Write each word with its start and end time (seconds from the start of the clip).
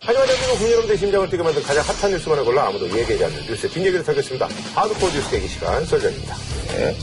하지만 0.00 0.26
대한민국 0.28 0.54
국민 0.58 0.70
여러분들의 0.72 0.96
심장을 0.98 1.28
뛰게 1.28 1.42
만든 1.42 1.62
가장 1.62 1.84
핫한 1.84 2.12
뉴스만을 2.12 2.44
골라 2.44 2.68
아무도 2.68 2.86
얘기하지 2.86 3.24
않는 3.24 3.46
뉴스의 3.46 3.72
뒷얘기를 3.72 4.04
털겠습니다. 4.04 4.48
하드코어 4.74 5.10
뉴스 5.10 5.28
대기 5.28 5.48
시간 5.48 5.84
설전입니다. 5.84 6.36
네. 6.68 6.96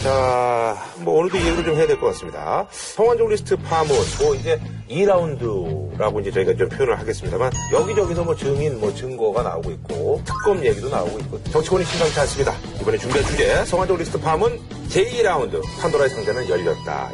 자, 0.00 0.80
뭐 1.00 1.14
오늘도 1.18 1.38
얘기를 1.38 1.64
좀 1.64 1.74
해야 1.76 1.88
될 1.88 1.98
것 1.98 2.06
같습니다. 2.12 2.68
성완종 2.70 3.28
리스트 3.30 3.56
파문, 3.56 3.96
뭐 4.20 4.34
이제 4.36 4.60
2라운드라고 4.88 6.20
이제 6.20 6.30
저희가 6.30 6.54
좀 6.54 6.68
표현을 6.68 6.96
하겠습니다만 7.00 7.50
여기저기서 7.72 8.22
뭐 8.22 8.36
증인, 8.36 8.78
뭐 8.78 8.94
증거가 8.94 9.42
나오고 9.42 9.72
있고 9.72 10.22
특검 10.24 10.64
얘기도 10.64 10.88
나오고 10.88 11.18
있고 11.18 11.42
정치권이 11.50 11.84
심상치 11.84 12.20
않습니다. 12.20 12.54
이번에 12.80 12.96
준비한 12.96 13.26
주제 13.28 13.64
성완종 13.64 13.96
리스트 13.96 14.20
파문 14.20 14.56
제2라운드 14.88 15.60
판도라의 15.80 16.10
상자는 16.10 16.48
열렸다. 16.48 17.10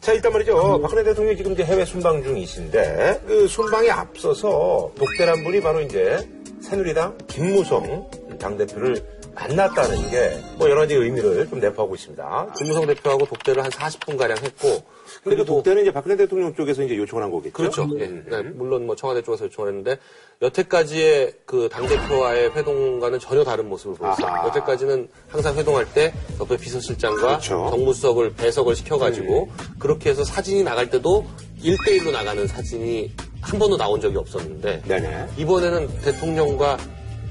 자, 0.00 0.12
일단 0.12 0.32
말이죠. 0.32 0.80
박근혜 0.80 1.04
대통령이 1.04 1.36
지금 1.36 1.52
이제 1.52 1.64
해외 1.64 1.84
순방 1.84 2.22
중이신데 2.22 3.22
그 3.26 3.46
순방에 3.48 3.88
앞서서 3.90 4.90
독대란 4.96 5.44
분이 5.44 5.60
바로 5.60 5.80
이제 5.80 6.28
새누리당 6.60 7.16
김무성 7.28 8.10
당대표를 8.38 9.04
만났다는 9.34 10.10
게 10.10 10.42
뭐 10.58 10.68
여러 10.68 10.80
가지 10.80 10.94
의미를 10.94 11.48
좀 11.48 11.60
내포하고 11.60 11.94
있습니다. 11.94 12.52
김무성 12.56 12.84
대표하고 12.86 13.26
독대를 13.26 13.62
한 13.62 13.70
40분가량 13.70 14.42
했고. 14.42 14.82
그 15.22 15.30
그리고 15.30 15.44
독대는 15.44 15.82
이제 15.82 15.92
박근혜 15.92 16.16
대통령 16.16 16.54
쪽에서 16.54 16.82
이제 16.82 16.96
요청을 16.96 17.22
한 17.22 17.30
거겠죠? 17.30 17.52
그렇죠. 17.52 17.88
예. 17.98 18.04
음. 18.04 18.26
네, 18.28 18.42
물론 18.42 18.86
뭐 18.86 18.96
청와대 18.96 19.22
쪽에서 19.22 19.46
요청을 19.46 19.70
했는데 19.70 19.98
여태까지의 20.42 21.32
그 21.44 21.68
당대표와의 21.70 22.52
회동과는 22.52 23.18
전혀 23.18 23.44
다른 23.44 23.68
모습을 23.68 23.96
보였어요. 23.96 24.26
아하. 24.26 24.46
여태까지는 24.48 25.08
항상 25.28 25.56
회동할 25.56 25.92
때 25.92 26.12
옆에 26.40 26.56
비서실장과 26.56 27.20
그렇죠. 27.20 27.66
음. 27.66 27.70
정무수석을 27.70 28.34
배석을 28.34 28.76
시켜가지고 28.76 29.48
그렇게 29.78 30.10
해서 30.10 30.24
사진이 30.24 30.62
나갈 30.62 30.90
때도 30.90 31.26
1대1로 31.62 32.12
나가는 32.12 32.46
사진이 32.46 33.12
한 33.40 33.58
번도 33.58 33.76
나온 33.76 34.00
적이 34.00 34.18
없었는데 34.18 34.82
네네. 34.86 35.26
이번에는 35.38 35.88
대통령과 36.02 36.76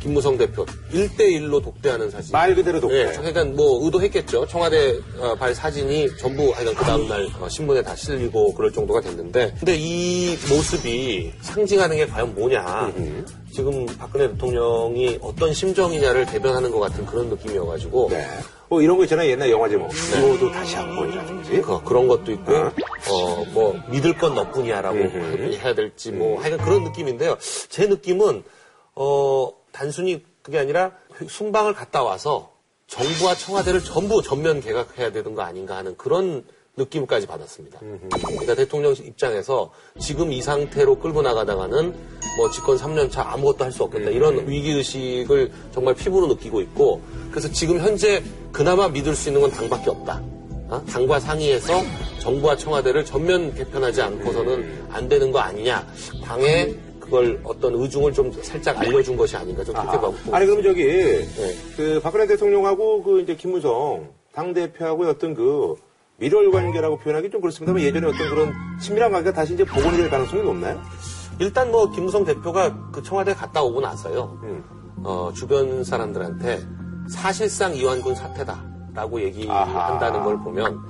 김무성 0.08 0.38
대표 0.38 0.66
1대1로 0.94 1.62
독대하는 1.62 2.10
사진. 2.10 2.32
말 2.32 2.56
그대로 2.56 2.80
독대. 2.80 2.98
예, 2.98 3.06
그러니까 3.08 3.44
뭐 3.44 3.84
의도했겠죠. 3.84 4.48
청와대 4.48 4.98
어, 5.20 5.36
발 5.36 5.54
사진이 5.54 6.16
전부 6.18 6.50
하여간 6.52 6.76
그 6.76 6.86
다음날 6.86 7.28
어, 7.42 7.50
신문에 7.50 7.84
다 7.84 7.94
실리고 7.94 8.54
그럴 8.54 8.72
정도가 8.72 9.02
됐는데 9.02 9.54
근데 9.60 9.76
이 9.78 10.38
모습이 10.50 11.34
상징하는 11.42 11.98
게 11.98 12.08
과연 12.08 12.34
뭐냐. 12.36 12.94
지금 13.52 13.86
박근혜 13.86 14.30
대통령이 14.30 15.20
어떤 15.22 15.54
심정이냐를 15.54 16.26
대변하는 16.26 16.72
것 16.72 16.80
같은 16.80 17.06
그런 17.06 17.28
느낌이어가지고 17.28 18.08
네. 18.10 18.26
뭐 18.70 18.82
이런 18.82 18.98
거 18.98 19.04
있잖아요. 19.04 19.30
옛날 19.30 19.50
영화 19.50 19.68
제목. 19.68 19.92
이호도 19.92 20.52
다시 20.52 20.76
한 20.76 20.96
번이라든지. 20.96 21.62
그, 21.62 21.84
그런 21.84 22.08
것도 22.08 22.34
있고, 22.34 22.54
어? 22.54 22.72
어, 23.10 23.46
뭐, 23.54 23.80
믿을 23.90 24.18
건 24.18 24.36
너뿐이야라고. 24.36 24.98
해야 24.98 25.74
될지, 25.74 26.12
뭐, 26.12 26.42
하여간 26.42 26.66
그런 26.66 26.84
느낌인데요. 26.84 27.38
제 27.70 27.88
느낌은, 27.88 28.44
어, 28.96 29.52
단순히 29.82 30.24
그게 30.42 30.58
아니라 30.58 30.92
순방을 31.30 31.74
갔다 31.76 32.02
와서 32.02 32.52
정부와 32.88 33.36
청와대를 33.36 33.84
전부 33.84 34.24
전면 34.24 34.60
개각해야 34.60 35.12
되는 35.12 35.36
거 35.36 35.44
아닌가 35.44 35.78
하는 35.78 35.96
그런 35.98 36.44
느낌까지 36.78 37.28
받았습니다. 37.28 37.80
그러니까 37.80 38.56
대통령 38.56 38.94
입장에서 38.94 39.72
지금 40.00 40.32
이 40.32 40.42
상태로 40.42 40.98
끌고 41.00 41.22
나가다가는 41.22 41.94
뭐 42.38 42.50
집권 42.52 42.78
3년 42.78 43.12
차 43.12 43.24
아무것도 43.32 43.66
할 43.66 43.72
수 43.72 43.84
없겠다 43.84 44.10
이런 44.10 44.48
위기의식을 44.48 45.52
정말 45.72 45.94
피부로 45.94 46.28
느끼고 46.28 46.62
있고 46.62 47.02
그래서 47.30 47.52
지금 47.52 47.80
현재 47.80 48.24
그나마 48.52 48.88
믿을 48.88 49.16
수 49.16 49.30
있는 49.30 49.42
건 49.42 49.52
당밖에 49.52 49.90
없다. 49.92 50.22
어? 50.70 50.84
당과 50.90 51.20
상의해서 51.20 51.82
정부와 52.20 52.58
청와대를 52.58 53.06
전면 53.06 53.54
개편하지 53.54 54.02
않고서는 54.02 54.88
안 54.92 55.08
되는 55.08 55.32
거 55.32 55.40
아니냐. 55.40 55.88
당에 56.24 56.76
그걸 57.08 57.40
어떤 57.44 57.74
의중을 57.74 58.14
좀 58.14 58.32
살짝 58.44 58.78
알려준 58.80 59.16
것이 59.16 59.36
아닌가 59.38 59.64
좀 59.64 59.74
그렇게 59.74 59.98
보고 59.98 60.36
아니 60.36 60.46
그럼 60.46 60.62
저기 60.62 60.84
네. 60.86 61.56
그 61.76 62.00
박근혜 62.04 62.28
대통령하고 62.28 63.02
그 63.02 63.22
이제 63.22 63.36
김무성 63.36 64.10
당 64.34 64.54
대표하고의 64.54 65.10
어떤 65.10 65.34
그 65.34 65.76
밀월 66.18 66.52
관계라고 66.52 66.98
표현하기 66.98 67.30
좀 67.30 67.42
그렇습니다만 67.42 67.82
예전에 67.82 68.08
어떤 68.08 68.30
그런 68.30 68.54
친밀한 68.82 69.12
관계가 69.12 69.34
다시 69.34 69.54
이제 69.54 69.64
복원이 69.64 69.98
될 69.98 70.10
가능성이 70.10 70.44
높나요? 70.44 70.82
일단 71.40 71.72
뭐 71.72 71.90
김무성 71.92 72.26
대표가 72.26 72.92
그 72.92 73.02
청와대 73.04 73.34
갔다 73.34 73.62
오고 73.64 73.80
나서요. 73.82 74.40
음. 74.44 74.64
어, 75.04 75.32
주변 75.34 75.84
사람들한테 75.84 76.60
사실상 77.10 77.76
이완군 77.76 78.16
사태다라고 78.16 79.22
얘기한다는. 79.22 80.24
걸 80.24 80.38
보면 80.40 80.82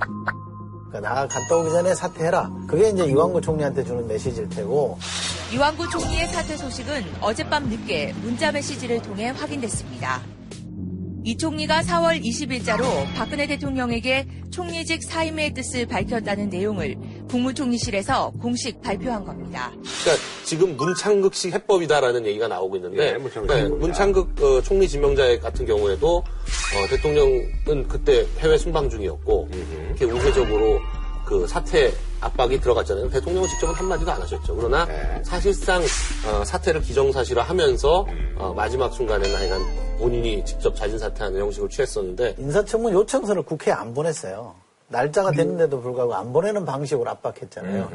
그러니까 0.88 1.00
나 1.00 1.26
갔다 1.26 1.56
오기 1.56 1.70
전에 1.70 1.94
사퇴해라. 1.94 2.50
그게 2.66 2.88
이제 2.88 3.04
이완구 3.04 3.40
총리한테 3.40 3.84
주는 3.84 4.06
메시지일 4.06 4.48
테고 4.48 4.98
이완구 5.52 5.88
총리의 5.88 6.26
사퇴 6.28 6.56
소식은 6.56 7.04
어젯밤 7.20 7.68
늦게 7.68 8.14
문자 8.22 8.50
메시지를 8.52 9.00
통해 9.02 9.28
확인됐습니다. 9.28 10.20
이 11.24 11.36
총리가 11.36 11.82
4월 11.82 12.22
20일자로 12.22 12.82
박근혜 13.14 13.46
대통령에게 13.46 14.26
총리직 14.50 15.02
사임의 15.02 15.52
뜻을 15.54 15.86
밝혔다는 15.86 16.48
내용을 16.48 16.96
국무총리실에서 17.28 18.32
공식 18.40 18.80
발표한 18.80 19.24
겁니다. 19.24 19.70
그러니까 20.02 20.24
지금 20.44 20.76
문창극식 20.76 21.52
해법이다라는 21.52 22.24
얘기가 22.26 22.48
나오고 22.48 22.76
있는데 22.76 23.14
예, 23.14 23.18
문창극 23.18 23.56
해법이다. 23.56 23.76
문창극 23.78 24.42
어, 24.42 24.62
총리 24.62 24.88
지명자 24.88 25.38
같은 25.40 25.66
경우에도 25.66 26.16
어, 26.18 26.86
대통령은 26.88 27.88
그때 27.88 28.26
해외 28.38 28.56
순방 28.56 28.88
중이었고 28.88 29.48
이렇게 29.88 30.04
우회적으로 30.04 30.80
그 31.28 31.46
사퇴 31.46 31.92
압박이 32.20 32.58
들어갔잖아요. 32.58 33.10
대통령은 33.10 33.46
직접은 33.50 33.74
한마디도 33.74 34.10
안 34.10 34.22
하셨죠. 34.22 34.56
그러나 34.56 34.86
네. 34.86 35.22
사실상 35.22 35.82
어, 36.26 36.42
사퇴를 36.42 36.80
기정사실화하면서 36.80 38.06
음. 38.08 38.34
어, 38.38 38.54
마지막 38.54 38.92
순간에는 38.92 39.36
하여간 39.36 39.60
본인이 39.98 40.42
직접 40.44 40.74
자진 40.74 40.98
사퇴하는 40.98 41.38
형식을 41.38 41.68
취했었는데 41.68 42.36
인사청문 42.38 42.94
요청서를 42.94 43.42
국회에 43.42 43.74
안 43.74 43.92
보냈어요. 43.92 44.54
날짜가 44.88 45.32
됐는데도 45.32 45.82
불구하고 45.82 46.14
안 46.14 46.32
보내는 46.32 46.64
방식으로 46.64 47.10
압박했잖아요. 47.10 47.90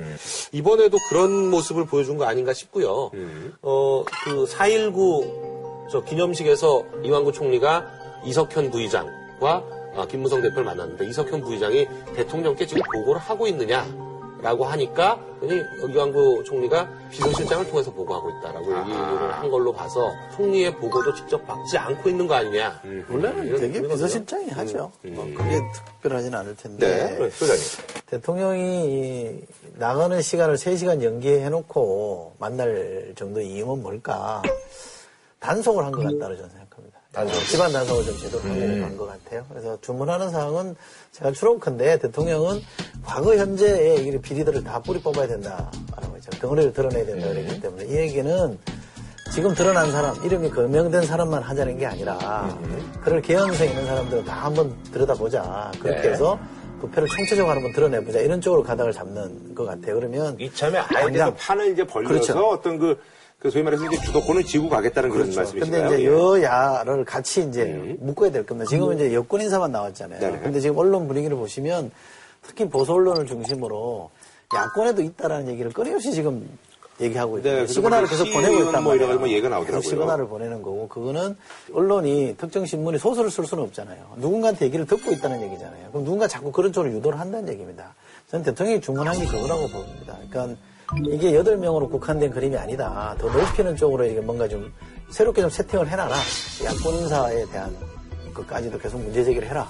이번에도 0.52 1.00
그런 1.10 1.50
모습을 1.50 1.88
보여준 1.88 2.20
거 2.20 2.26
아닌가 2.26 2.54
싶고요. 2.54 3.10
음. 3.16 3.56
어, 3.64 4.06
그 4.26 4.46
4.19 4.46 5.90
저 5.92 6.04
기념식에서 6.04 6.84
이완구 7.04 7.32
총리가 7.32 7.88
이석현 8.26 8.70
부의장과 8.70 9.12
아, 9.42 9.83
김무성 10.10 10.42
대표를 10.42 10.64
만났는데 10.64 11.06
이석현 11.08 11.42
부의장이 11.42 11.88
대통령께 12.16 12.66
지금 12.66 12.82
보고를 12.94 13.22
하고 13.22 13.48
있느냐라고 13.48 14.66
하니까 14.66 15.20
이완구 15.90 16.44
총리가 16.46 16.90
비서실장을 17.12 17.68
통해서 17.70 17.92
보고하고 17.92 18.30
있다라고 18.30 18.66
얘기를 18.80 19.34
한 19.34 19.50
걸로 19.50 19.72
봐서 19.74 20.12
총리의 20.36 20.76
보고도 20.76 21.14
직접 21.14 21.46
받지 21.46 21.78
않고 21.78 22.10
있는 22.10 22.28
거 22.28 22.36
아니냐. 22.36 22.82
원래는 23.10 23.48
이런 23.48 23.60
되게. 23.60 23.82
비서실장이 23.82 24.50
하죠. 24.50 24.92
뭐 25.04 25.26
그게 25.36 25.62
특별하진 25.74 26.34
않을 26.34 26.56
텐데. 26.56 27.18
네. 27.20 27.30
소장님. 27.30 27.64
대통령이 28.06 28.86
이 28.86 29.42
나가는 29.76 30.22
시간을 30.22 30.56
3시간 30.56 31.04
연기해놓고 31.04 32.36
만날 32.40 33.12
정도의 33.16 33.48
이유는 33.52 33.82
뭘까? 33.84 34.42
단속을 35.40 35.84
한 35.84 35.92
것 35.92 36.02
같다고 36.04 36.20
저는 36.20 36.38
생각합니다. 36.38 36.63
단속. 37.14 37.44
집안 37.48 37.72
단속을 37.72 38.06
좀 38.06 38.18
제대로 38.18 38.40
하고 38.42 38.82
간것 38.82 39.08
같아요. 39.08 39.46
그래서 39.50 39.78
주문하는 39.82 40.32
사항은 40.32 40.76
제가 41.12 41.32
추론컨대 41.32 42.00
대통령은 42.00 42.60
과거 43.06 43.36
현재의 43.36 44.06
이 44.08 44.18
비리들을 44.18 44.64
다 44.64 44.82
뿌리 44.82 45.00
뽑아야 45.00 45.28
된다라고 45.28 46.16
했죠. 46.16 46.32
덩어리를 46.42 46.74
드러내야 46.74 47.06
된다 47.06 47.28
그랬기 47.28 47.62
때문에 47.62 47.86
이 47.86 47.96
얘기는 47.96 48.58
지금 49.32 49.54
드러난 49.54 49.92
사람, 49.92 50.24
이름이 50.24 50.50
거명된 50.50 51.04
사람만 51.04 51.42
하자는 51.44 51.78
게 51.78 51.86
아니라 51.86 52.56
그럴 53.04 53.22
개연성 53.22 53.68
있는 53.68 53.86
사람들은 53.86 54.26
다 54.26 54.46
한번 54.46 54.76
들여다보자. 54.92 55.72
그렇게 55.80 56.02
네. 56.02 56.10
해서 56.12 56.38
부패를 56.82 57.08
총체적으로 57.08 57.56
한번 57.56 57.72
드러내보자. 57.74 58.20
이런 58.20 58.42
쪽으로 58.42 58.62
가닥을 58.64 58.92
잡는 58.92 59.56
것 59.56 59.66
같아요. 59.66 59.96
그러면 59.96 60.36
이참에 60.40 60.78
아예 60.78 61.06
당장- 61.06 61.36
판을 61.36 61.72
이제 61.74 61.84
벌려서 61.86 62.10
그렇죠. 62.14 62.48
어떤 62.50 62.78
그, 62.78 63.00
그 63.44 63.52
소위 63.52 63.62
말해서 63.62 63.86
이제 63.88 64.00
주도권을 64.06 64.46
쥐고 64.46 64.70
가겠다는 64.70 65.10
그런 65.10 65.24
그렇죠. 65.24 65.42
말씀이신가요? 65.42 65.90
근데 65.90 66.02
이제 66.02 66.10
예. 66.10 66.14
여야를 66.14 67.04
같이 67.04 67.42
이제 67.42 67.98
묶어야 68.00 68.32
될 68.32 68.46
겁니다. 68.46 68.70
지금은 68.70 68.96
이제 68.96 69.14
여권 69.14 69.42
인사만 69.42 69.70
나왔잖아요. 69.70 70.18
네네. 70.18 70.40
근데 70.40 70.62
지금 70.62 70.78
언론 70.78 71.10
분위기를 71.10 71.36
보시면 71.36 71.92
특히 72.42 72.70
보수 72.70 72.94
언론을 72.94 73.26
중심으로 73.28 74.10
야권에도 74.56 75.02
있다라는 75.02 75.50
얘기를 75.50 75.74
끊임없이 75.74 76.14
지금 76.14 76.58
얘기하고 77.02 77.40
있고 77.40 77.50
네, 77.50 77.68
시그널을 77.68 78.08
뭐 78.08 78.10
계속 78.10 78.26
시의원 78.28 78.44
보내고 78.46 78.64
있단 78.70 78.84
뭐 78.84 78.94
말이에요. 78.94 78.96
이래가지고 78.96 79.28
얘기가 79.30 79.50
나오더라고요. 79.50 79.82
시그널을 79.90 80.28
보내는 80.28 80.62
거고 80.62 80.88
그거는 80.88 81.36
언론이 81.74 82.36
특정 82.38 82.66
신문이 82.66 82.98
소설을 82.98 83.30
쓸 83.30 83.46
수는 83.46 83.66
없잖아요. 83.66 84.14
누군가한테 84.18 84.68
얘기를 84.68 84.86
듣고 84.86 85.12
있다는 85.12 85.42
얘기잖아요. 85.42 85.90
그럼 85.90 86.06
누군가 86.06 86.30
자꾸 86.30 86.54
그런 86.54 86.72
쪽으로 86.72 86.94
유도를 86.94 87.20
한다는 87.20 87.52
얘기입니다. 87.52 87.94
저는 88.30 88.46
대통령이 88.46 88.80
주문한 88.80 89.20
게 89.20 89.26
그거라고 89.26 89.68
봅니다. 89.68 90.18
그러니까 90.30 90.56
이게 91.02 91.36
여덟 91.36 91.58
명으로 91.58 91.90
국한된 91.90 92.32
그림이 92.32 92.56
아니다. 92.58 93.16
더 93.20 93.28
넓히는 93.28 93.76
쪽으로 93.76 94.06
이게 94.06 94.22
뭔가 94.22 94.48
좀 94.48 94.72
새롭게 95.10 95.42
좀 95.42 95.50
세팅을 95.50 95.88
해놔라. 95.90 96.16
야권 96.64 96.94
인사에 96.96 97.46
대한 97.48 97.76
것까지도 98.34 98.78
계속 98.78 99.02
문제 99.02 99.24
제기를 99.24 99.48
해라. 99.50 99.68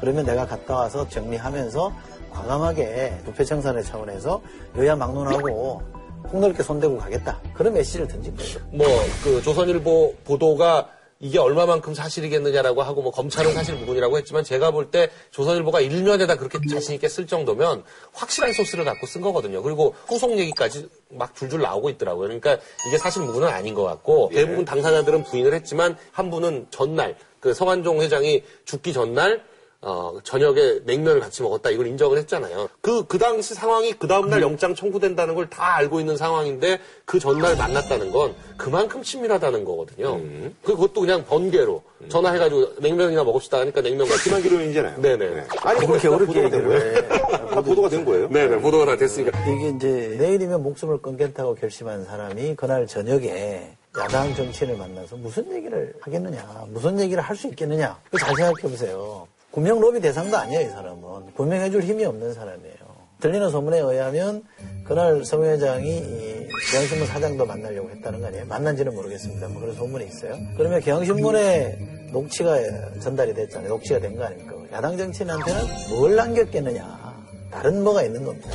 그러면 0.00 0.24
내가 0.26 0.46
갔다 0.46 0.74
와서 0.76 1.08
정리하면서 1.08 1.92
과감하게 2.30 3.20
부패 3.24 3.44
청산의 3.44 3.84
차원에서 3.84 4.42
여야 4.76 4.94
막론하고 4.96 5.82
폭넓게 6.30 6.62
손대고 6.62 6.98
가겠다. 6.98 7.40
그런 7.54 7.72
메시지를 7.74 8.08
던진 8.08 8.36
거죠. 8.36 8.60
뭐 8.72 8.86
그 9.22 9.40
조선일보 9.42 10.14
보도가 10.24 10.88
이게 11.18 11.38
얼마만큼 11.38 11.94
사실이겠느냐라고 11.94 12.82
하고 12.82 13.02
뭐 13.02 13.10
검찰은 13.10 13.54
사실 13.54 13.74
무근이라고 13.74 14.18
했지만 14.18 14.44
제가 14.44 14.70
볼 14.70 14.90
때 14.90 15.10
조선일보가 15.30 15.80
일면에다 15.80 16.36
그렇게 16.36 16.58
자신 16.70 16.94
있게 16.94 17.08
쓸 17.08 17.26
정도면 17.26 17.82
확실한 18.12 18.52
소스를 18.52 18.84
갖고 18.84 19.06
쓴 19.06 19.20
거거든요. 19.20 19.62
그리고 19.62 19.94
후속 20.06 20.38
얘기까지 20.38 20.88
막 21.08 21.34
줄줄 21.34 21.60
나오고 21.60 21.90
있더라고요. 21.90 22.28
그러니까 22.28 22.58
이게 22.88 22.98
사실 22.98 23.22
무근은 23.22 23.48
아닌 23.48 23.74
것 23.74 23.82
같고 23.82 24.30
대부분 24.32 24.64
당사자들은 24.64 25.24
부인을 25.24 25.54
했지만 25.54 25.96
한 26.12 26.30
분은 26.30 26.68
전날 26.70 27.16
그 27.40 27.54
성한종 27.54 28.00
회장이 28.02 28.42
죽기 28.64 28.92
전날 28.92 29.42
어, 29.88 30.18
저녁에 30.24 30.80
냉면을 30.84 31.20
같이 31.20 31.42
먹었다 31.42 31.70
이걸 31.70 31.86
인정을 31.86 32.18
했잖아요. 32.18 32.68
그, 32.80 33.06
그 33.06 33.18
당시 33.18 33.54
상황이 33.54 33.92
그 33.92 34.08
다음날 34.08 34.42
영장 34.42 34.74
청구된다는 34.74 35.34
걸 35.36 35.46
다 35.48 35.76
알고 35.76 36.00
있는 36.00 36.16
상황인데 36.16 36.80
그 37.04 37.20
전날 37.20 37.56
만났다는 37.56 38.10
건 38.10 38.34
그만큼 38.56 39.00
친밀하다는 39.02 39.64
거거든요. 39.64 40.20
그것도 40.64 41.02
그냥 41.02 41.24
번개로 41.24 41.82
전화해가지고 42.08 42.80
냉면이나 42.80 43.22
먹읍시다 43.22 43.60
하니까 43.60 43.80
냉면 43.80 44.08
같이 44.08 44.24
심한 44.24 44.42
기록이잖아요. 44.42 45.00
네네. 45.00 45.44
아니, 45.62 45.86
그렇게 45.86 46.08
보도가 46.08 46.50
된 46.50 46.66
거예요? 46.66 46.80
해. 46.96 47.08
다 47.08 47.60
보도가 47.62 47.88
된 47.88 48.04
거예요? 48.04 48.28
네네. 48.28 48.58
보도가 48.60 48.86
다 48.86 48.96
됐으니까. 48.96 49.38
이게 49.48 49.68
이제 49.68 50.16
내일이면 50.18 50.64
목숨을 50.64 51.00
끊겠다고 51.00 51.54
결심한 51.54 52.04
사람이 52.04 52.56
그날 52.56 52.88
저녁에 52.88 53.76
야당 53.96 54.34
정치인을 54.34 54.76
만나서 54.76 55.16
무슨 55.16 55.50
얘기를 55.54 55.94
하겠느냐, 56.00 56.66
무슨 56.70 56.98
얘기를 57.00 57.22
할 57.22 57.36
수 57.36 57.46
있겠느냐. 57.46 57.96
잘 58.18 58.34
생각해 58.34 58.62
보세요. 58.62 59.28
구명 59.56 59.80
로비 59.80 60.00
대상도 60.02 60.36
아니에요, 60.36 60.68
이 60.68 60.70
사람은. 60.70 61.32
구명해줄 61.34 61.80
힘이 61.82 62.04
없는 62.04 62.34
사람이에요. 62.34 62.76
들리는 63.20 63.48
소문에 63.48 63.78
의하면 63.78 64.42
그날 64.84 65.24
성 65.24 65.44
회장이 65.44 65.96
이 65.96 66.46
경향신문 66.72 67.06
사장도 67.06 67.46
만나려고 67.46 67.88
했다는 67.88 68.20
거 68.20 68.26
아니에요? 68.26 68.44
만난지는 68.44 68.94
모르겠습니다. 68.94 69.48
뭐 69.48 69.62
그런 69.62 69.74
소문이 69.74 70.04
있어요. 70.04 70.36
그러면 70.58 70.80
경향신문에 70.82 71.78
녹취가 72.12 72.58
전달이 73.00 73.32
됐잖아요. 73.32 73.70
녹취가 73.70 73.98
된 73.98 74.14
거 74.18 74.24
아닙니까? 74.24 74.52
야당 74.74 74.98
정치인한테는 74.98 75.60
뭘 75.88 76.16
남겼겠느냐. 76.16 77.16
다른 77.50 77.82
뭐가 77.82 78.02
있는 78.02 78.24
겁니다. 78.26 78.50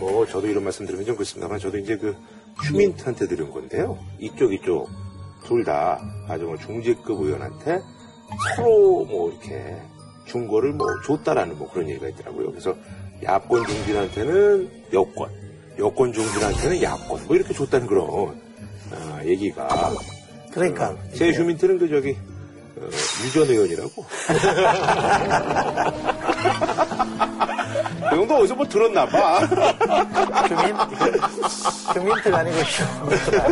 뭐 0.00 0.24
저도 0.26 0.46
이런 0.46 0.64
말씀 0.64 0.86
드리면 0.86 1.04
좀 1.04 1.16
그렇습니다만 1.16 1.58
저도 1.58 1.76
이제 1.76 1.98
그 1.98 2.16
휴민트한테 2.62 3.26
들은 3.28 3.50
건데요. 3.50 3.98
이쪽 4.18 4.54
이쪽 4.54 4.88
둘 5.44 5.62
다 5.64 6.00
아주 6.26 6.44
뭐 6.46 6.56
중직급 6.56 7.20
의원한테 7.20 7.82
서로 8.56 9.04
뭐 9.04 9.30
이렇게 9.30 9.76
준 10.24 10.46
거를 10.48 10.72
뭐 10.72 10.86
줬다라는 11.04 11.58
뭐 11.58 11.70
그런 11.70 11.88
얘기가 11.88 12.08
있더라고요. 12.08 12.50
그래서 12.50 12.74
야권 13.22 13.66
중진한테는 13.66 14.70
여권, 14.92 15.30
여권 15.78 16.12
중진한테는 16.12 16.82
야권 16.82 17.26
뭐 17.26 17.36
이렇게 17.36 17.54
줬다는 17.54 17.86
그런 17.86 18.40
아, 18.90 19.20
얘기가 19.24 19.92
그러니까 20.52 20.96
제 21.14 21.32
휴민트는 21.32 21.78
그 21.78 21.88
저기 21.88 22.16
어, 22.76 22.88
유전 23.24 23.48
의원이라고. 23.48 24.04
그 28.10 28.16
정도 28.16 28.36
어디서 28.36 28.54
뭐 28.54 28.66
들었나 28.66 29.06
봐. 29.06 29.40
휴민, 30.48 30.76
휴민트가 31.94 32.38
아니고 32.38 32.56
휴민트가 32.58 33.46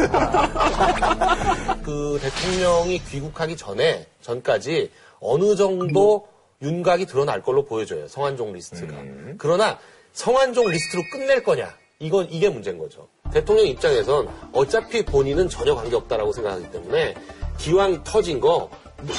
그 1.82 2.18
대통령이 2.20 3.00
귀국하기 3.04 3.56
전에, 3.56 4.06
전까지 4.20 4.90
어느 5.20 5.56
정도 5.56 6.26
윤곽이 6.62 7.06
드러날 7.06 7.42
걸로 7.42 7.64
보여져요. 7.64 8.06
성완종 8.08 8.52
리스트가. 8.52 8.94
그러나 9.38 9.78
성완종 10.12 10.68
리스트로 10.68 11.02
끝낼 11.12 11.42
거냐? 11.42 11.74
이건, 11.98 12.28
이게 12.30 12.48
문제인 12.48 12.78
거죠. 12.78 13.08
대통령 13.32 13.66
입장에선 13.66 14.28
어차피 14.52 15.04
본인은 15.04 15.48
전혀 15.48 15.74
관계없다라고 15.74 16.32
생각하기 16.32 16.70
때문에 16.70 17.14
기왕 17.58 18.02
터진 18.04 18.40
거 18.40 18.70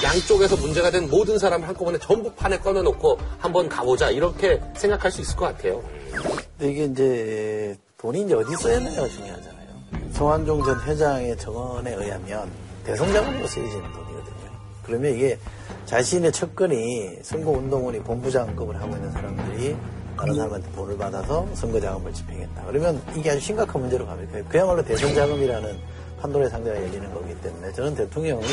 양쪽에서 0.03 0.55
문제가 0.57 0.91
된 0.91 1.09
모든 1.09 1.37
사람을 1.37 1.67
한꺼번에 1.67 1.97
전부 1.99 2.31
판에 2.33 2.57
꺼내놓고 2.59 3.17
한번 3.37 3.67
가보자 3.67 4.09
이렇게 4.11 4.61
생각할 4.75 5.11
수 5.11 5.21
있을 5.21 5.35
것 5.35 5.45
같아요. 5.45 5.83
근데 6.57 6.71
이게 6.71 6.85
이제 6.85 7.77
돈이 7.97 8.21
이제 8.21 8.33
어디 8.33 8.55
쓰여졌느냐가 8.55 9.07
중요하잖아요. 9.07 9.67
성완종 10.13 10.63
전 10.63 10.81
회장의 10.81 11.37
증언에 11.37 11.95
의하면 11.95 12.51
대성자금으로 12.85 13.47
쓰여지는 13.47 13.91
돈이거든요. 13.93 14.42
그러면 14.83 15.13
이게 15.13 15.37
자신의 15.85 16.31
측근이 16.31 17.19
선거운동원이 17.21 17.99
본부장급을 17.99 18.79
하고 18.81 18.95
있는 18.95 19.11
사람들이 19.11 19.75
다른 20.17 20.35
사람한테 20.35 20.71
돈을 20.71 20.97
받아서 20.97 21.47
선거 21.53 21.79
자금을 21.79 22.13
집행했다. 22.13 22.63
그러면 22.65 23.01
이게 23.15 23.31
아주 23.31 23.39
심각한 23.39 23.81
문제로 23.81 24.05
갑니다. 24.05 24.39
그야말로 24.47 24.83
대선 24.83 25.13
자금이라는 25.13 25.77
판도의 26.21 26.49
상자가 26.49 26.77
열리는 26.77 27.13
거기 27.13 27.35
때문에 27.41 27.73
저는 27.73 27.95
대통령이 27.95 28.45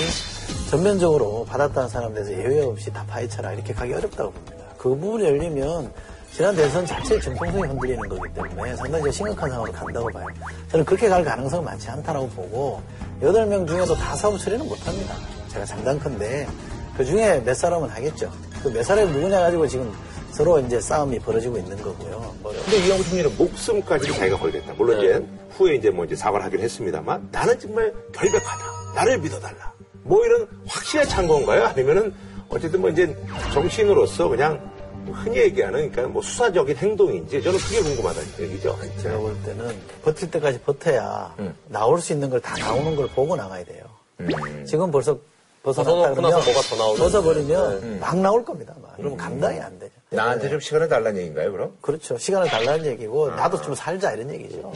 전면적으로 0.68 1.44
받았다는 1.44 1.88
사람 1.88 2.12
대해서 2.12 2.32
예외 2.32 2.62
없이 2.62 2.92
다 2.92 3.04
파헤쳐라 3.06 3.52
이렇게 3.52 3.72
가기 3.72 3.92
어렵다고 3.92 4.32
봅니다. 4.32 4.64
그 4.76 4.88
부분이 4.88 5.24
열리면 5.24 5.92
지난 6.32 6.56
대선 6.56 6.86
자체의 6.86 7.20
정통성이 7.20 7.68
흔들리는 7.68 8.08
거기 8.08 8.32
때문에 8.32 8.74
상당히 8.76 9.04
좀 9.04 9.12
심각한 9.12 9.50
상황으로 9.50 9.72
간다고 9.72 10.08
봐요. 10.08 10.26
저는 10.70 10.84
그렇게 10.84 11.08
갈 11.08 11.24
가능성은 11.24 11.64
많지 11.64 11.90
않다라고 11.90 12.28
보고 12.30 12.80
8명 13.20 13.66
중에도 13.66 13.94
다 13.94 14.16
사업 14.16 14.38
처리는 14.38 14.66
못합니다. 14.66 15.14
제가 15.50 15.64
장담컨대 15.64 16.46
그 16.96 17.04
중에 17.04 17.40
몇 17.44 17.54
사람은 17.54 17.88
하겠죠. 17.88 18.30
그 18.62 18.68
몇 18.68 18.82
사람이 18.82 19.10
누구냐 19.12 19.40
가지고 19.40 19.66
지금 19.66 19.92
서로 20.32 20.60
이제 20.60 20.80
싸움이 20.80 21.18
벌어지고 21.20 21.56
있는 21.58 21.76
거고요. 21.82 22.34
뭐 22.42 22.52
근데 22.52 22.86
이영우 22.86 23.02
총리는 23.04 23.36
목숨까지도 23.36 24.14
자기가 24.14 24.38
걸겠다. 24.38 24.74
물론 24.74 24.98
네. 25.00 25.04
이제 25.06 25.26
후에 25.56 25.74
이제 25.76 25.90
뭐 25.90 26.04
이제 26.04 26.14
사과를 26.14 26.44
하긴 26.46 26.60
했습니다만 26.60 27.28
나는 27.32 27.58
정말 27.58 27.92
결백하다. 28.12 28.64
나를 28.94 29.18
믿어달라. 29.18 29.72
뭐 30.02 30.24
이런 30.24 30.46
확신에 30.66 31.04
찬 31.04 31.26
건가요? 31.26 31.64
아니면은 31.66 32.14
어쨌든 32.48 32.80
뭐 32.80 32.90
이제 32.90 33.14
정치인으로서 33.52 34.28
그냥 34.28 34.70
흔히 35.12 35.38
얘기하는 35.38 35.90
그러니까 35.90 36.08
뭐 36.12 36.22
수사적인 36.22 36.76
행동인지 36.76 37.42
저는 37.42 37.58
그게 37.58 37.80
궁금하다는 37.82 38.28
얘기죠. 38.40 38.78
제가 39.02 39.18
볼 39.18 39.34
때는 39.44 39.74
버틸 40.04 40.30
때까지 40.30 40.60
버텨야 40.60 41.34
나올 41.68 42.00
수 42.00 42.12
있는 42.12 42.28
걸 42.30 42.40
다 42.40 42.54
나오는 42.58 42.94
걸 42.94 43.08
보고 43.08 43.34
나가야 43.36 43.64
돼요. 43.64 43.84
지금 44.66 44.90
벌써 44.90 45.18
벗어났다 45.62 46.14
그러면 46.14 46.30
나서 46.30 46.50
뭐가 46.50 46.60
더 46.68 46.76
나오는 46.76 46.96
벗어버리면 46.98 48.00
막 48.00 48.16
나올 48.18 48.44
겁니다. 48.44 48.74
막. 48.82 48.94
그러면 48.96 49.18
감당이 49.18 49.60
안 49.60 49.78
되죠. 49.78 49.92
나한테 50.10 50.48
좀 50.48 50.58
시간을 50.58 50.88
달라는 50.88 51.18
얘기인가요, 51.18 51.52
그럼? 51.52 51.76
그렇죠. 51.80 52.16
시간을 52.16 52.48
달라는 52.48 52.86
얘기고 52.86 53.30
나도 53.30 53.60
좀 53.60 53.74
살자 53.74 54.12
이런 54.12 54.30
얘기죠. 54.30 54.72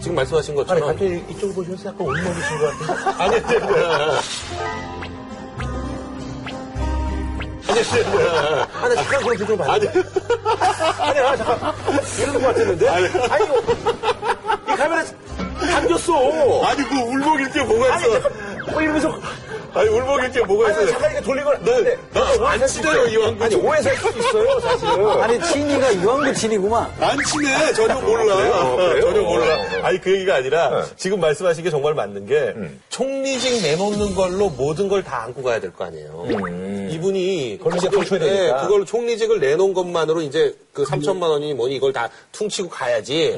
지금 0.00 0.14
말씀하신 0.14 0.52
아니, 0.52 0.58
것처럼 0.58 0.88
갑자기 0.88 1.24
이쪽을 1.30 1.54
보시면서 1.54 1.88
약간 1.88 2.06
울먹이신 2.06 2.58
것 2.58 2.78
같은데. 2.78 3.22
아니, 3.22 3.36
아니, 3.40 3.56
아니. 3.84 4.18
아니, 7.68 7.80
아니, 8.84 8.94
잠깐 8.94 9.22
그럼 9.22 9.36
그좀 9.36 9.56
봐요. 9.58 9.70
아니, 9.72 9.88
아니, 9.88 11.18
아, 11.18 11.36
잠깐. 11.36 11.74
이러는 12.20 12.40
것 12.40 12.46
같았는데? 12.48 12.88
아니, 12.88 13.06
이거, 13.06 13.60
이 14.72 14.76
카메라 14.76 15.04
담겼어. 15.60 16.64
아니, 16.64 16.84
그 16.88 16.94
울먹일 16.94 17.50
게 17.50 17.62
뭐가 17.64 17.94
아니, 17.94 18.02
잠깐, 18.12 18.32
뭐 18.70 18.82
이러면서. 18.82 19.18
아니, 19.76 19.88
울먹일 19.90 20.30
게 20.32 20.40
뭐가 20.42 20.68
아니, 20.74 20.90
잠깐 20.90 21.10
이렇게 21.12 21.24
돌리고. 21.26 21.52
네, 21.64 21.96
나안 22.12 22.66
친해요, 22.66 23.06
이왕구. 23.06 23.44
아니, 23.44 23.54
오해살 23.54 23.96
수도 23.96 24.18
있어요, 24.18 24.60
사실은. 24.60 25.10
아니 25.22 25.42
친이가 25.42 25.90
이왕구 25.90 26.34
친이구만. 26.34 26.90
안 27.00 27.18
친해. 27.24 27.72
전혀 27.74 27.94
몰라. 28.00 28.36
그래요? 28.36 28.76
그래요? 28.76 29.00
전혀 29.02 29.22
몰라. 29.22 29.54
어, 29.54 29.58
어. 29.60 29.82
아니, 29.82 30.00
그 30.00 30.12
얘기가 30.12 30.36
아니라 30.36 30.70
네. 30.70 30.82
지금 30.96 31.20
말씀하신 31.20 31.64
게 31.64 31.70
정말 31.70 31.94
맞는 31.94 32.26
게 32.26 32.54
총리직 32.88 33.62
내놓는 33.62 34.14
걸로 34.14 34.48
모든 34.50 34.88
걸 34.88 35.02
다 35.06 35.22
안고 35.24 35.42
가야 35.42 35.60
될 35.60 35.70
거 35.72 35.84
아니에요. 35.84 36.26
이분이 36.90 37.58
그걸 37.58 37.76
이제 37.76 37.88
그걸- 37.88 38.04
퉁쳐야 38.06 38.18
되니까. 38.28 38.56
네, 38.56 38.62
그걸 38.62 38.86
총리직을 38.86 39.40
내놓은 39.40 39.74
것만으로 39.74 40.22
이제 40.22 40.54
그 40.72 40.84
3천만 40.84 41.22
원이 41.28 41.54
뭐니 41.54 41.76
이걸 41.76 41.92
다 41.92 42.08
퉁치고 42.32 42.68
가야지. 42.70 43.36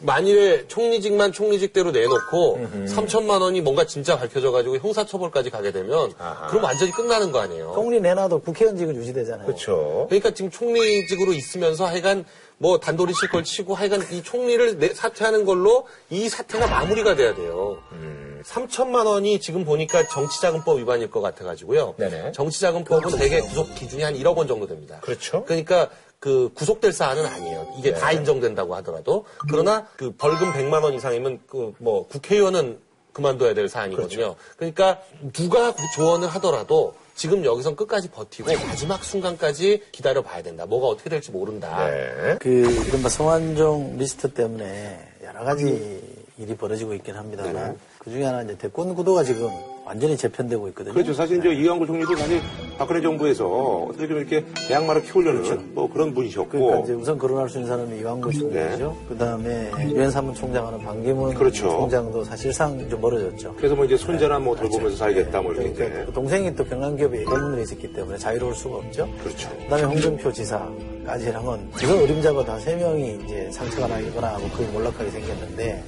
만일에 0.00 0.66
총리직만 0.68 1.32
총리직대로 1.32 1.90
내놓고 1.92 2.58
3천만 2.86 3.40
원이 3.40 3.60
뭔가 3.60 3.86
진짜 3.86 4.18
밝혀져가지고 4.18 4.78
형사처벌까지 4.78 5.50
가게 5.50 5.72
되면 5.72 6.12
아하. 6.18 6.48
그럼 6.48 6.64
완전히 6.64 6.90
끝나는 6.92 7.32
거 7.32 7.40
아니에요. 7.40 7.72
총리 7.74 8.00
내놔도 8.00 8.40
국회의원직은 8.40 8.96
유지되잖아요. 8.96 9.46
그렇죠. 9.46 10.06
그러니까 10.08 10.30
지금 10.32 10.50
총리직으로 10.50 11.32
있으면서 11.32 11.86
하여간 11.86 12.24
뭐 12.58 12.78
단도리 12.78 13.14
칠걸 13.14 13.44
치고 13.44 13.74
하여간 13.74 14.02
이 14.12 14.22
총리를 14.22 14.78
내- 14.78 14.92
사퇴하는 14.94 15.44
걸로 15.44 15.86
이 16.10 16.28
사태가 16.28 16.66
마무리가 16.66 17.14
돼야 17.16 17.34
돼요. 17.34 17.78
음. 17.92 18.42
3천만 18.44 19.06
원이 19.06 19.40
지금 19.40 19.64
보니까 19.64 20.06
정치자금법 20.08 20.78
위반일 20.78 21.10
것 21.10 21.20
같아가지고요. 21.22 21.94
네네. 21.96 22.32
정치자금법은 22.32 23.16
대개 23.18 23.40
구속 23.40 23.74
기준이 23.74 24.02
한 24.02 24.14
1억 24.14 24.36
원 24.36 24.46
정도 24.46 24.66
됩니다. 24.66 24.98
그렇죠. 25.00 25.44
그러니까 25.46 25.88
그 26.24 26.50
구속될 26.54 26.94
사안은 26.94 27.26
아니에요. 27.26 27.74
이게 27.78 27.92
네. 27.92 28.00
다 28.00 28.10
인정된다고 28.10 28.74
하더라도 28.76 29.26
그러나 29.50 29.86
그 29.98 30.10
벌금 30.16 30.50
100만 30.54 30.82
원 30.82 30.94
이상이면 30.94 31.40
그 31.46 31.74
뭐 31.78 32.06
국회의원은 32.08 32.78
그만둬야 33.12 33.52
될 33.52 33.68
사안이거든요. 33.68 34.34
그러니까 34.56 35.00
누가 35.34 35.74
조언을 35.94 36.28
하더라도 36.28 36.94
지금 37.14 37.44
여기선 37.44 37.76
끝까지 37.76 38.08
버티고 38.10 38.50
마지막 38.66 39.04
순간까지 39.04 39.82
기다려 39.92 40.22
봐야 40.22 40.42
된다. 40.42 40.64
뭐가 40.64 40.86
어떻게 40.86 41.10
될지 41.10 41.30
모른다. 41.30 41.90
네. 41.90 42.38
그 42.40 42.48
이른바 42.88 43.10
성완종 43.10 43.98
리스트 43.98 44.32
때문에 44.32 44.98
여러 45.24 45.44
가지 45.44 46.13
일이 46.36 46.56
벌어지고 46.56 46.94
있긴 46.94 47.14
합니다만 47.14 47.52
네네. 47.54 47.74
그 47.98 48.10
중에 48.10 48.24
하나 48.24 48.42
이제 48.42 48.56
대권 48.58 48.92
구도가 48.94 49.22
지금 49.22 49.48
완전히 49.84 50.16
재편되고 50.16 50.66
있거든요. 50.68 50.92
그렇죠. 50.94 51.14
사실 51.14 51.38
이제 51.38 51.50
이광구 51.52 51.86
총리도 51.86 52.16
사실 52.16 52.40
박근혜 52.76 53.00
정부에서 53.00 53.46
어떻게 53.88 54.08
좀 54.08 54.16
이렇게 54.18 54.44
대항마를 54.66 55.02
키우려는 55.02 55.74
뭐 55.74 55.88
그런 55.92 56.12
분이셨고. 56.12 56.48
그러니까 56.50 56.80
이제 56.80 56.92
우선 56.94 57.18
거론할 57.18 57.48
수 57.48 57.58
있는 57.58 57.68
사람이 57.70 58.00
이광구 58.00 58.32
총리죠. 58.32 58.96
그 59.08 59.16
다음에 59.16 59.70
유엔 59.90 60.10
사무총장 60.10 60.66
하는 60.66 60.80
반기문 60.80 61.30
네. 61.30 61.36
그렇죠. 61.36 61.68
총장도 61.68 62.24
사실상 62.24 62.88
좀 62.88 63.00
멀어졌죠. 63.00 63.54
그래서 63.56 63.76
뭐 63.76 63.84
이제 63.84 63.96
손자나 63.96 64.40
뭐 64.40 64.56
돌보면서 64.56 64.96
살겠다 64.96 65.40
뭐 65.40 65.52
이렇게 65.52 65.72
그러니까 65.72 65.96
이제. 66.00 66.06
그 66.06 66.12
동생이 66.12 66.56
또 66.56 66.64
경남기업에 66.64 67.24
대문에 67.26 67.62
있었기 67.62 67.92
때문에 67.92 68.18
자유로울 68.18 68.54
수가 68.56 68.76
없죠. 68.78 69.08
그렇죠. 69.22 69.48
그 69.50 69.68
다음에 69.68 69.84
홍준표 69.84 70.32
지사까지 70.32 71.30
하면 71.30 71.70
이건 71.80 71.98
어림잡아 72.02 72.44
다 72.44 72.58
세 72.58 72.74
명이 72.74 73.20
이제 73.24 73.48
상처가 73.52 73.86
나거나 73.86 74.38
뭐 74.38 74.50
거의 74.50 74.66
몰락하게 74.70 75.10
생겼는데 75.10 75.84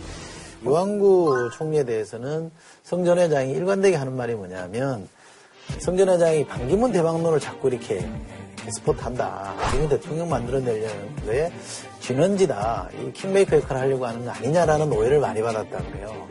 유한구 0.67 1.51
총리에 1.53 1.85
대해서는 1.85 2.51
성전 2.83 3.19
회장이 3.19 3.53
일관되게 3.53 3.97
하는 3.97 4.17
말이 4.17 4.35
뭐냐면 4.35 5.09
성전 5.79 6.09
회장이 6.09 6.47
반기문 6.47 6.93
대방론을 6.93 7.41
자꾸 7.41 7.69
이렇게 7.69 8.09
스포트 8.71 9.01
한다. 9.03 9.55
반기문 9.61 9.89
대통령 9.89 10.29
만들어내려는 10.29 11.09
왜 11.27 11.53
진원지다. 12.01 12.89
이 13.01 13.13
킹메이커 13.13 13.57
역할을 13.57 13.83
하려고 13.83 14.07
하는 14.07 14.25
거 14.25 14.31
아니냐라는 14.31 14.93
오해를 14.93 15.19
많이 15.19 15.43
받았다 15.43 15.79
그래요. 15.91 16.27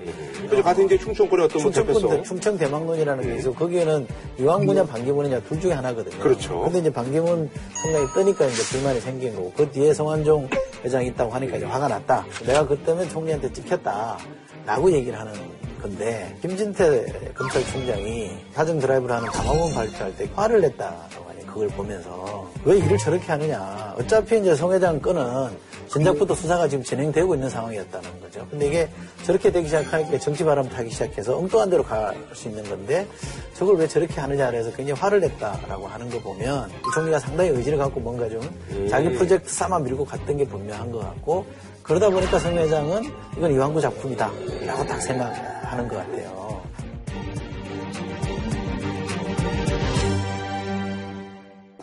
그죠. 0.50 0.64
같은 0.64 0.86
이제 0.86 0.98
충청권의 0.98 1.46
어떤 1.46 1.62
뭐 1.62 1.72
충청권. 1.72 2.24
충청 2.24 2.58
대망론이라는 2.58 3.24
게 3.24 3.36
있어. 3.38 3.52
거기에는 3.52 4.08
유한구냐 4.40 4.86
반기문이냐 4.86 5.42
둘 5.42 5.60
중에 5.60 5.74
하나거든요. 5.74 6.20
그렇죠. 6.20 6.62
근데 6.62 6.80
이제 6.80 6.94
반기문 6.94 7.50
총장이 7.82 8.08
뜨니까 8.14 8.46
이제 8.46 8.64
불만이 8.64 9.02
생긴 9.02 9.36
거고 9.36 9.52
그 9.56 9.70
뒤에 9.72 9.94
성완종 9.94 10.50
회장이 10.84 11.08
있다고 11.08 11.32
하니까 11.32 11.58
이제 11.58 11.66
화가 11.66 11.88
났다. 11.88 12.26
내가 12.46 12.66
그 12.68 12.78
때문에 12.78 13.10
총리한테 13.10 13.52
찍혔다. 13.52 14.18
라고 14.66 14.92
얘기를 14.92 15.20
하는 15.20 15.34
건데 15.82 16.36
김진태 16.42 17.34
검찰총장이 17.36 18.32
사정 18.54 18.80
드라이브를 18.80 19.16
하는 19.16 19.28
강화문 19.30 19.74
발표할 19.76 20.16
때 20.16 20.28
화를 20.34 20.64
하니 20.64 21.25
그걸 21.56 21.70
보면서 21.70 22.52
왜 22.66 22.78
일을 22.80 22.98
저렇게 22.98 23.26
하느냐. 23.28 23.96
어차피 23.98 24.40
이제 24.40 24.54
송 24.56 24.74
회장 24.74 25.00
건은 25.00 25.58
전작부터 25.88 26.36
수사가 26.36 26.68
지금 26.68 26.84
진행되고 26.84 27.34
있는 27.34 27.50
상황이었다는 27.50 28.20
거죠. 28.20 28.46
근데 28.52 28.68
이게 28.68 28.90
저렇게 29.24 29.50
되기 29.50 29.66
시작하니까 29.68 30.20
정치 30.20 30.44
바람 30.44 30.68
타기 30.68 30.90
시작해서 30.90 31.38
엉뚱한 31.38 31.70
데로 31.70 31.82
갈 31.84 32.14
수 32.34 32.50
있는 32.50 32.62
건데 32.68 33.08
저걸 33.54 33.78
왜 33.78 33.88
저렇게 33.88 34.20
하느냐 34.20 34.52
그래서 34.52 34.70
굉장히 34.74 35.00
화를 35.00 35.22
냈다라고 35.22 35.88
하는 35.88 36.10
거 36.10 36.20
보면 36.20 36.70
이 36.70 36.94
총리가 36.94 37.20
상당히 37.20 37.52
의지를 37.52 37.78
갖고 37.78 38.02
뭔가 38.02 38.28
좀 38.28 38.42
자기 38.90 39.10
프로젝트 39.14 39.50
삼아 39.50 39.80
밀고 39.80 40.04
갔던 40.04 40.36
게 40.36 40.46
분명한 40.46 40.92
것 40.92 41.00
같고 41.00 41.46
그러다 41.84 42.10
보니까 42.10 42.38
성 42.38 42.54
회장은 42.58 43.04
이건 43.38 43.54
이왕구 43.54 43.80
작품이다 43.80 44.30
라고 44.66 44.86
딱 44.86 45.00
생각하는 45.02 45.88
것 45.88 45.96
같아요. 45.96 46.62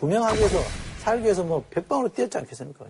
구명하기 0.03 0.37
위해서 0.39 0.57
살기 0.99 1.23
위해서 1.23 1.43
뭐 1.43 1.63
백방으로 1.69 2.09
뛰었지 2.09 2.37
않겠습니까? 2.37 2.83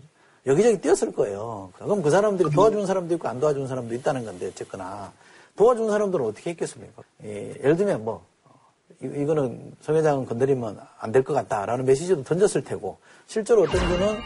여기저기 0.48 0.82
뛰었을 0.82 1.12
거예요. 1.14 1.70
그럼 1.78 2.02
그 2.02 2.10
사람들이 2.10 2.50
도와주는 2.50 2.88
사람도 2.88 3.14
있고 3.14 3.28
안 3.28 3.40
도와주는 3.40 3.68
사람도 3.68 3.94
있다는 3.94 4.26
건데 4.26 4.48
어쨌거나 4.48 5.12
도와주는 5.56 5.92
사람들은 5.92 6.26
어떻게 6.26 6.50
했겠습니까? 6.50 7.04
예, 7.24 7.50
예를 7.60 7.78
들면 7.78 8.04
뭐 8.04 8.26
이- 9.04 9.06
이거는 9.06 9.74
성 9.82 9.96
회장은 9.96 10.26
건드리면 10.26 10.80
안 11.00 11.12
될 11.12 11.24
것 11.24 11.34
같다라는 11.34 11.86
메시지도 11.86 12.24
던졌을 12.24 12.64
테고 12.64 12.98
실제로 13.28 13.62
어떤 13.62 13.80
분은 13.88 14.18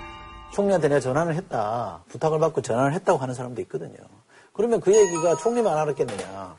총리한테 0.53 0.87
내가 0.87 1.01
전화를 1.01 1.35
했다 1.35 2.01
부탁을 2.07 2.39
받고 2.39 2.61
전화를 2.61 2.93
했다고 2.93 3.19
하는 3.19 3.33
사람도 3.33 3.59
있거든요. 3.63 3.97
그러면 4.53 4.79
그 4.79 4.95
얘기가 4.95 5.35
총리만 5.35 5.77
알았겠느냐? 5.77 6.55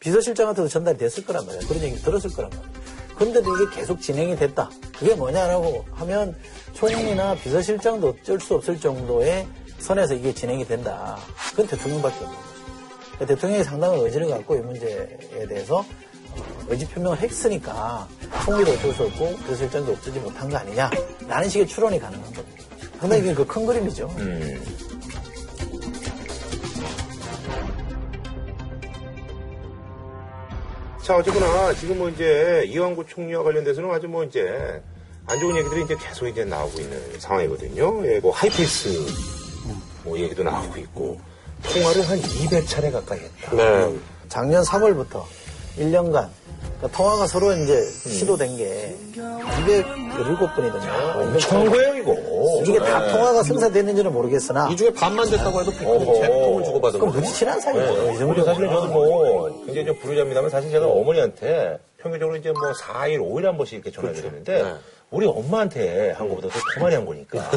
비서실장한테도 0.00 0.68
전달이 0.68 0.98
됐을 0.98 1.24
거란 1.24 1.46
말이에요. 1.46 1.68
그런 1.68 1.82
얘기 1.84 1.96
들었을 2.02 2.30
거란 2.32 2.50
말이에 2.50 2.85
요. 3.16 3.18
그런데도 3.18 3.56
이게 3.56 3.76
계속 3.76 4.00
진행이 4.00 4.36
됐다. 4.36 4.70
그게 4.98 5.14
뭐냐라고 5.14 5.84
하면 5.92 6.36
총리나 6.74 7.34
비서실장도 7.36 8.08
어쩔 8.20 8.40
수 8.40 8.54
없을 8.54 8.78
정도의 8.78 9.46
선에서 9.78 10.14
이게 10.14 10.32
진행이 10.32 10.66
된다. 10.66 11.16
그건 11.50 11.66
대통령밖에 11.66 12.16
없는 12.24 12.30
거죠. 12.38 13.26
대통령이 13.26 13.64
상당한 13.64 13.98
의지를 14.00 14.28
갖고 14.28 14.56
이 14.56 14.60
문제에 14.60 15.46
대해서 15.48 15.78
어, 15.78 16.44
의지 16.68 16.86
표명을 16.88 17.18
했으니까 17.18 18.06
총리도 18.44 18.72
어쩔 18.72 18.92
수 18.94 19.02
없고 19.04 19.36
비서실장도 19.38 19.92
없지 19.92 20.10
못한 20.20 20.48
거 20.50 20.56
아니냐. 20.58 20.90
라는 21.26 21.48
식의 21.48 21.66
추론이 21.66 21.98
가능한 21.98 22.32
겁니다. 22.32 22.62
상당히 23.00 23.34
그 23.34 23.44
큰 23.46 23.66
그림이죠. 23.66 24.10
자, 31.06 31.16
어쨌거나 31.16 31.72
지금 31.74 31.98
뭐 31.98 32.08
이제 32.08 32.64
이왕구 32.66 33.06
총리와 33.06 33.44
관련돼서는 33.44 33.88
아주 33.92 34.08
뭐 34.08 34.24
이제 34.24 34.82
안 35.28 35.38
좋은 35.38 35.56
얘기들이 35.56 35.84
이제 35.84 35.94
계속 36.00 36.26
이제 36.26 36.44
나오고 36.44 36.80
있는 36.80 37.00
상황이거든요. 37.20 38.04
예, 38.08 38.18
뭐 38.18 38.32
하이패스 38.32 38.88
뭐 40.02 40.18
얘기도 40.18 40.42
나오고 40.42 40.76
있고 40.78 41.20
통화를 41.62 42.08
한 42.08 42.18
200차례 42.20 42.90
가까이 42.90 43.20
했다. 43.20 43.54
네. 43.54 43.96
작년 44.28 44.64
3월부터 44.64 45.22
1년간 45.78 46.28
그러니까 46.78 46.98
통화가 46.98 47.26
서로 47.26 47.52
이제 47.52 47.82
시도된 47.82 48.56
게 48.56 48.96
217번이거든요. 49.14 51.16
엄청난 51.16 51.70
거예요, 51.70 51.94
이거. 51.96 52.14
이게 52.64 52.78
다 52.78 53.06
통화가 53.08 53.42
성사됐는지는 53.42 54.12
모르겠으나 54.12 54.68
이 54.70 54.76
중에 54.76 54.92
반만 54.92 55.28
됐다고 55.30 55.60
해도 55.60 55.70
어허. 55.84 56.14
채통을 56.20 56.64
주고받은 56.64 57.00
그럼 57.00 57.12
거죠. 57.14 57.24
무지 57.24 57.38
친한 57.38 57.60
사이죠. 57.60 57.80
이 57.80 57.96
그리고 58.16 58.34
정도 58.34 58.44
사실은 58.44 58.68
저도 58.68 58.88
뭐 58.88 59.64
굉장히 59.64 59.86
좀 59.86 59.98
부르자입니다만 60.00 60.50
사실 60.50 60.70
제가 60.70 60.86
어머니한테 60.86 61.78
평균적으로 61.98 62.36
이제 62.36 62.50
뭐 62.52 62.72
4일, 62.72 63.18
5일에 63.20 63.44
한 63.44 63.56
번씩 63.56 63.74
이렇게 63.74 63.90
전화를 63.90 64.16
드렸는데 64.16 64.62
네. 64.62 64.74
우리 65.10 65.26
엄마한테 65.26 66.12
한 66.12 66.28
것보다 66.28 66.48
더 66.48 66.80
많이 66.82 66.94
한 66.94 67.06
거니까. 67.06 67.48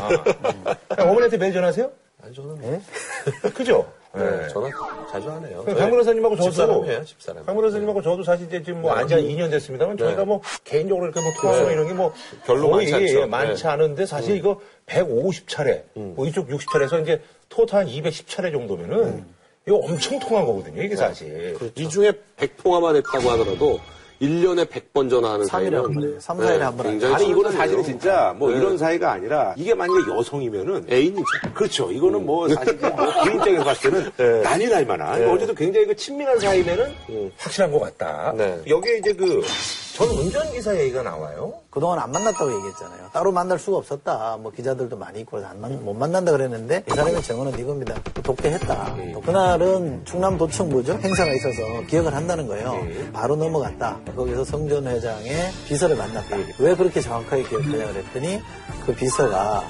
그냥 0.88 0.88
어머니한테 1.10 1.38
매일 1.38 1.54
전화하세요? 1.54 1.90
아니, 2.24 2.34
저는 2.36 2.56
네? 2.62 2.82
그죠? 3.54 3.86
네, 4.14 4.24
네. 4.24 4.48
전화 4.48 4.70
자주 5.12 5.30
하네요. 5.30 5.64
강 5.66 5.76
변호사님하고 5.92 6.36
저도 6.36 6.50
집사람이에요, 6.50 7.06
집사람. 7.06 7.46
강 7.46 7.56
변호사님하고 7.56 8.02
저도 8.02 8.24
사실 8.24 8.48
이제 8.48 8.64
지금 8.64 8.82
뭐 8.82 8.92
안지 8.94 9.14
한 9.14 9.24
2년 9.24 9.52
됐습니다만 9.52 9.98
저희가 9.98 10.26
뭐 10.26 10.42
개인적으로 10.64 11.06
이렇게 11.06 11.22
뭐 11.22 11.32
통화나 11.40 11.72
이런 11.72 11.88
게 11.88 11.94
뭐 11.94 12.14
별로 12.46 12.70
거의 12.72 12.90
많지 12.92 12.94
않죠. 12.96 13.22
예, 13.22 13.26
많지 13.26 13.64
네. 13.64 13.70
않은데 13.70 14.06
사실 14.08 14.36
이거 14.38 14.60
150차례, 14.88 15.84
뭐 15.94 16.26
이쪽 16.26 16.48
60차례에서 16.50 17.04
이제 17.04 17.22
토탈 17.50 17.82
한 17.82 17.88
210차례 17.88 18.52
정도면은 18.52 19.26
이거 19.68 19.78
엄청 19.78 20.18
통한 20.20 20.46
거거든요, 20.46 20.82
이게 20.82 20.96
사실. 20.96 21.56
이 21.76 21.88
중에 21.88 22.12
100통화만 22.38 22.96
했다고 22.96 23.30
하더라도 23.32 23.80
1년에 24.22 24.66
100번 24.66 25.10
전화하는 25.10 25.46
3일에 25.46 25.50
한 25.50 25.84
사이는 25.84 25.94
번에, 25.94 26.20
3, 26.20 26.38
4일에 26.38 26.60
한 26.60 26.78
번에. 26.78 26.90
굉장히 26.92 27.16
아니 27.16 27.30
이거는. 27.30 27.52
사실은 27.52 27.84
진짜 27.84 28.36
뭐 28.38 28.50
네. 28.52 28.58
이런 28.58 28.78
사이가 28.78 29.12
아니라 29.14 29.54
이게 29.58 29.74
만약에 29.74 30.00
여성이면은 30.18 30.88
애인이죠. 30.92 31.24
그렇죠. 31.54 31.92
이거는 31.92 32.26
뭐 32.26 32.48
사실 32.50 32.76
뭐 32.78 32.92
개인적인 33.24 33.64
봤을 33.64 34.12
때는 34.18 34.44
난리 34.44 34.68
날 34.68 34.86
만한. 34.86 35.28
어제도 35.30 35.54
굉장히 35.54 35.88
그 35.88 35.96
친밀한 35.96 36.38
사이면은 36.40 36.94
확실한 37.38 37.72
것 37.72 37.80
같다. 37.80 38.34
네. 38.36 38.60
여기에 38.68 38.98
이제 38.98 39.14
그전 39.14 40.08
운전기사 40.10 40.78
얘기가 40.80 41.02
나와요. 41.04 41.54
그동안 41.70 42.00
안 42.00 42.12
만났다고 42.12 42.52
얘기했잖아요. 42.56 43.10
따로 43.14 43.32
만날 43.32 43.60
수가 43.60 43.78
없었다. 43.78 44.38
뭐 44.42 44.52
기자들도 44.52 44.98
많이 44.98 45.20
있고 45.20 45.32
그래서 45.38 45.50
안 45.50 45.62
만- 45.62 45.86
못 45.86 45.94
만난다 45.94 46.32
그랬는데 46.32 46.84
이 46.88 46.92
사람의 46.92 47.22
증언은 47.22 47.58
이겁니다. 47.60 47.96
독대했다. 48.24 48.96
또 49.14 49.22
그날은 49.22 50.04
충남 50.04 50.36
도청부죠 50.38 50.94
행사가 50.94 51.32
있어서 51.34 51.82
기억을 51.88 52.14
한다는 52.14 52.48
거예요. 52.48 52.76
바로 53.14 53.36
넘어갔다. 53.36 54.00
거기서 54.16 54.44
성전 54.44 54.88
회장의 54.88 55.52
비서를 55.68 55.96
만났다. 55.96 56.38
왜 56.60 56.76
그렇게 56.76 57.02
정확하게 57.02 57.44
기억하냐 57.44 57.88
그랬더니 57.92 58.42
그 58.86 58.94
비서가 58.94 59.64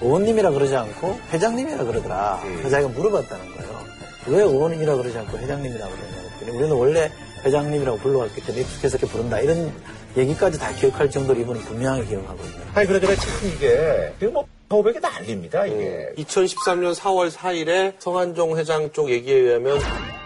의원님이라 0.00 0.50
그러지 0.50 0.76
않고 0.76 1.18
회장님이라 1.32 1.84
그러더라. 1.84 2.40
그래서 2.42 2.70
자기가 2.70 2.90
물어봤다는 2.90 3.56
거예요. 3.56 3.80
왜 4.28 4.42
의원이라 4.42 4.96
그러지 4.96 5.18
않고 5.18 5.38
회장님이라고 5.38 5.92
그러냐 5.92 6.14
그랬더니 6.38 6.58
우리는 6.58 6.76
원래 6.76 7.10
회장님이라고 7.44 7.98
불러왔기 7.98 8.40
때문에 8.42 8.62
익숙해서 8.62 8.98
이렇게 8.98 9.12
부른다. 9.12 9.40
이런 9.40 9.72
얘기까지 10.16 10.58
다 10.58 10.72
기억할 10.72 11.10
정도로 11.10 11.38
이분은 11.40 11.60
분명하게 11.62 12.06
기억하고 12.06 12.42
있네요. 12.44 12.62
아니 12.74 12.86
그러더라 12.86 13.14
참 13.14 13.30
이게 13.44 14.12
이게 14.16 14.26
뭐 14.28 14.46
서백이 14.68 14.98
난립니다 14.98 15.64
이게. 15.66 16.12
2013년 16.18 16.94
4월 16.94 17.30
4일에 17.30 17.94
성한종 18.00 18.56
회장 18.58 18.90
쪽 18.92 19.10
얘기에 19.10 19.34
의하면 19.34 19.78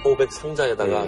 500 0.05 0.33
상자에다가 0.33 1.07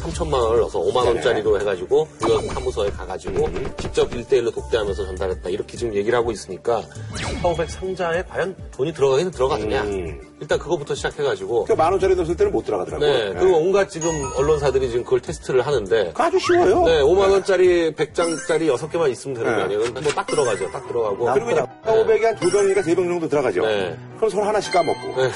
3천만 0.00 0.34
원을 0.34 0.60
넣어서 0.60 0.78
5만 0.78 1.06
원짜리로 1.06 1.58
해가지고 1.60 2.06
이거 2.22 2.40
사무소에 2.40 2.90
가가지고 2.90 3.48
직접 3.78 4.08
1대1로 4.10 4.54
독대하면서 4.54 5.06
전달했다. 5.06 5.50
이렇게 5.50 5.76
지금 5.76 5.92
얘기를 5.94 6.16
하고 6.16 6.30
있으니까 6.30 6.82
4,500 7.42 7.68
상자에 7.68 8.22
과연 8.22 8.54
돈이 8.70 8.92
들어가긴 8.92 9.32
들어가느냐? 9.32 9.82
음. 9.82 10.20
일단 10.40 10.58
그거부터 10.58 10.94
시작해가지고 10.94 11.64
그만 11.64 11.90
원짜리 11.92 12.14
넣었을 12.14 12.36
때는 12.36 12.52
못 12.52 12.64
들어가더라고요. 12.64 13.10
네 13.10 13.34
그리고 13.38 13.58
온갖 13.58 13.88
지금 13.90 14.10
언론사들이 14.36 14.88
지금 14.88 15.04
그걸 15.04 15.20
테스트를 15.20 15.66
하는데 15.66 16.12
아주 16.14 16.38
쉬워요. 16.38 16.84
네 16.84 17.00
5만 17.02 17.30
원짜리 17.30 17.92
100장짜리 17.94 18.72
6개만 18.74 19.10
있으면 19.10 19.36
되는 19.36 19.50
거 19.52 19.56
네. 19.56 19.62
아니에요 19.64 19.80
뭐딱 20.02 20.26
들어가죠 20.26 20.70
딱 20.70 20.86
들어가고 20.86 21.32
그리고 21.34 21.50
이제 21.50 21.62
500이 21.84 22.22
한두 22.22 22.50
병이니까 22.50 22.82
세병 22.82 23.08
정도 23.08 23.28
들어가죠. 23.28 23.62
네. 23.62 23.98
그럼 24.16 24.30
서로 24.30 24.44
하나씩 24.44 24.72
까먹고. 24.72 25.22
네. 25.22 25.30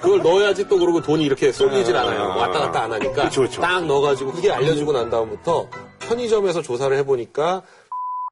그걸 0.00 0.22
넣어야지 0.22 0.66
또 0.68 0.78
그러고 0.78 1.00
돈이 1.02 1.24
이렇게 1.24 1.52
쏠리질 1.52 1.96
아, 1.96 2.02
않아요. 2.02 2.28
왔다 2.38 2.58
갔다 2.60 2.82
안 2.84 2.92
하니까. 2.92 3.24
그쵸, 3.24 3.42
그쵸. 3.42 3.60
딱 3.60 3.84
넣어가지고 3.86 4.32
그게 4.32 4.50
알려주고 4.50 4.92
난 4.92 5.10
다음부터 5.10 5.68
편의점에서 6.00 6.62
조사를 6.62 6.96
해보니까 6.98 7.62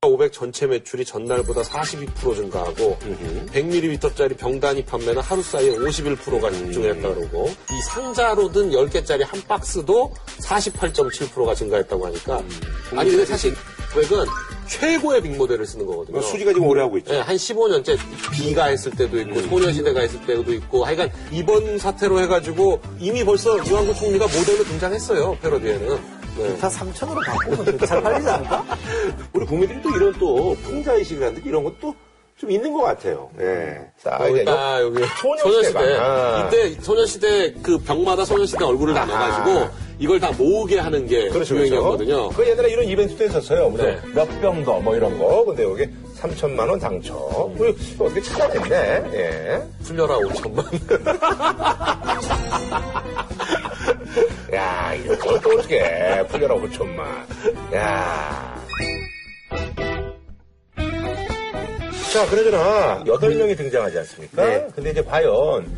500 0.00 0.32
전체 0.32 0.68
매출이 0.68 1.04
전날보다 1.04 1.62
42% 1.62 2.36
증가하고 2.36 2.96
100ml짜리 3.52 4.38
병 4.38 4.60
단위 4.60 4.84
판매는 4.84 5.20
하루 5.20 5.42
사이에 5.42 5.72
51%가 5.74 6.52
집중했다 6.52 7.14
그러고 7.14 7.48
이 7.48 7.82
상자로 7.88 8.52
든 8.52 8.70
10개짜리 8.70 9.26
한 9.26 9.42
박스도 9.48 10.14
48.7%가 10.40 11.52
증가했다고 11.52 12.06
하니까 12.06 12.44
아니 12.94 13.10
근데 13.10 13.26
사실 13.26 13.56
500은 13.92 14.24
최고의 14.68 15.20
빅모델을 15.20 15.66
쓰는 15.66 15.84
거거든요. 15.84 16.20
수지가 16.20 16.52
지금 16.52 16.68
오래 16.68 16.82
하고 16.82 16.96
있죠. 16.98 17.10
네, 17.10 17.18
한 17.18 17.34
15년째 17.34 17.98
비가 18.32 18.66
했을 18.66 18.92
때도 18.92 19.18
있고 19.18 19.40
소녀시대가 19.40 20.00
했을 20.02 20.24
때도 20.24 20.54
있고 20.54 20.84
하여간 20.84 21.10
이번 21.32 21.76
사태로 21.76 22.20
해가지고 22.20 22.80
이미 23.00 23.24
벌써 23.24 23.58
이완구 23.58 23.94
총리가 23.96 24.26
모델로 24.26 24.62
등장했어요 24.62 25.38
패러디에는 25.42 26.17
네. 26.38 26.56
다 26.58 26.68
3천으로 26.68 27.24
바꾸면 27.26 27.78
잘 27.86 28.02
팔리지 28.02 28.28
않을까? 28.28 28.64
우리 29.32 29.46
국민들이 29.46 29.82
또 29.82 29.90
이런 29.96 30.12
또 30.18 30.54
풍자의식이라든지 30.62 31.48
이런 31.48 31.64
것도 31.64 31.94
좀 32.36 32.50
있는 32.52 32.72
것 32.72 32.82
같아요. 32.82 33.28
예. 33.40 33.80
자, 34.00 34.16
여기 34.20 34.32
이제 34.34 34.42
있다 34.42 34.80
여기 34.82 35.02
소녀시대가. 35.20 35.80
소녀시대 35.80 35.96
아. 35.98 36.46
이때 36.46 36.80
소녀시대 36.80 37.54
그 37.64 37.78
병마다 37.78 38.24
소녀시대 38.24 38.64
얼굴을 38.64 38.94
다 38.94 39.02
아하. 39.02 39.26
넣어가지고 39.42 39.76
이걸 39.98 40.20
다 40.20 40.30
모으게 40.38 40.78
하는 40.78 41.04
게 41.08 41.28
그렇죠, 41.30 41.56
유행이었거든요 41.56 42.28
그 42.28 42.48
옛날에 42.48 42.70
이런 42.70 42.84
이벤트도 42.84 43.24
했었어요. 43.24 43.68
무슨 43.70 43.86
네. 43.86 44.00
몇병 44.14 44.64
더, 44.64 44.78
뭐 44.78 44.94
이런 44.94 45.18
거. 45.18 45.44
근데 45.46 45.64
여기 45.64 45.88
3천만 46.16 46.68
원 46.70 46.78
당첨. 46.78 47.16
우리 47.58 47.70
어떻게 47.98 48.22
찾아냈네. 48.22 49.10
예. 49.14 49.60
풀려라 49.82 50.18
5천만 50.18 50.64
야, 54.54 54.94
이거 54.94 55.16
또 55.40 55.50
어떻게 55.50 56.26
풀려라 56.28 56.54
5천만. 56.56 57.04
야. 57.74 58.58
자, 62.12 62.26
그러잖아. 62.26 63.04
8명이 63.04 63.54
등장하지 63.56 63.98
않습니까? 63.98 64.42
네. 64.44 64.66
근데 64.74 64.90
이제 64.90 65.02
과연 65.02 65.30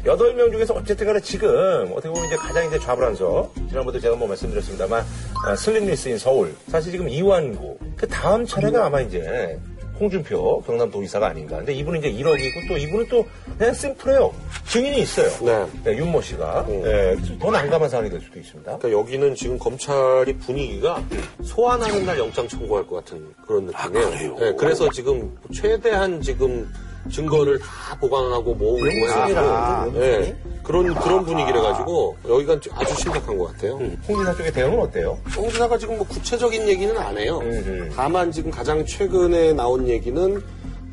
8명 0.04 0.52
중에서 0.52 0.74
어쨌든 0.74 1.08
간에 1.08 1.20
지금 1.20 1.48
어떻게 1.92 2.08
보면 2.08 2.24
이제 2.26 2.36
가장 2.36 2.66
이제 2.68 2.78
좌불안서 2.78 3.52
지난번에 3.68 3.98
제가 3.98 4.14
뭐 4.14 4.28
말씀드렸습니다만 4.28 5.04
아, 5.44 5.56
슬림리스인 5.56 6.18
서울 6.18 6.54
사실 6.68 6.92
지금 6.92 7.08
이완구 7.08 7.76
그 7.96 8.06
다음 8.06 8.46
차례가 8.46 8.86
아마 8.86 9.00
이제 9.00 9.58
홍준표 10.00 10.62
경남도의사가 10.62 11.26
아닌가. 11.28 11.58
근데 11.58 11.74
이분은 11.74 12.00
이제 12.00 12.10
1억이고 12.10 12.68
또 12.68 12.78
이분은 12.78 13.06
또 13.08 13.26
그냥 13.58 13.74
심플해요. 13.74 14.32
증인이 14.66 15.00
있어요. 15.02 15.28
네. 15.44 15.66
네, 15.84 15.98
윤모 15.98 16.22
씨가. 16.22 16.62
음. 16.68 16.82
네, 16.82 17.16
더 17.38 17.50
난감한 17.50 17.90
상황이 17.90 18.08
될 18.08 18.20
수도 18.20 18.40
있습니다. 18.40 18.78
그러니까 18.78 18.98
여기는 18.98 19.34
지금 19.34 19.58
검찰이 19.58 20.38
분위기가 20.38 21.02
소환하는 21.42 22.06
날 22.06 22.18
영장 22.18 22.48
청구할 22.48 22.86
것 22.86 22.96
같은 23.04 23.34
그런 23.46 23.66
느낌이에요. 23.66 24.06
아, 24.06 24.10
그래요? 24.10 24.36
네, 24.38 24.54
그래서 24.56 24.88
지금 24.90 25.36
최대한 25.52 26.22
지금 26.22 26.66
증거를 27.10 27.58
다 27.58 27.96
보강하고 27.98 28.54
모으고 28.54 28.86
해가지고 28.90 29.40
용증이? 29.40 29.98
네, 29.98 30.36
그런 30.62 30.94
그런 30.94 31.24
분위기래 31.24 31.60
가지고 31.60 32.16
여기가 32.28 32.58
아주 32.74 32.94
심각한 32.96 33.38
것 33.38 33.52
같아요. 33.52 33.78
홍지사 34.06 34.34
쪽의 34.34 34.52
대응은 34.52 34.78
어때요? 34.80 35.18
홍 35.36 35.48
지사가 35.48 35.78
지금 35.78 35.96
뭐 35.96 36.06
구체적인 36.06 36.68
얘기는 36.68 36.96
안 36.98 37.16
해요. 37.16 37.38
음. 37.42 37.90
다만 37.96 38.30
지금 38.30 38.50
가장 38.50 38.84
최근에 38.84 39.54
나온 39.54 39.88
얘기는 39.88 40.42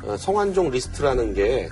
어, 0.04 0.16
성완종 0.16 0.70
리스트라는 0.70 1.34
게 1.34 1.68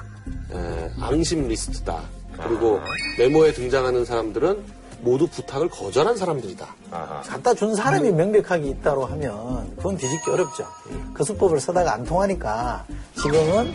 에, 0.52 0.90
앙심 1.00 1.48
리스트다. 1.48 2.02
그리고 2.42 2.80
메모에 3.18 3.52
등장하는 3.52 4.04
사람들은 4.04 4.62
모두 5.00 5.26
부탁을 5.28 5.68
거절한 5.68 6.16
사람들이다. 6.16 6.66
아하. 6.90 7.20
갖다 7.22 7.54
준 7.54 7.74
사람이 7.74 8.10
명백하게 8.12 8.68
있다고 8.68 9.04
하면 9.06 9.74
그건 9.76 9.96
뒤집기 9.96 10.30
어렵죠. 10.30 10.66
그 11.14 11.22
수법을 11.24 11.60
쓰다가 11.60 11.94
안 11.94 12.04
통하니까 12.04 12.84
지금은 13.22 13.72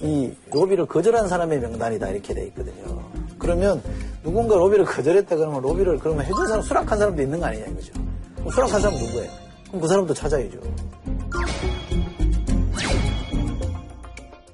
이 0.00 0.32
로비를 0.50 0.86
거절한 0.86 1.28
사람의 1.28 1.60
명단이다 1.60 2.08
이렇게 2.08 2.34
돼 2.34 2.46
있거든요. 2.46 3.02
그러면 3.38 3.82
누군가 4.22 4.56
로비를 4.56 4.84
거절했다 4.84 5.36
그러면 5.36 5.60
로비를 5.62 5.98
그러면 5.98 6.24
해준 6.24 6.46
사람 6.46 6.62
수락한 6.62 6.98
사람도 6.98 7.22
있는 7.22 7.40
거 7.40 7.46
아니냐 7.46 7.66
이거죠. 7.66 7.92
그럼 8.36 8.50
수락한 8.50 8.80
사람 8.80 8.98
누구예요? 8.98 9.30
그럼 9.68 9.80
그 9.80 9.88
사람도 9.88 10.14
찾아야죠. 10.14 10.58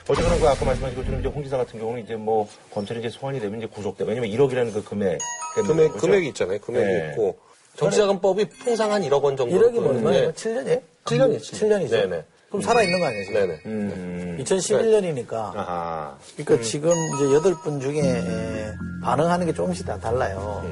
어쨌거나 0.07 0.39
그 0.39 0.49
아까 0.49 0.65
말씀하신 0.67 0.99
것처럼 0.99 1.21
이제 1.21 1.29
홍지사 1.29 1.57
같은 1.57 1.81
경우는 1.81 2.03
이제 2.03 2.15
뭐 2.15 2.47
검찰이 2.73 3.01
이제 3.01 3.09
소환이 3.09 3.41
되면 3.41 3.59
이제 3.59 3.67
구속돼. 3.67 4.05
왜냐면 4.05 4.31
1억이라는 4.31 4.73
그 4.73 4.85
금액. 4.85 5.19
금액, 5.55 5.89
그렇죠? 5.89 6.07
금액이 6.07 6.29
있잖아요. 6.29 6.59
금액이 6.59 6.85
네. 6.87 7.11
있고. 7.11 7.39
정치자금법이 7.77 8.47
통상 8.65 8.93
한 8.93 9.03
1억 9.03 9.23
원 9.23 9.37
정도. 9.37 9.57
1억이 9.57 9.79
얼마예요? 9.79 10.33
7년이에요? 10.33 10.83
7년이죠. 11.05 11.41
7년이죠. 11.41 11.91
네네. 11.91 12.25
그럼 12.55 12.63
살아있는 12.63 13.01
거 13.01 13.07
아니에요? 13.07 13.25
지금? 13.25 13.41
네네. 13.41 13.61
음. 13.67 14.39
2011년이니까 14.41 15.33
아하. 15.57 16.17
그러니까 16.37 16.65
지금 16.65 16.93
이제 17.17 17.35
여덟 17.35 17.53
분 17.55 17.81
중에 17.81 17.99
에, 18.01 18.73
반응하는 19.03 19.47
게 19.47 19.53
조금씩 19.53 19.85
다 19.85 19.99
달라요. 19.99 20.65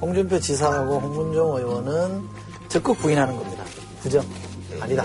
홍준표 0.00 0.38
지사하고 0.38 1.00
홍문종 1.00 1.56
의원은 1.56 2.22
적극 2.68 2.96
부인하는 2.98 3.36
겁니다. 3.36 3.64
부정 4.02 4.24
아니다. 4.80 5.04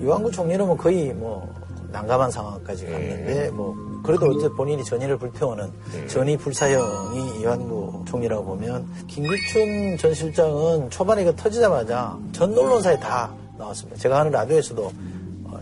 이완구 0.00 0.30
총리는 0.30 0.64
뭐 0.66 0.74
거의 0.74 1.12
뭐 1.12 1.52
난감한 1.90 2.30
상황까지 2.30 2.86
갔는데 2.86 3.50
뭐 3.50 3.76
그래도 4.02 4.26
어제 4.30 4.48
본인이 4.48 4.82
전의를 4.82 5.18
불태우는 5.18 5.70
전의 6.08 6.38
불사형이 6.38 7.40
이완구 7.40 8.04
총리라고 8.08 8.42
보면 8.42 8.86
김기춘 9.06 9.98
전 9.98 10.14
실장은 10.14 10.88
초반에 10.88 11.22
이거 11.22 11.32
터지자마자 11.36 12.16
전 12.32 12.56
언론사에 12.56 12.98
다 13.00 13.30
나왔습니다. 13.58 13.98
제가 14.00 14.20
하는 14.20 14.32
라디오에서도 14.32 14.82
어, 14.86 14.92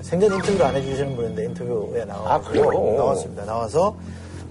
생전 0.02 0.32
인터뷰를 0.34 0.66
안 0.66 0.76
해주시는 0.76 1.16
분인데 1.16 1.44
인터뷰에 1.46 2.04
나와 2.04 2.34
아, 2.34 2.40
그래요? 2.40 2.70
나왔습니다. 2.96 3.44
나와서 3.44 3.96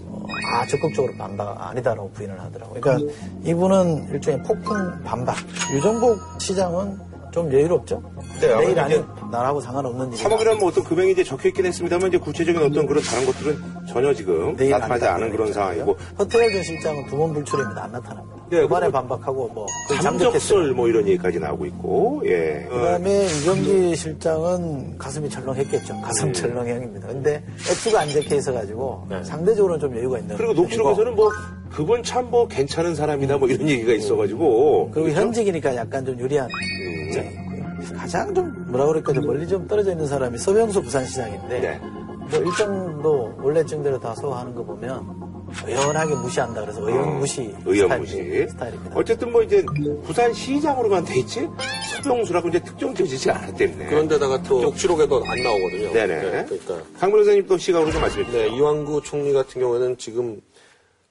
어, 0.07 0.23
아 0.53 0.65
적극적으로 0.67 1.13
반박 1.17 1.55
아니다라고 1.69 2.11
부인을 2.11 2.39
하더라고요. 2.39 2.79
그러니까 2.81 3.13
이분은 3.43 4.09
일종의 4.13 4.43
폭풍 4.43 5.03
반박. 5.03 5.35
유정복 5.73 6.19
시장은 6.39 7.09
좀 7.31 7.51
여유롭죠. 7.53 8.01
네, 8.41 8.47
내일 8.55 8.71
이제 8.71 9.03
나라고 9.31 9.61
상관없는 9.61 10.13
일이 10.13 10.23
3억이라는 10.23 10.59
뭐 10.59 10.69
어떤 10.69 10.83
금액이 10.83 11.11
이제 11.11 11.23
적혀 11.23 11.49
있긴 11.49 11.65
했습니다만 11.67 12.07
이제 12.09 12.17
구체적인 12.17 12.59
어떤 12.59 12.87
그런 12.87 13.03
다른 13.03 13.25
것들은 13.27 13.57
전혀 13.87 14.13
지금 14.13 14.55
나타나지. 14.55 15.05
않은 15.05 15.29
그런 15.29 15.53
상황이고 15.53 15.95
허태열 16.17 16.51
전 16.53 16.63
실장은 16.63 17.05
두번 17.05 17.33
불출입니다. 17.33 17.83
안 17.83 17.91
나타납니다. 17.91 18.38
네, 18.49 18.61
그만에 18.65 18.85
그리고 18.87 18.91
반박하고 18.91 19.47
뭐. 19.53 19.65
잠적설 20.01 20.71
뭐 20.73 20.87
이런 20.87 21.07
얘기까지 21.07 21.39
나오고 21.39 21.65
있고 21.67 22.21
예. 22.25 22.65
그다음에 22.69 23.25
이경기 23.25 23.95
실장은 23.95 24.97
가슴이 24.97 25.29
철렁했겠죠. 25.29 26.01
가슴 26.01 26.33
철렁형입니다. 26.33 27.07
근데 27.07 27.43
액수가 27.69 27.99
안 27.99 28.09
적혀 28.09 28.35
있어가지고 28.35 29.07
상대적으로는 29.23 29.79
좀 29.79 29.95
여유가 29.97 30.17
있는. 30.19 30.35
그리고 30.37 30.53
녹취록에서는 30.53 31.15
뭐 31.15 31.29
그분 31.69 32.01
참 32.03 32.29
뭐 32.29 32.47
괜찮은 32.47 32.93
사람이다 32.93 33.37
뭐 33.37 33.47
이런 33.47 33.67
얘기가 33.67 33.91
있어가지고 33.93 34.91
그리고 34.93 35.09
현직이니까 35.09 35.75
약간 35.75 36.05
좀 36.05 36.19
유리한 36.19 36.47
음. 36.47 37.07
입장이 37.07 37.27
있고요. 37.29 37.97
가장 37.97 38.33
좀 38.35 38.53
뭐라 38.67 38.85
그럴까 38.87 39.13
좀 39.13 39.25
멀리 39.25 39.47
좀 39.47 39.67
떨어져 39.67 39.91
있는 39.91 40.05
사람이 40.05 40.37
서병수 40.37 40.81
부산시장인데 40.83 41.59
네. 41.59 41.79
뭐 41.81 42.39
일정도 42.39 43.33
원래 43.41 43.63
증대로 43.65 43.99
다 43.99 44.13
소화하는 44.15 44.53
거 44.53 44.63
보면 44.63 45.28
의연하게 45.65 46.15
무시한다 46.15 46.61
그래서 46.61 46.81
의연 46.87 47.19
무시 47.19 47.53
의연 47.65 47.87
스타일, 47.87 47.99
무시. 48.01 48.47
스타일입니다. 48.49 48.95
어쨌든 48.95 49.31
뭐 49.31 49.43
이제 49.43 49.63
부산 50.03 50.33
시장으로만 50.33 51.05
돼 51.05 51.19
있지 51.19 51.47
서병수라고 51.95 52.49
이제 52.49 52.59
특정되지 52.59 53.31
않았기 53.31 53.53
때문에. 53.55 53.85
그런데다가 53.87 54.41
또 54.43 54.61
녹취록에도 54.61 55.23
안 55.25 55.43
나오거든요. 55.43 55.93
네네. 55.93 56.45
그러니까. 56.45 56.81
강 56.99 57.11
변호사님 57.11 57.47
또 57.47 57.57
시각으로 57.57 57.91
좀 57.91 58.01
말씀해 58.01 58.25
주세요. 58.25 58.49
네, 58.49 58.57
이완구 58.57 59.01
총리 59.03 59.33
같은 59.33 59.61
경우에는 59.61 59.97
지금 59.97 60.41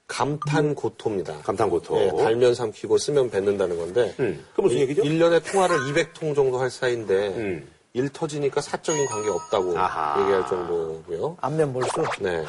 감탄 0.07 0.73
고토입니다. 0.73 1.39
감탄 1.43 1.69
고토. 1.69 1.95
네, 1.95 2.11
달면 2.17 2.55
삼키고 2.55 2.97
쓰면 2.97 3.29
뱉는다는 3.29 3.77
건데. 3.77 4.15
음, 4.19 4.43
그 4.55 4.61
무슨 4.61 4.79
얘기죠? 4.79 5.03
1년에 5.03 5.51
통화를 5.51 5.77
200통 5.77 6.35
정도 6.35 6.57
할 6.59 6.71
사이인데 6.71 7.27
음. 7.37 7.67
일 7.93 8.07
터지니까 8.09 8.61
사적인 8.61 9.07
관계 9.07 9.29
없다고 9.29 9.77
아하. 9.77 10.21
얘기할 10.21 10.45
정도고요. 10.47 11.37
안면 11.41 11.73
몰수. 11.73 11.89
네. 12.19 12.45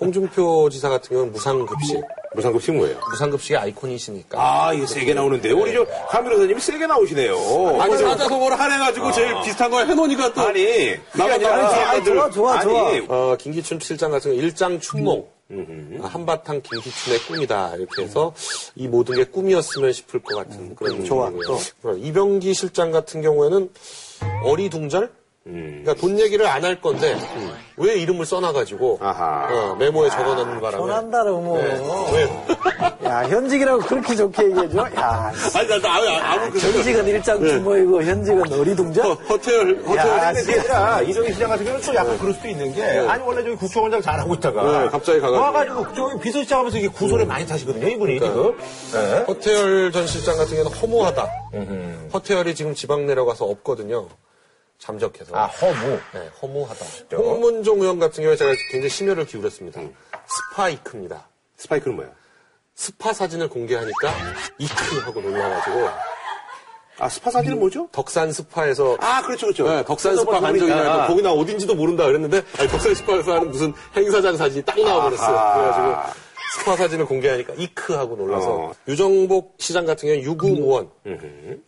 홍준표 0.00 0.70
지사 0.70 0.88
같은 0.88 1.10
경우는 1.10 1.32
무상급식. 1.32 2.00
무상급식 2.36 2.74
뭐예요? 2.76 3.00
무상급식의 3.10 3.56
아이콘이시니까. 3.58 4.38
아, 4.40 4.72
이게 4.72 4.86
세게 4.86 5.14
나오는데. 5.14 5.50
우리 5.50 5.72
저, 5.72 5.84
카미로사님이 6.10 6.60
세게 6.60 6.86
나오시네요. 6.86 7.34
아니 7.80 7.98
찾아서 7.98 8.38
뭘 8.38 8.52
하래가지고 8.52 9.10
제일 9.12 9.34
비슷한 9.42 9.68
걸 9.70 9.88
해놓으니까 9.88 10.32
또 10.32 10.42
아니, 10.42 10.96
아니라 11.12 11.54
아니, 11.54 11.74
아니, 11.74 12.04
좋아, 12.04 12.30
좋아, 12.30 12.60
좋아. 12.60 12.88
아니, 12.90 13.04
어, 13.08 13.36
김기춘 13.36 13.80
실장 13.80 14.12
같은 14.12 14.30
경우 14.30 14.42
일장 14.42 14.78
춘몽. 14.78 15.26
아, 16.02 16.06
한바탕 16.06 16.62
김기춘의 16.62 17.18
꿈이다. 17.26 17.74
이렇게 17.76 18.02
해서 18.02 18.32
이 18.76 18.86
모든 18.86 19.16
게 19.16 19.24
꿈이었으면 19.24 19.92
싶을 19.92 20.22
것 20.22 20.36
같은 20.36 20.74
그런 20.76 21.04
좋아. 21.04 21.26
어, 21.26 21.92
이병기 21.96 22.54
실장 22.54 22.92
같은 22.92 23.22
경우에는 23.22 23.70
어리둥절? 24.42 25.23
그러니까 25.54 25.92
돈 25.94 26.18
얘기를 26.18 26.46
안 26.46 26.64
할 26.64 26.80
건데 26.80 27.14
왜 27.76 27.96
이름을 27.96 28.24
써놔가지고 28.24 28.98
아하. 29.02 29.48
어, 29.52 29.74
메모에 29.74 30.08
적어놓는 30.08 30.58
바람에 30.62 30.82
편한다로 30.82 31.38
뭐. 31.40 31.58
왜? 31.58 32.24
야, 33.04 33.24
현직이라고 33.24 33.80
그렇게 33.82 34.16
좋게 34.16 34.42
얘기해줘? 34.46 34.78
야, 34.96 35.32
아니 35.54 35.68
나, 35.68 35.78
나 35.78 35.96
아무, 35.96 36.08
아무 36.08 36.50
그 36.50 36.58
현직은 36.58 37.06
일장 37.08 37.38
주모이고 37.44 38.02
현직은 38.02 38.52
어리둥절? 38.54 39.16
근데 39.26 39.82
그게 39.84 40.60
아니라 40.60 41.02
이정희 41.02 41.34
시장 41.34 41.50
같은 41.50 41.64
경우는 41.66 41.84
또 41.84 41.94
약간 41.94 42.18
그럴 42.18 42.32
수도 42.32 42.48
있는 42.48 42.72
게 42.72 42.82
아니 42.82 43.22
원래 43.22 43.42
저기 43.44 43.54
국정원장 43.56 44.00
잘하고 44.00 44.34
있다가 44.36 44.62
네, 44.84 44.88
갑자기 44.88 45.20
가가지고. 45.20 45.42
와가지고 45.42 45.94
저기 45.94 46.20
비서실장 46.22 46.60
하면서 46.60 46.78
이게 46.78 46.88
구설을 46.88 47.26
많이 47.26 47.46
타시거든요 47.46 47.86
이분이 47.88 48.18
지금 48.18 48.56
네. 48.94 49.24
허태열 49.28 49.92
전 49.92 50.06
실장 50.06 50.38
같은 50.38 50.56
경우는 50.56 50.74
허무하다. 50.78 51.28
허태열이 52.14 52.54
지금 52.54 52.74
지방 52.74 53.04
내려가서 53.06 53.44
없거든요. 53.44 54.06
잠적해서. 54.78 55.34
아 55.36 55.46
허무 55.46 55.98
네, 56.12 56.30
허무하다. 56.42 56.84
홍문종 57.16 57.80
의원 57.80 57.98
같은 57.98 58.22
경우에 58.22 58.36
제가 58.36 58.52
굉장히 58.70 58.90
심혈을 58.90 59.26
기울였습니다. 59.26 59.80
스파이크입니다. 60.26 61.26
스파이크는 61.56 61.96
뭐야? 61.96 62.08
스파 62.74 63.12
사진을 63.12 63.48
공개하니까 63.48 64.12
이크 64.58 64.98
하고 65.00 65.20
놀라가지고 65.20 65.88
아 66.98 67.08
스파 67.08 67.30
사진은 67.30 67.58
뭐죠? 67.60 67.88
덕산 67.92 68.32
스파에서 68.32 68.96
아 69.00 69.22
그렇죠 69.22 69.46
그렇죠 69.46 69.68
네, 69.68 69.84
덕산 69.84 70.16
스파 70.16 70.40
간 70.40 70.58
적이. 70.58 70.70
나니까 70.70 71.06
거기 71.06 71.22
나 71.22 71.32
어딘지도 71.32 71.74
모른다 71.76 72.04
그랬는데 72.04 72.42
아니, 72.58 72.68
덕산 72.68 72.94
스파에서 72.94 73.34
하는 73.34 73.50
무슨 73.50 73.72
행사장 73.96 74.36
사진이 74.36 74.64
딱 74.64 74.78
나와버렸어요. 74.78 75.54
그래가지고 75.54 76.23
스파 76.54 76.76
사진을 76.76 77.06
공개하니까 77.06 77.54
이크 77.58 77.94
하고 77.94 78.14
놀라서 78.16 78.54
어. 78.54 78.72
유정복 78.86 79.56
시장 79.58 79.84
같은 79.86 80.08
경우는 80.08 80.24
유구무원 80.24 80.88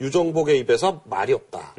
유정복의 0.00 0.58
입에서 0.60 1.02
말이 1.04 1.32
없다. 1.32 1.74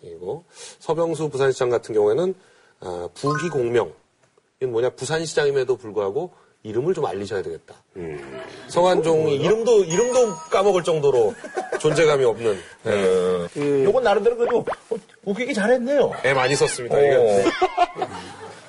그리고 0.00 0.44
서병수 0.80 1.28
부산시장 1.28 1.70
같은 1.70 1.94
경우에는 1.94 2.34
아, 2.80 3.08
부기공명 3.14 3.92
이건 4.60 4.72
뭐냐 4.72 4.90
부산시장임에도 4.90 5.76
불구하고 5.76 6.32
이름을 6.62 6.92
좀 6.92 7.06
알리셔야 7.06 7.42
되겠다. 7.42 7.74
성한종이 8.68 9.36
이름도 9.36 9.84
이름도 9.84 10.34
까먹을 10.50 10.82
정도로 10.82 11.34
존재감이 11.78 12.24
없는 12.24 12.58
네. 12.82 13.46
그, 13.54 13.84
요건 13.84 14.02
나름대로 14.02 14.36
그래도 14.36 14.58
어, 14.90 14.96
웃기기 15.24 15.54
잘했네요 15.54 16.12
애 16.24 16.34
많이 16.34 16.54
썼습니다. 16.56 16.96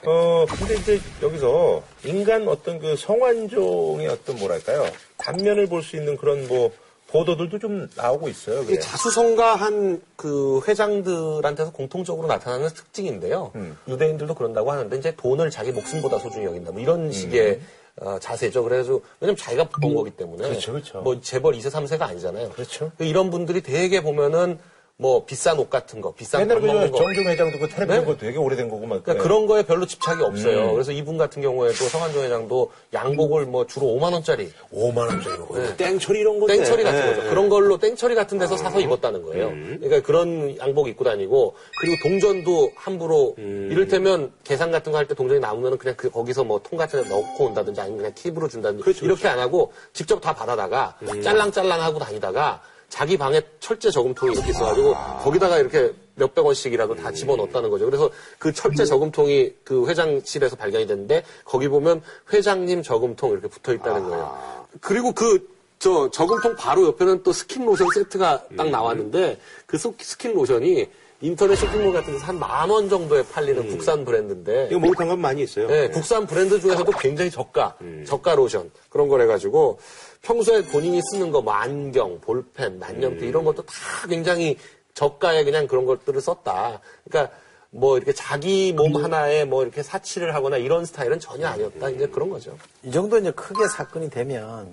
어. 0.05 0.43
어, 0.43 0.45
근데 0.57 0.75
이제 0.75 0.99
여기서 1.21 1.83
인간 2.05 2.47
어떤 2.47 2.79
그 2.79 2.95
성완종의 2.95 4.07
어떤 4.07 4.37
뭐랄까요. 4.37 4.85
단면을 5.17 5.67
볼 5.67 5.81
수 5.83 5.95
있는 5.95 6.17
그런 6.17 6.47
뭐 6.47 6.71
보도들도 7.07 7.59
좀 7.59 7.89
나오고 7.95 8.29
있어요. 8.29 8.63
그래요. 8.65 8.79
자수성가한 8.79 10.01
그 10.15 10.61
회장들한테서 10.67 11.71
공통적으로 11.73 12.27
나타나는 12.27 12.69
특징인데요. 12.69 13.51
음. 13.55 13.77
유대인들도 13.87 14.33
그런다고 14.35 14.71
하는데 14.71 14.97
이제 14.97 15.13
돈을 15.17 15.49
자기 15.49 15.71
목숨보다 15.71 16.19
소중히 16.19 16.45
여긴다. 16.45 16.71
뭐 16.71 16.81
이런 16.81 17.11
식의 17.11 17.59
어, 17.99 18.17
자세죠. 18.19 18.63
그래서 18.63 19.01
왜냐면 19.19 19.35
자기가 19.35 19.67
번 19.69 19.93
거기 19.93 20.11
때문에 20.11 20.45
음. 20.45 20.49
그렇죠, 20.51 20.71
그렇죠. 20.71 21.01
뭐 21.01 21.19
재벌 21.19 21.53
2세 21.55 21.69
3세가 21.69 22.03
아니잖아요. 22.03 22.49
그렇죠. 22.51 22.91
이런 22.99 23.29
분들이 23.29 23.61
되게 23.61 24.01
보면은 24.01 24.57
뭐 25.01 25.25
비싼 25.25 25.57
옷 25.57 25.67
같은 25.71 25.99
거, 25.99 26.13
비싼 26.13 26.41
옛날에 26.41 26.59
밥 26.59 26.65
먹는 26.67 26.85
그 26.85 26.91
거. 26.91 26.97
정종 26.99 27.23
회장도 27.25 27.57
그 27.57 27.67
텔레비전 27.69 27.99
네? 28.01 28.05
거 28.05 28.17
되게 28.17 28.37
오래된 28.37 28.69
거고 28.69 28.85
막. 28.85 29.01
그러니까 29.03 29.23
그런 29.23 29.47
거에 29.47 29.63
별로 29.63 29.87
집착이 29.87 30.21
없어요. 30.21 30.67
음. 30.69 30.73
그래서 30.73 30.91
이분 30.91 31.17
같은 31.17 31.41
경우에도 31.41 31.73
성한종 31.73 32.23
회장도 32.23 32.71
양복을 32.93 33.47
뭐 33.47 33.65
주로 33.65 33.87
5만 33.87 34.13
원짜리 34.13 34.51
5만 34.71 34.97
원짜리 34.97 35.37
거. 35.37 35.57
네. 35.57 35.75
땡처리 35.75 36.19
이런 36.19 36.37
건데. 36.39 36.57
땡처리 36.57 36.83
같은 36.83 36.99
네. 36.99 37.15
거죠. 37.15 37.29
그런 37.31 37.49
걸로 37.49 37.79
땡처리 37.79 38.13
같은 38.13 38.37
데서 38.37 38.55
사서 38.57 38.79
입었다는 38.79 39.23
거예요. 39.23 39.49
그러니까 39.49 40.01
그런 40.01 40.55
양복 40.59 40.87
입고 40.87 41.03
다니고 41.03 41.55
그리고 41.79 41.95
동전도 42.03 42.71
함부로 42.75 43.33
이를테면 43.37 44.31
계산 44.43 44.69
같은 44.71 44.91
거 44.91 44.99
할 44.99 45.07
때 45.07 45.15
동전이 45.15 45.39
남으면 45.39 45.79
그냥 45.79 45.95
그 45.97 46.11
거기서 46.11 46.43
뭐 46.43 46.59
통 46.61 46.77
같은 46.77 47.01
데 47.01 47.09
넣고 47.09 47.45
온다든지 47.45 47.81
아니면 47.81 47.97
그냥 47.97 48.13
팁으로 48.13 48.47
준다든지 48.47 48.83
그렇죠, 48.83 49.03
이렇게 49.05 49.27
안 49.27 49.39
하고 49.39 49.73
직접 49.93 50.21
다 50.21 50.31
받아다가 50.35 50.95
짤랑짤랑 51.23 51.81
하고 51.81 51.97
다니다가 51.97 52.61
자기 52.91 53.17
방에 53.17 53.41
철제 53.61 53.89
저금통이 53.89 54.33
이렇게 54.33 54.49
있어가지고 54.49 54.93
거기다가 55.23 55.57
이렇게 55.59 55.93
몇백 56.15 56.45
원씩이라도 56.45 56.95
다 56.95 57.09
집어넣었다는 57.11 57.69
거죠. 57.69 57.85
그래서 57.85 58.11
그 58.37 58.51
철제 58.51 58.83
저금통이 58.85 59.53
그 59.63 59.87
회장실에서 59.87 60.57
발견이 60.57 60.85
됐는데 60.85 61.23
거기 61.45 61.69
보면 61.69 62.01
회장님 62.33 62.83
저금통 62.83 63.31
이렇게 63.31 63.47
붙어 63.47 63.73
있다는 63.73 64.09
거예요. 64.09 64.37
그리고 64.81 65.13
그 65.13 65.47
저 65.81 66.11
저금통 66.11 66.55
바로 66.57 66.85
옆에는 66.85 67.23
또 67.23 67.33
스킨 67.33 67.65
로션 67.65 67.87
세트가 67.95 68.43
딱 68.55 68.69
나왔는데 68.69 69.39
그 69.65 69.79
스- 69.79 69.91
스킨 69.97 70.35
로션이 70.35 70.85
인터넷 71.21 71.55
쇼핑몰 71.55 71.91
같은 71.91 72.13
데서 72.13 72.23
한 72.27 72.37
만 72.37 72.69
원 72.69 72.87
정도에 72.87 73.23
팔리는 73.23 73.67
국산 73.67 74.05
브랜드인데 74.05 74.67
이거 74.69 74.79
목욕탕 74.79 75.07
가면 75.07 75.19
많이 75.19 75.41
있어요. 75.41 75.67
네, 75.69 75.89
국산 75.89 76.27
브랜드 76.27 76.59
중에서도 76.61 76.91
굉장히 76.99 77.31
저가, 77.31 77.77
저가 78.05 78.35
로션 78.35 78.69
그런 78.91 79.07
걸 79.07 79.21
해가지고 79.21 79.79
평소에 80.21 80.63
본인이 80.65 81.01
쓰는 81.11 81.31
거 81.31 81.41
뭐 81.41 81.53
안경, 81.53 82.19
볼펜, 82.21 82.77
만년필 82.79 83.23
이런 83.23 83.43
것도 83.43 83.63
다 83.65 83.73
굉장히 84.07 84.57
저가에 84.93 85.43
그냥 85.43 85.67
그런 85.67 85.85
것들을 85.85 86.19
썼다. 86.21 86.79
그러니까 87.09 87.33
뭐 87.71 87.97
이렇게 87.97 88.13
자기 88.13 88.73
몸 88.73 88.95
하나에 89.03 89.45
뭐 89.45 89.63
이렇게 89.63 89.81
사치를 89.81 90.35
하거나 90.35 90.57
이런 90.57 90.85
스타일은 90.85 91.19
전혀 91.19 91.47
아니었다. 91.47 91.89
이제 91.89 92.07
그런 92.07 92.29
거죠. 92.29 92.57
이 92.83 92.91
정도 92.91 93.17
이제 93.17 93.31
크게 93.31 93.67
사건이 93.67 94.09
되면 94.09 94.67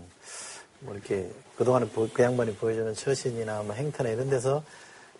뭐 0.80 0.94
이렇게 0.94 1.30
그동안에 1.56 1.86
보- 1.88 2.08
그 2.12 2.22
양반이 2.22 2.54
보여주는 2.56 2.92
처신이나 2.94 3.62
뭐 3.62 3.74
행태나 3.74 4.10
이런 4.10 4.28
데서 4.28 4.62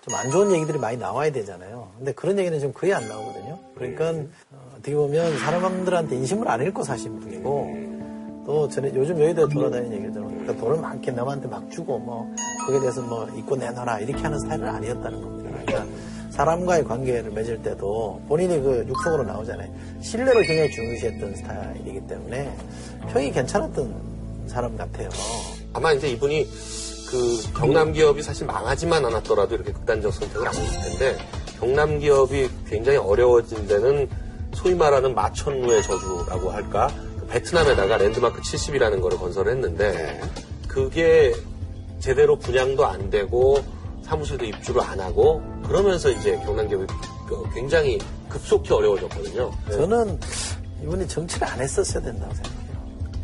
좀 0.04 0.14
안 0.14 0.30
좋은 0.30 0.52
얘기들이 0.52 0.78
많이 0.78 0.96
나와야 0.96 1.30
되잖아요. 1.32 1.92
근데 1.98 2.12
그런 2.12 2.38
얘기는 2.38 2.58
좀 2.60 2.72
거의 2.72 2.92
안 2.94 3.08
나오거든요. 3.08 3.58
그러니까 3.74 4.10
어, 4.52 4.72
어떻게 4.74 4.94
보면 4.94 5.38
사람들한테 5.38 6.16
인심을 6.16 6.48
안 6.48 6.64
읽고 6.66 6.82
사신 6.84 7.18
분이고 7.20 8.07
또 8.48 8.66
전에 8.66 8.90
요즘 8.94 9.20
여의도에 9.20 9.46
돌아다니는 9.50 9.92
얘기를 9.92 10.10
들으면 10.10 10.38
그러니까 10.38 10.64
돈을 10.64 10.80
많게 10.80 11.10
남한테 11.10 11.48
막 11.48 11.70
주고 11.70 11.98
뭐 11.98 12.34
거기에 12.64 12.80
대해서 12.80 13.02
뭐 13.02 13.28
입고 13.36 13.56
내놔라 13.56 14.00
이렇게 14.00 14.22
하는 14.22 14.38
스타일은 14.38 14.66
아니었다는 14.66 15.20
겁니다. 15.20 15.50
그러니까 15.66 15.86
사람과의 16.30 16.84
관계를 16.84 17.30
맺을 17.30 17.62
때도 17.62 18.22
본인이 18.26 18.58
그 18.62 18.86
육성으로 18.88 19.24
나오잖아요. 19.24 19.70
신뢰를 20.00 20.44
굉장히 20.44 20.70
중요시했던 20.70 21.34
스타일이기 21.36 22.06
때문에 22.06 22.56
평이 23.12 23.32
괜찮았던 23.32 24.46
사람 24.46 24.78
같아요. 24.78 25.10
아마 25.74 25.92
이제 25.92 26.08
이분이 26.08 26.48
그 27.10 27.52
경남 27.54 27.92
기업이 27.92 28.22
사실 28.22 28.46
망하지만 28.46 29.04
않았더라도 29.04 29.56
이렇게 29.56 29.72
극단적 29.72 30.10
선택을 30.10 30.48
안 30.48 30.54
했을 30.54 30.88
텐데 30.88 31.18
경남 31.60 31.98
기업이 31.98 32.48
굉장히 32.66 32.96
어려워진 32.96 33.66
데는 33.66 34.08
소위 34.54 34.74
말하는 34.74 35.14
마천루의 35.14 35.82
저주라고 35.82 36.50
할까 36.50 36.88
그 36.96 37.07
베트남에다가 37.30 37.98
랜드마크 37.98 38.40
70이라는 38.40 39.00
거를 39.00 39.18
건설을 39.18 39.52
했는데 39.52 40.20
그게 40.66 41.34
제대로 42.00 42.38
분양도 42.38 42.86
안 42.86 43.10
되고 43.10 43.58
사무실도 44.02 44.44
입주를 44.46 44.80
안 44.82 45.00
하고 45.00 45.42
그러면서 45.66 46.08
이제 46.10 46.36
경남 46.44 46.68
기업이 46.68 46.86
그 47.28 47.44
굉장히 47.54 47.98
급속히 48.28 48.72
어려워졌거든요. 48.72 49.50
저는 49.70 50.18
이분이 50.82 51.06
정치를 51.08 51.46
안 51.46 51.60
했었어야 51.60 52.02
된다고 52.02 52.32
생각해요. 52.34 52.58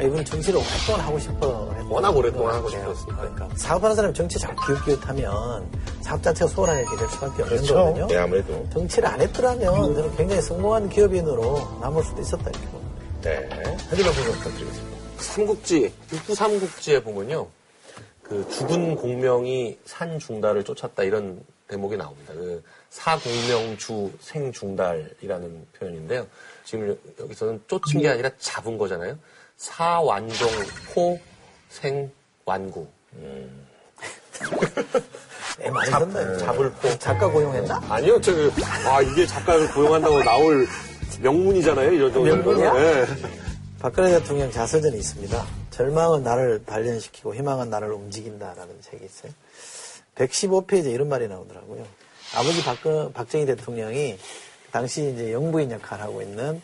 이분은 0.03 0.25
정치를 0.25 0.59
오랫동안 0.59 1.01
하고 1.07 1.19
싶어 1.21 1.69
했던 1.71 1.87
워낙 1.89 2.17
오랫동안 2.17 2.55
하고. 2.57 2.69
싶었으니까. 2.69 3.17
그러니까 3.17 3.49
사업하는 3.55 3.95
사람이 3.97 4.13
정치 4.13 4.39
자꾸 4.39 4.67
기웃기웃하면 4.67 5.65
사업 6.03 6.23
자체가 6.23 6.75
일이 6.81 6.97
될 6.99 7.09
수밖에 7.09 7.43
없는 7.43 7.47
그렇죠. 7.47 7.75
거거든요. 7.75 8.07
네, 8.09 8.17
아무래도. 8.19 8.67
정치를 8.73 9.09
안 9.09 9.21
했더라면 9.21 9.95
저는 9.95 10.17
굉장히 10.17 10.43
성공한 10.43 10.89
기업인으로 10.89 11.79
남을 11.81 12.03
수도 12.03 12.21
있었다 12.21 12.51
이렇게 12.51 12.67
봅니다. 12.67 12.84
네. 13.25 13.49
하지만 13.89 14.13
분석 14.13 14.35
부탁드리겠습니다. 14.35 14.99
삼국지, 15.19 15.93
육부 16.13 16.35
삼국지에 16.35 17.03
보면요. 17.03 17.49
그 18.23 18.47
죽은 18.51 18.97
공명이 18.97 19.79
산 19.87 20.19
중달을 20.19 20.65
쫓았다 20.65 21.03
이런 21.05 21.43
대목이 21.69 21.97
나옵니다. 21.97 22.35
그 22.35 22.63
사공명주 22.91 24.13
생중달이라는 24.21 25.67
표현인데요. 25.79 26.27
지금 26.65 26.91
여- 26.91 26.97
여기서는 27.25 27.63
쫓은 27.67 28.01
게 28.01 28.09
아니라 28.09 28.31
잡은 28.39 28.77
거잖아요. 28.79 29.19
사완종 29.57 30.49
포 30.93 31.19
생완구. 31.71 32.87
애 35.61 35.71
많이 35.71 35.91
썼네. 35.91 36.39
잡을 36.39 36.71
포. 36.73 36.99
작가 36.99 37.29
고용했나? 37.31 37.81
아니요, 37.89 38.21
저, 38.21 38.35
그, 38.35 38.53
아, 38.87 39.01
이게 39.01 39.25
작가를 39.27 39.71
고용한다고 39.73 40.23
나올 40.25 40.67
명문이잖아요, 41.21 41.93
이런 41.93 42.13
정도. 42.13 42.35
명문이야? 42.37 42.73
네. 42.73 43.07
박근혜 43.79 44.11
대통령 44.19 44.51
자서전이 44.51 44.97
있습니다. 44.97 45.47
절망은 45.71 46.23
나를 46.23 46.65
단련시키고 46.65 47.35
희망은 47.35 47.69
나를 47.71 47.93
움직인다라는 47.93 48.81
책이 48.81 49.05
있어요. 49.05 49.33
115페이지에 50.15 50.93
이런 50.93 51.09
말이 51.09 51.29
나오더라고요. 51.29 51.85
아버지 52.37 52.63
박근, 52.65 53.13
박정희 53.13 53.47
대통령이 53.47 54.19
당시 54.71 55.11
이제 55.13 55.33
영부인 55.33 55.71
역할을 55.71 56.05
하고 56.05 56.23
있는 56.23 56.61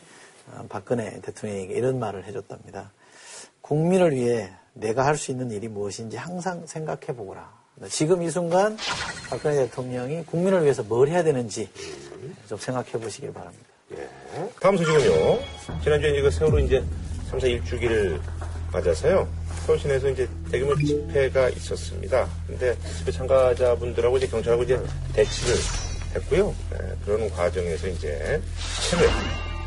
어, 0.53 0.65
박근혜 0.69 1.21
대통령에게 1.21 1.75
이런 1.75 1.99
말을 1.99 2.25
해줬답니다. 2.25 2.91
국민을 3.61 4.13
위해 4.13 4.51
내가 4.73 5.05
할 5.05 5.17
수 5.17 5.31
있는 5.31 5.51
일이 5.51 5.69
무엇인지 5.69 6.17
항상 6.17 6.67
생각해 6.67 7.07
보거라. 7.17 7.53
지금 7.89 8.23
이 8.23 8.31
순간 8.31 8.77
박근혜 9.29 9.57
대통령이 9.67 10.25
국민을 10.27 10.63
위해서 10.63 10.83
뭘 10.83 11.09
해야 11.09 11.23
되는지 11.23 11.71
좀 12.49 12.59
생각해 12.59 12.93
보시길 12.93 13.33
바랍니다. 13.33 13.70
예. 13.97 14.09
다음 14.61 14.77
소식은요. 14.77 15.41
지난주에 15.83 16.21
그 16.21 16.31
세월호 16.31 16.59
이제 16.61 16.83
3사 17.31 17.45
일주기를 17.45 18.21
맞아서요. 18.73 19.29
서울 19.67 19.79
시내에서 19.79 20.09
이제 20.11 20.29
대규모 20.51 20.77
집회가 20.77 21.49
있었습니다. 21.51 22.29
근데 22.47 22.77
집회 22.99 23.11
참가자분들하고 23.13 24.17
이제 24.17 24.27
경찰하고 24.27 24.63
이제 24.63 24.81
대치를 25.13 25.55
했고요. 26.15 26.55
예, 26.75 26.97
그런 27.05 27.31
과정에서 27.31 27.89
이제 27.89 28.41
체외 28.91 29.07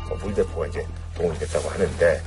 뭐 0.08 0.18
물대포가 0.18 0.66
이제 0.66 0.86
동원이 1.16 1.38
됐다고 1.38 1.68
하는데 1.68 2.22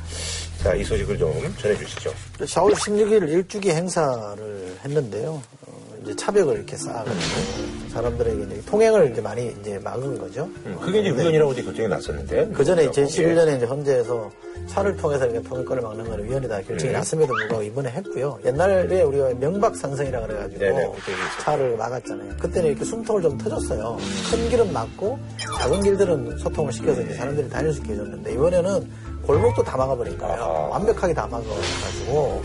자, 0.64 0.74
이 0.74 0.84
소식을 0.84 1.18
좀 1.18 1.56
전해주시죠. 1.60 2.14
4월 2.40 2.74
16일 2.74 3.30
일주기 3.30 3.72
행사를 3.72 4.78
했는데요. 4.84 5.42
어, 5.68 5.97
이제 6.08 6.16
차벽을 6.16 6.56
이렇게 6.56 6.78
쌓아가지고 6.78 7.90
사람들에게 7.92 8.44
이제 8.44 8.62
통행을 8.66 9.12
이제 9.12 9.22
많이 9.22 9.54
이제 9.60 9.78
막은 9.80 10.18
거죠. 10.18 10.48
그게 10.82 11.02
이제 11.02 11.10
우연이라고 11.10 11.52
이제 11.52 11.64
결정이 11.64 11.90
났었는데. 11.90 12.52
그 12.54 12.64
전에 12.64 12.88
2011년에 12.90 13.58
이제 13.58 13.66
헌재에서 13.66 14.32
차를 14.68 14.96
통해서 14.96 15.26
이렇게 15.26 15.48
통행권을 15.48 15.84
막는 15.84 16.10
거는 16.10 16.26
위헌이다 16.26 16.62
결정이 16.62 16.92
네. 16.92 16.98
났음에도 16.98 17.34
불구하고 17.34 17.64
이번에 17.64 17.90
했고요. 17.90 18.40
옛날에 18.46 19.02
우리가 19.02 19.34
명박산성이라 19.40 20.22
그래가지고 20.22 20.60
네네, 20.60 20.82
있었죠. 20.84 21.42
차를 21.42 21.76
막았잖아요. 21.78 22.38
그때는 22.40 22.70
이렇게 22.70 22.86
숨통을 22.86 23.22
좀 23.22 23.38
터줬어요. 23.38 23.98
큰 24.32 24.50
길은 24.50 24.72
막고 24.72 25.20
작은 25.60 25.82
길들은 25.84 26.38
소통을 26.38 26.72
시켜서 26.72 27.02
이제 27.02 27.14
사람들이 27.16 27.50
다닐 27.50 27.74
수 27.74 27.82
있게 27.82 27.94
해줬는데 27.94 28.32
이번에는 28.34 28.90
골목도 29.26 29.64
다 29.64 29.76
막아버리니까요. 29.76 30.42
아하. 30.42 30.68
완벽하게 30.70 31.14
다 31.14 31.28
막아가지고 31.30 32.44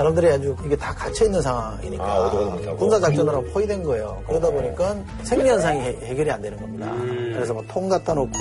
사람들이 0.00 0.30
아주 0.30 0.56
이게 0.64 0.74
다 0.76 0.94
갇혀 0.94 1.26
있는 1.26 1.42
상황이니까 1.42 2.02
아. 2.04 2.74
군사 2.78 2.98
작전으로 2.98 3.42
포위된 3.52 3.82
거예요. 3.82 4.22
그러다 4.26 4.50
보니까 4.50 4.96
생리 5.24 5.46
현상이 5.50 5.78
해- 5.78 5.98
해결이 6.04 6.30
안 6.30 6.40
되는 6.40 6.58
겁니다. 6.58 6.86
음. 6.92 7.32
그래서 7.34 7.52
뭐통 7.52 7.90
갖다 7.90 8.14
놓고 8.14 8.32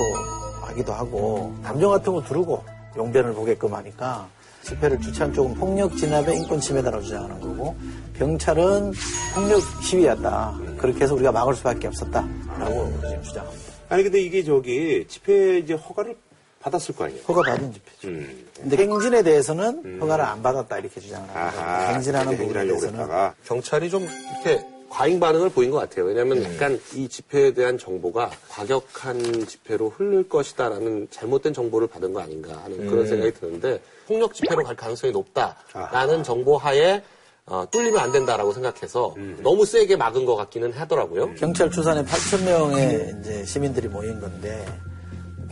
하기도 0.62 0.94
하고 0.94 1.54
담요 1.62 1.90
같은 1.90 2.14
거 2.14 2.22
두르고 2.24 2.64
용변을 2.96 3.34
보게끔 3.34 3.74
하니까 3.74 4.26
집회를 4.64 5.02
주최한 5.02 5.34
쪽은 5.34 5.56
폭력 5.56 5.98
진압의 5.98 6.38
인권 6.38 6.62
침해다라고 6.62 7.04
주장하는 7.04 7.42
거고 7.42 7.76
경찰은 8.18 8.94
폭력 9.36 9.60
시위였다. 9.84 10.58
그렇게 10.78 11.02
해서 11.04 11.14
우리가 11.16 11.34
막을 11.34 11.56
수밖에 11.56 11.88
없었다라고 11.88 12.94
지금 13.02 13.22
주장합니다. 13.22 13.70
아니, 13.90 14.04
근데 14.04 14.22
이게 14.22 14.44
저기 14.46 15.06
집회 15.10 15.58
이제 15.58 15.74
허가를 15.74 16.16
받았을 16.60 16.96
거 16.96 17.06
아니에요? 17.06 17.22
허가 17.28 17.42
받은 17.42 17.74
집회죠. 17.74 18.08
음. 18.10 18.48
근데 18.60 18.78
행진에 18.78 19.24
대해서는 19.24 20.00
허가를 20.02 20.26
안 20.26 20.42
받았다 20.42 20.78
이렇게 20.80 21.00
주장을 21.00 21.28
합니다. 21.30 21.62
아하. 21.62 21.94
행진하는 21.94 22.38
부분에 22.38 22.66
대해서는. 22.66 23.08
경찰이 23.46 23.90
좀 23.90 24.04
이렇게 24.04 24.66
과잉 24.90 25.20
반응을 25.20 25.50
보인 25.50 25.70
것 25.72 25.78
같아요. 25.78 26.06
왜냐하면 26.06 26.44
약간 26.44 26.80
이 26.96 27.08
집회에 27.08 27.54
대한 27.54 27.78
정보가 27.78 28.32
과격한 28.50 29.46
집회로 29.46 29.90
흐를 29.92 30.28
것이다라는 30.28 31.08
잘못된 31.12 31.54
정보를 31.54 31.88
받은 31.88 32.12
거 32.12 32.22
아닌가 32.22 32.60
하는 32.64 32.88
그런 32.90 33.08
생각이 33.08 33.34
드는데 33.36 33.80
폭력 34.08 34.34
집회로 34.34 34.64
갈 34.64 34.76
가능성이 34.76 35.14
높다라는 35.14 36.24
정보 36.24 36.58
하에 36.58 37.04
어, 37.46 37.66
뚫리면 37.72 38.00
안 38.00 38.12
된다라고 38.12 38.52
생각해서 38.54 39.16
너무 39.40 39.66
세게 39.66 39.96
막은 39.96 40.26
것 40.26 40.36
같기는 40.36 40.72
하더라고요. 40.74 41.34
경찰 41.36 41.72
추산에 41.72 42.04
8천 42.04 42.44
명의 42.44 43.16
이제 43.20 43.44
시민들이 43.46 43.88
모인 43.88 44.20
건데 44.20 44.66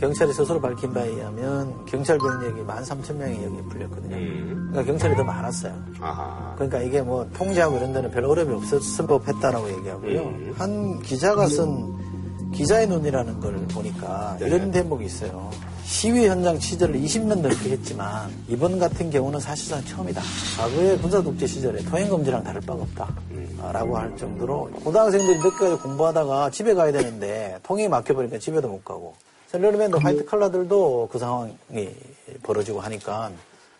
경찰이 0.00 0.32
스스로 0.32 0.60
밝힌 0.60 0.92
바에 0.94 1.08
의하면 1.08 1.84
경찰 1.86 2.18
병력이 2.18 2.62
1만 2.62 2.84
3천 2.84 3.16
명이 3.16 3.44
여기 3.44 3.62
풀렸거든요. 3.68 4.16
그러니까 4.16 4.84
경찰이 4.84 5.16
더 5.16 5.24
많았어요. 5.24 5.74
아하. 6.00 6.54
그러니까 6.54 6.80
이게 6.82 7.02
뭐 7.02 7.28
통제하고 7.34 7.76
이런 7.78 7.92
데는 7.92 8.10
별 8.10 8.24
어려움이 8.24 8.54
없었을 8.54 9.06
법했다라고 9.06 9.70
얘기하고요. 9.78 10.54
한 10.56 11.02
기자가 11.02 11.46
쓴 11.48 11.96
기자의 12.52 12.86
눈이라는 12.86 13.40
걸 13.40 13.54
보니까 13.68 14.38
이런 14.40 14.70
대목이 14.70 15.04
있어요. 15.04 15.50
시위 15.84 16.28
현장 16.28 16.58
취재를 16.58 16.94
20년 16.96 17.40
넘게 17.40 17.70
했지만 17.70 18.30
이번 18.46 18.78
같은 18.78 19.10
경우는 19.10 19.40
사실상 19.40 19.82
처음이다. 19.84 20.20
과거의 20.58 20.98
군사독재 20.98 21.46
시절에 21.46 21.82
통행금지랑 21.82 22.44
다를 22.44 22.60
바가 22.60 22.82
없다. 22.82 23.08
아, 23.62 23.72
라고 23.72 23.96
할 23.96 24.14
정도로 24.16 24.70
고등학생들이 24.84 25.38
늦게까지 25.38 25.82
공부하다가 25.82 26.50
집에 26.50 26.74
가야 26.74 26.92
되는데 26.92 27.58
통행이 27.64 27.88
막혀버리니까 27.88 28.38
집에도 28.38 28.68
못 28.68 28.84
가고 28.84 29.14
셀러리맨도 29.48 29.98
화이트 29.98 30.24
칼라들도 30.26 31.08
그 31.10 31.18
상황이 31.18 31.56
벌어지고 32.42 32.80
하니까 32.80 33.30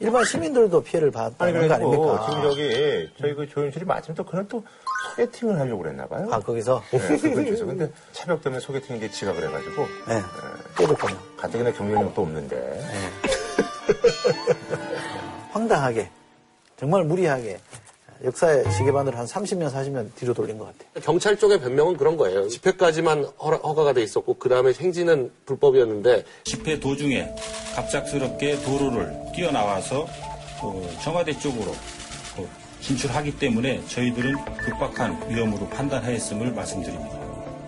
일반 0.00 0.24
시민들도 0.24 0.83
피해를 0.83 1.11
받는 1.11 1.37
거 1.37 1.44
아닙니까? 1.44 2.26
지금 2.26 2.42
저기, 2.42 3.11
저희 3.20 3.35
그 3.35 3.48
조윤실이 3.48 3.85
마침 3.85 4.14
또 4.14 4.24
그날 4.24 4.46
또 4.48 4.64
소개팅을 5.11 5.59
하려고 5.59 5.83
그랬나 5.83 6.07
봐요. 6.07 6.28
아, 6.31 6.38
거기서? 6.38 6.83
네, 6.90 6.98
그쪽에서. 6.98 7.66
근데 7.66 7.90
차벽 8.12 8.42
때문에 8.42 8.61
소개팅 8.61 8.96
이제 8.96 9.11
지각을 9.11 9.48
해가지고. 9.48 9.83
네. 10.07 10.22
깨졌군요. 10.76 11.16
가뜩이나 11.37 11.72
경쟁력도 11.72 12.22
없는데. 12.22 12.85
황당하게, 15.50 16.11
정말 16.76 17.04
무리하게 17.04 17.59
역사의 18.24 18.70
시계반을 18.72 19.16
한 19.16 19.26
30년, 19.26 19.72
40년 19.72 20.09
뒤로 20.16 20.35
돌린 20.35 20.59
것 20.59 20.66
같아요. 20.66 21.02
경찰 21.04 21.37
쪽의 21.38 21.61
변명은 21.61 21.96
그런 21.96 22.16
거예요. 22.16 22.48
집회까지만 22.48 23.24
허- 23.40 23.57
허가가 23.57 23.92
돼 23.92 24.02
있었고 24.02 24.35
그 24.35 24.48
다음에 24.48 24.72
행진은 24.72 25.31
불법이었는데 25.46 26.24
집회 26.44 26.81
도중에 26.81 27.33
갑작스럽게 27.76 28.61
도로를 28.62 29.14
뛰어나와서 29.35 30.07
어, 30.61 30.88
청와대 31.02 31.38
쪽으로 31.38 31.70
어, 32.37 32.48
진출하기 32.81 33.38
때문에 33.38 33.83
저희들은 33.87 34.35
급박한 34.57 35.31
위험으로 35.31 35.68
판단하였음을 35.68 36.52
말씀드립니다. 36.52 37.18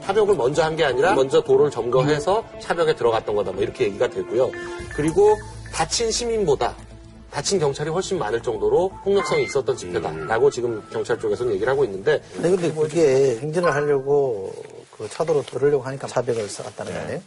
차벽을 0.02 0.34
먼저 0.34 0.64
한 0.64 0.74
게 0.74 0.84
아니라 0.84 1.14
먼저 1.14 1.40
도로를 1.42 1.70
점거해서 1.70 2.44
차벽에 2.60 2.96
들어갔던 2.96 3.34
거다. 3.36 3.52
뭐 3.52 3.62
이렇게 3.62 3.84
얘기가 3.84 4.08
되고요. 4.08 4.50
그리고 4.96 5.36
다친 5.72 6.10
시민보다 6.10 6.74
다친 7.30 7.58
경찰이 7.58 7.90
훨씬 7.90 8.18
많을 8.18 8.42
정도로 8.42 8.90
폭력성이 9.04 9.44
있었던 9.44 9.76
집회다라고 9.76 10.50
지금 10.50 10.82
경찰 10.92 11.18
쪽에서는 11.18 11.54
얘기를 11.54 11.70
하고 11.72 11.84
있는데 11.84 12.20
근데 12.34 12.50
근데 12.50 12.72
그게 12.72 13.38
행진을 13.40 13.72
하려고 13.72 14.52
그 14.96 15.08
차도로 15.08 15.42
들으려고 15.42 15.82
하니까 15.84 16.06
차벽을 16.08 16.48
쌓았다는 16.48 16.92
건데요. 16.92 17.22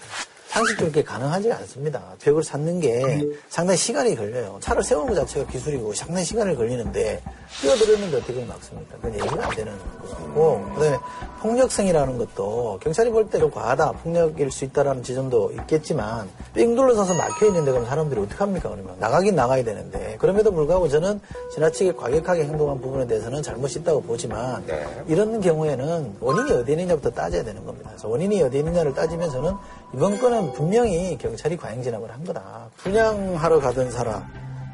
상식적으로 0.54 0.92
그게 0.92 1.04
가능하지 1.04 1.52
않습니다. 1.52 2.02
벽을 2.22 2.44
쌓는 2.44 2.80
게 2.80 3.28
상당히 3.50 3.78
시간이 3.78 4.16
걸려요. 4.16 4.58
차를 4.60 4.84
세우는 4.84 5.08
것 5.08 5.16
자체가 5.16 5.50
기술이고 5.50 5.94
상당히 5.96 6.24
시간이 6.26 6.56
걸리는데 6.56 7.22
뛰어들었는데 7.62 8.18
어떻게 8.18 8.46
막습니까? 8.46 8.96
그건 8.98 9.16
얘기가 9.16 9.48
안 9.48 9.56
되는 9.56 9.74
거고. 9.78 10.64
그다음에 10.76 10.98
폭력성이라는 11.42 12.18
것도 12.20 12.80
경찰이 12.82 13.10
볼때좀 13.10 13.50
과하다, 13.50 13.94
폭력일 14.04 14.52
수 14.52 14.66
있다라는 14.66 15.02
지점도 15.02 15.52
있겠지만 15.60 16.30
삥 16.54 16.76
둘러서서 16.76 17.16
막혀 17.16 17.48
있는데 17.48 17.72
그럼 17.72 17.86
사람들이 17.88 18.22
어떻게 18.22 18.38
합니까? 18.38 18.70
그러면 18.70 18.96
나가긴 19.00 19.36
나가야 19.36 19.64
되는데 19.64 20.18
그럼에도 20.20 20.52
불구하고 20.52 20.88
저는 20.88 21.20
지나치게 21.54 21.94
과격하게 21.94 22.46
행동한 22.46 22.80
부분에 22.80 23.08
대해서는 23.08 23.42
잘못이 23.42 23.80
있다고 23.80 24.04
보지만 24.04 24.64
네. 24.68 24.86
이런 25.08 25.42
경우에는 25.42 26.18
원인이 26.20 26.52
어디 26.52 26.72
있느냐부터 26.74 27.10
따져야 27.10 27.44
되는 27.44 27.66
겁니다. 27.66 27.90
그래서 27.92 28.08
원인이 28.08 28.42
어디 28.44 28.60
있느냐를 28.60 28.94
따지면서는 28.94 29.54
이번 29.94 30.20
건은 30.20 30.43
분명히 30.52 31.18
경찰이 31.18 31.56
과잉 31.58 31.82
진압을 31.82 32.12
한 32.12 32.24
거다. 32.26 32.70
분양하러 32.78 33.60
가던 33.60 33.92
사람 33.92 34.24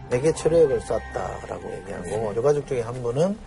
내게 0.09 0.33
체력을 0.33 0.79
쐈다라고 0.81 1.71
얘기하고 1.77 2.33
유가족 2.35 2.65
중에 2.67 2.81
한 2.81 3.01
분은 3.03 3.37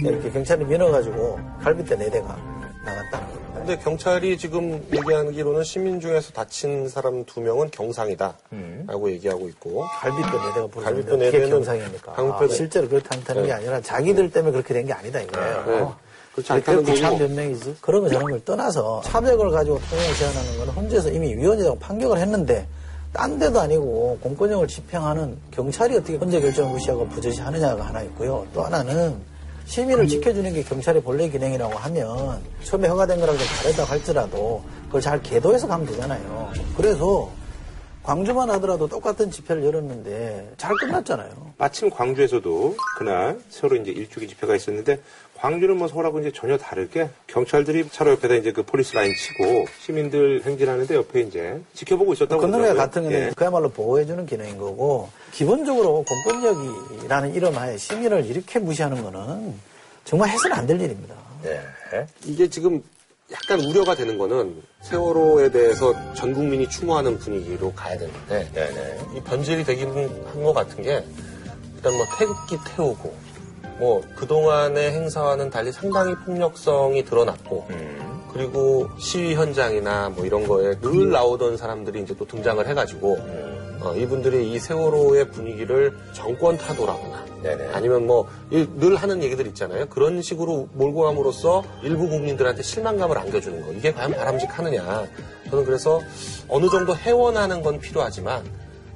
이렇게 0.00 0.30
경찰이 0.30 0.64
밀어가지고 0.64 1.38
갈비뼈 1.62 1.96
네 1.96 2.10
대가 2.10 2.36
나갔다는 2.84 3.26
겁니다. 3.28 3.50
근데 3.54 3.76
경찰이 3.78 4.38
지금 4.38 4.72
얘기하기로는 4.92 5.64
시민 5.64 6.00
중에서 6.00 6.32
다친 6.32 6.88
사람 6.88 7.24
두 7.26 7.40
명은 7.40 7.70
경상이다라고 7.70 9.10
얘기하고 9.12 9.48
있고 9.48 9.84
갈비뼈 10.00 10.30
네 10.30 10.54
대가 10.54 10.66
부러졌는데 10.66 11.08
갈비뼈 11.30 11.44
네 11.46 11.50
경상입니까? 11.50 12.12
아, 12.16 12.38
네- 12.40 12.54
실제로 12.54 12.88
그렇다는 12.88 13.46
게 13.46 13.52
아니라 13.52 13.80
자기들 13.80 14.30
때문에 14.30 14.52
그렇게 14.52 14.74
된 14.74 14.86
게 14.86 14.92
아니다 14.92 15.20
이거예요. 15.20 15.56
네. 15.56 15.62
그 15.64 16.09
그렇게 16.42 16.94
참 16.96 17.12
거고 17.12 17.18
변명이지. 17.18 17.76
그런 17.80 18.02
거 18.02 18.08
저런 18.08 18.30
걸 18.30 18.44
떠나서 18.44 19.02
차벽을 19.04 19.50
가지고 19.50 19.78
통행을 19.90 20.14
제한하는 20.14 20.58
건 20.58 20.68
헌재에서 20.68 21.10
이미 21.10 21.34
위헌이라고 21.34 21.78
판결을 21.78 22.18
했는데 22.18 22.66
딴 23.12 23.38
데도 23.38 23.60
아니고 23.60 24.18
공권력을 24.22 24.66
집행하는 24.68 25.36
경찰이 25.50 25.96
어떻게 25.96 26.16
헌재 26.16 26.40
결정을 26.40 26.72
무시하고 26.72 27.08
부재시 27.08 27.40
하느냐가 27.40 27.86
하나 27.86 28.02
있고요. 28.02 28.46
또 28.54 28.62
하나는 28.62 29.16
시민을 29.66 30.08
지켜주는 30.08 30.52
게 30.52 30.62
경찰의 30.62 31.02
본래 31.02 31.28
기능이라고 31.28 31.72
하면 31.72 32.40
처음에 32.64 32.88
허가된 32.88 33.20
거랑 33.20 33.36
좀 33.36 33.46
다르다고 33.46 33.88
할지라도 33.88 34.62
그걸 34.86 35.00
잘 35.00 35.22
계도해서 35.22 35.68
가면 35.68 35.86
되잖아요. 35.86 36.50
그래서 36.76 37.30
광주만 38.02 38.50
하더라도 38.50 38.88
똑같은 38.88 39.30
집회를 39.30 39.64
열었는데 39.64 40.54
잘 40.56 40.74
끝났잖아요. 40.76 41.30
마침 41.58 41.90
광주에서도 41.90 42.76
그날 42.96 43.38
세월호 43.50 43.76
이제 43.76 43.90
일주기 43.90 44.26
집회가 44.26 44.56
있었는데 44.56 45.00
광주는 45.40 45.74
뭐 45.76 45.88
서울하고 45.88 46.20
이제 46.20 46.30
전혀 46.34 46.58
다르게 46.58 47.08
경찰들이 47.26 47.88
차로 47.90 48.12
옆에다 48.12 48.34
이제 48.34 48.52
그 48.52 48.62
폴리스 48.62 48.94
라인 48.94 49.14
치고 49.14 49.64
시민들 49.80 50.42
행진하는데 50.44 50.94
옆에 50.94 51.22
이제 51.22 51.58
지켜보고 51.74 52.12
있었다고 52.12 52.40
그 52.42 52.46
노래가 52.46 52.74
그러더라고요. 52.74 52.76
같은 52.86 53.02
거는 53.04 53.18
예. 53.28 53.30
그야말로 53.34 53.70
보호해주는 53.70 54.26
기능인 54.26 54.58
거고 54.58 55.08
기본적으로 55.32 56.04
공권력이라는 56.04 57.34
이름 57.34 57.56
하에 57.56 57.78
시민을 57.78 58.26
이렇게 58.26 58.58
무시하는 58.58 59.02
거는 59.02 59.54
정말 60.04 60.28
해서는 60.28 60.56
안 60.56 60.66
될 60.66 60.78
일입니다. 60.80 61.14
네. 61.42 61.58
이게 62.26 62.48
지금 62.48 62.82
약간 63.32 63.60
우려가 63.60 63.94
되는 63.94 64.18
거는 64.18 64.62
세월호에 64.82 65.50
대해서 65.50 65.94
전 66.14 66.34
국민이 66.34 66.68
추모하는 66.68 67.18
분위기로 67.18 67.72
가야 67.72 67.96
되는데 67.96 68.50
네네. 68.52 68.98
이 69.16 69.20
변질이 69.22 69.64
되긴 69.64 69.88
한 69.88 70.42
것 70.44 70.52
같은 70.52 70.82
게 70.82 71.02
일단 71.76 71.94
뭐 71.94 72.04
태극기 72.18 72.58
태우고 72.76 73.29
뭐 73.80 74.02
그동안의 74.14 74.92
행사와는 74.92 75.48
달리 75.48 75.72
상당히 75.72 76.14
폭력성이 76.26 77.02
드러났고 77.02 77.66
음. 77.70 78.20
그리고 78.30 78.88
시위 78.98 79.34
현장이나 79.34 80.10
뭐 80.10 80.26
이런 80.26 80.46
거에 80.46 80.78
늘 80.80 81.10
나오던 81.10 81.56
사람들이 81.56 82.02
이제 82.02 82.14
또 82.16 82.26
등장을 82.26 82.64
해가지고 82.68 83.18
어, 83.80 83.94
이분들이 83.96 84.52
이 84.52 84.58
세월호의 84.58 85.30
분위기를 85.30 85.96
정권 86.12 86.58
타도라거나 86.58 87.24
네네. 87.42 87.70
아니면 87.72 88.06
뭐 88.06 88.28
늘 88.50 88.96
하는 88.96 89.22
얘기들 89.22 89.46
있잖아요. 89.48 89.86
그런 89.88 90.20
식으로 90.20 90.68
몰고 90.74 91.02
감으로써 91.02 91.64
일부 91.82 92.08
국민들한테 92.08 92.62
실망감을 92.62 93.16
안겨주는 93.16 93.64
거 93.64 93.72
이게 93.72 93.92
과연 93.92 94.12
바람직하느냐. 94.12 95.06
저는 95.48 95.64
그래서 95.64 96.00
어느 96.48 96.68
정도 96.68 96.94
해원하는 96.94 97.62
건 97.62 97.80
필요하지만 97.80 98.44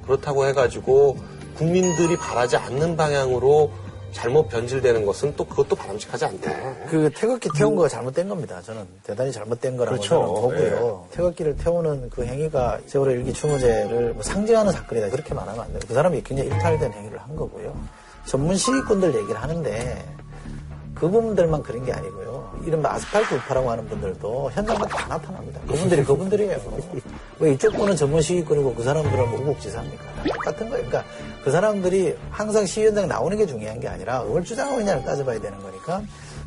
그렇다고 0.05 0.45
해가지고 0.45 1.17
국민들이 1.57 2.15
바라지 2.17 2.57
않는 2.57 2.95
방향으로 2.97 3.71
잘못 4.11 4.49
변질되는 4.49 5.05
것은 5.05 5.33
또 5.35 5.45
그것도 5.45 5.75
바람직하지 5.75 6.25
않다. 6.25 6.51
그 6.89 7.09
태극기 7.15 7.49
태운 7.55 7.75
거가 7.75 7.87
잘못된 7.87 8.27
겁니다. 8.29 8.61
저는 8.61 8.85
대단히 9.03 9.31
잘못된 9.31 9.77
거라고 9.77 9.97
그렇죠. 9.97 10.09
저는 10.09 10.27
보고요. 10.27 11.07
태극기를 11.11 11.57
태우는 11.57 12.09
그 12.09 12.25
행위가 12.25 12.79
세월호 12.87 13.11
일기 13.11 13.33
추모제를 13.33 14.13
뭐 14.13 14.23
상징하는 14.23 14.71
사건이다 14.71 15.09
그렇게 15.09 15.33
말하면 15.33 15.61
안 15.61 15.67
돼요. 15.69 15.79
그 15.87 15.93
사람이 15.93 16.21
굉장히 16.23 16.49
일탈된 16.49 16.93
행위를 16.93 17.19
한 17.19 17.35
거고요. 17.35 17.75
전문 18.25 18.55
시위꾼들 18.55 19.13
얘기를 19.15 19.35
하는데 19.41 20.05
그분들만 20.95 21.61
그런 21.63 21.85
게 21.85 21.91
아니고요. 21.91 22.34
이른바 22.65 22.93
아스팔트 22.93 23.33
우파라고 23.35 23.71
하는 23.71 23.87
분들도 23.87 24.51
현장마다 24.51 24.97
다 24.97 25.07
나타납니다. 25.07 25.59
그분들이 25.67 26.03
그분들이에요. 26.03 26.57
왜 27.39 27.51
이쪽 27.53 27.73
분은 27.75 27.95
전문 27.95 28.21
시위꾼이고 28.21 28.73
그 28.75 28.83
사람들은 28.83 29.29
뭐 29.29 29.39
우국지사입니까? 29.41 30.03
똑같은 30.33 30.69
거예요. 30.69 30.85
그러니까 30.87 31.03
그 31.43 31.51
사람들이 31.51 32.15
항상 32.31 32.65
시위 32.65 32.87
현장에 32.87 33.07
나오는 33.07 33.37
게 33.37 33.45
중요한 33.45 33.79
게 33.79 33.87
아니라 33.87 34.23
뭘 34.23 34.43
주장하고 34.43 34.79
있냐를 34.79 35.03
따져봐야 35.03 35.39
되는 35.39 35.59
거니까 35.61 36.01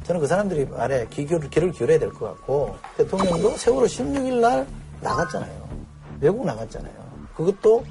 저는 0.05 0.21
그 0.21 0.27
사람들이 0.27 0.65
말에 0.67 1.07
귀 1.11 1.27
기울을, 1.27 1.51
귀를 1.51 1.71
기울여야 1.71 1.99
될 1.99 2.11
것 2.11 2.27
같고 2.27 2.77
대통령도 2.97 3.57
세월호 3.57 3.87
16일 3.87 4.41
날 4.41 4.67
나갔잖아요. 5.01 5.69
외국 6.21 6.45
나갔잖아요. 6.47 6.93
그것도 7.37 7.85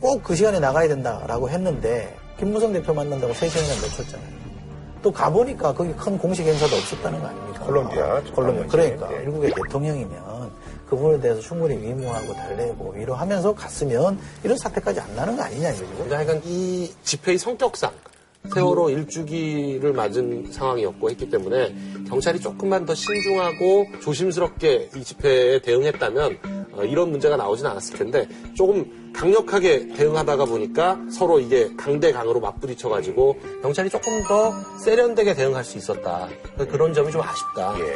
꼭 0.00 0.22
그 0.22 0.34
시간에 0.36 0.60
나가야 0.60 0.88
된다라고 0.88 1.50
했는데 1.50 2.16
김무성 2.38 2.72
대표 2.72 2.94
만난다고 2.94 3.32
3시간이나 3.34 3.82
놓쳤잖아요. 3.82 4.38
또 5.02 5.12
가보니까 5.12 5.74
거기 5.74 5.92
큰 5.94 6.16
공식 6.18 6.44
행사도 6.46 6.74
없었다는 6.76 7.20
거 7.20 7.26
아닙니까? 7.26 7.47
콜롬비아, 7.68 8.22
콜롬비아. 8.34 8.66
그러니까 8.66 9.12
예. 9.12 9.22
일국의 9.24 9.52
대통령이면 9.52 10.50
그 10.88 10.96
부분에 10.96 11.20
대해서 11.20 11.40
충분히 11.42 11.76
위무하고 11.76 12.32
달래고 12.32 12.94
위로하면서 12.96 13.54
갔으면 13.54 14.18
이런 14.42 14.56
사태까지 14.56 15.00
안 15.00 15.14
나는 15.14 15.36
거 15.36 15.42
아니냐 15.42 15.70
이거죠. 15.70 15.96
근데 15.98 16.14
하여간 16.14 16.40
이 16.44 16.90
집회의 17.02 17.36
성격상 17.36 17.92
세월호 18.54 18.88
일주기를 18.88 19.92
맞은 19.92 20.50
상황이었고 20.50 21.10
했기 21.10 21.28
때문에 21.28 21.74
경찰이 22.08 22.40
조금만 22.40 22.86
더 22.86 22.94
신중하고 22.94 23.86
조심스럽게 24.00 24.90
이 24.96 25.04
집회에 25.04 25.60
대응했다면 25.60 26.38
어, 26.67 26.67
이런 26.84 27.10
문제가 27.10 27.36
나오진 27.36 27.66
않았을 27.66 27.98
텐데 27.98 28.28
조금 28.54 29.12
강력하게 29.12 29.88
대응하다가 29.94 30.44
보니까 30.44 30.98
서로 31.10 31.40
이게 31.40 31.68
강대강으로 31.76 32.40
맞부딪혀가지고 32.40 33.36
경찰이 33.62 33.90
조금 33.90 34.22
더 34.24 34.52
세련되게 34.78 35.34
대응할 35.34 35.64
수 35.64 35.78
있었다. 35.78 36.28
그런 36.70 36.92
점이 36.92 37.10
좀 37.10 37.22
아쉽다. 37.22 37.74
예. 37.80 37.94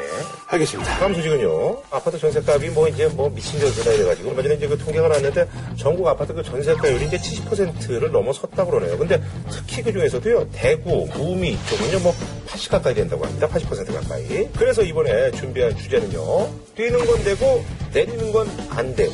알겠습니다. 0.49 0.99
다음 0.99 1.15
소식은요. 1.15 1.83
아파트 1.91 2.19
전세값이 2.19 2.71
뭐 2.71 2.89
이제 2.89 3.07
뭐 3.09 3.29
미친 3.31 3.61
듯이 3.61 3.81
이래가지고 3.89 4.31
얼마 4.31 4.43
전에 4.43 4.55
이제 4.55 4.67
그 4.67 4.77
통계가 4.77 5.09
나왔는데 5.09 5.49
전국 5.77 6.09
아파트 6.09 6.35
그 6.35 6.43
전세가율이 6.43 7.07
이제 7.07 7.19
70%를 7.19 8.11
넘어섰다고 8.11 8.71
그러네요. 8.71 8.99
근데 8.99 9.23
특히 9.51 9.83
그 9.83 9.93
중에서도요. 9.93 10.49
대구, 10.53 11.07
구미 11.09 11.51
이쪽은요 11.51 12.01
뭐 12.01 12.15
80 12.53 12.71
가까이 12.71 12.95
된다고 12.95 13.25
합니다. 13.25 13.49
80% 13.49 13.95
가까이. 13.95 14.47
그래서 14.53 14.83
이번에 14.83 15.31
준비한 15.33 15.75
주제는요. 15.75 16.51
뛰는 16.77 17.07
건 17.07 17.25
되고 17.25 17.65
내리는 17.95 18.31
건 18.33 18.47
안 18.71 18.95
되고 18.95 19.13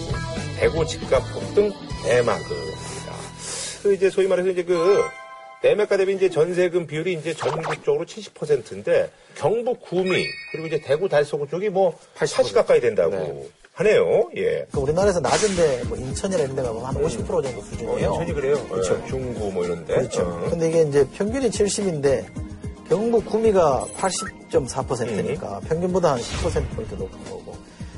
대구 0.58 0.84
집값 0.86 1.22
폭등 1.32 1.70
대마그입니다. 2.04 3.12
그 3.82 3.94
이제 3.94 4.10
소위 4.10 4.26
말해서 4.26 4.48
이제 4.50 4.64
그 4.64 5.00
매매가 5.62 5.96
대비 5.96 6.14
이제 6.14 6.28
전세금 6.30 6.86
비율이 6.86 7.14
이제 7.14 7.32
전국적으로 7.34 8.04
70%인데 8.04 9.10
경북 9.36 9.80
구미 9.82 10.24
그리고 10.52 10.66
이제 10.68 10.80
대구 10.80 11.08
달서구 11.08 11.48
쪽이 11.48 11.68
뭐 11.68 11.96
80 12.16 12.54
가까이 12.54 12.80
된다고 12.80 13.10
네. 13.10 13.48
하네요. 13.74 14.28
예. 14.36 14.66
그 14.72 14.80
우리나라에서 14.80 15.20
낮은데 15.20 15.84
뭐 15.84 15.96
인천이나 15.96 16.42
이런 16.42 16.56
데 16.56 16.62
가보면 16.62 16.84
한 16.86 16.94
50% 16.96 17.26
정도 17.44 17.62
수준이에요. 17.62 18.10
인천이 18.12 18.32
그래요. 18.32 18.66
그렇죠. 18.68 19.00
예, 19.04 19.08
중구 19.08 19.52
뭐 19.52 19.64
이런데. 19.64 19.94
그렇죠. 19.94 20.22
어. 20.22 20.46
근데 20.50 20.68
이게 20.68 20.82
이제 20.82 21.06
평균이 21.16 21.50
70인데 21.50 22.24
경북 22.88 23.26
구미가 23.26 23.86
80.4%니까 23.96 25.58
음. 25.62 25.68
평균보다 25.68 26.12
한 26.12 26.18
10%포인트 26.20 26.94
높은 26.94 27.24
거고 27.24 27.56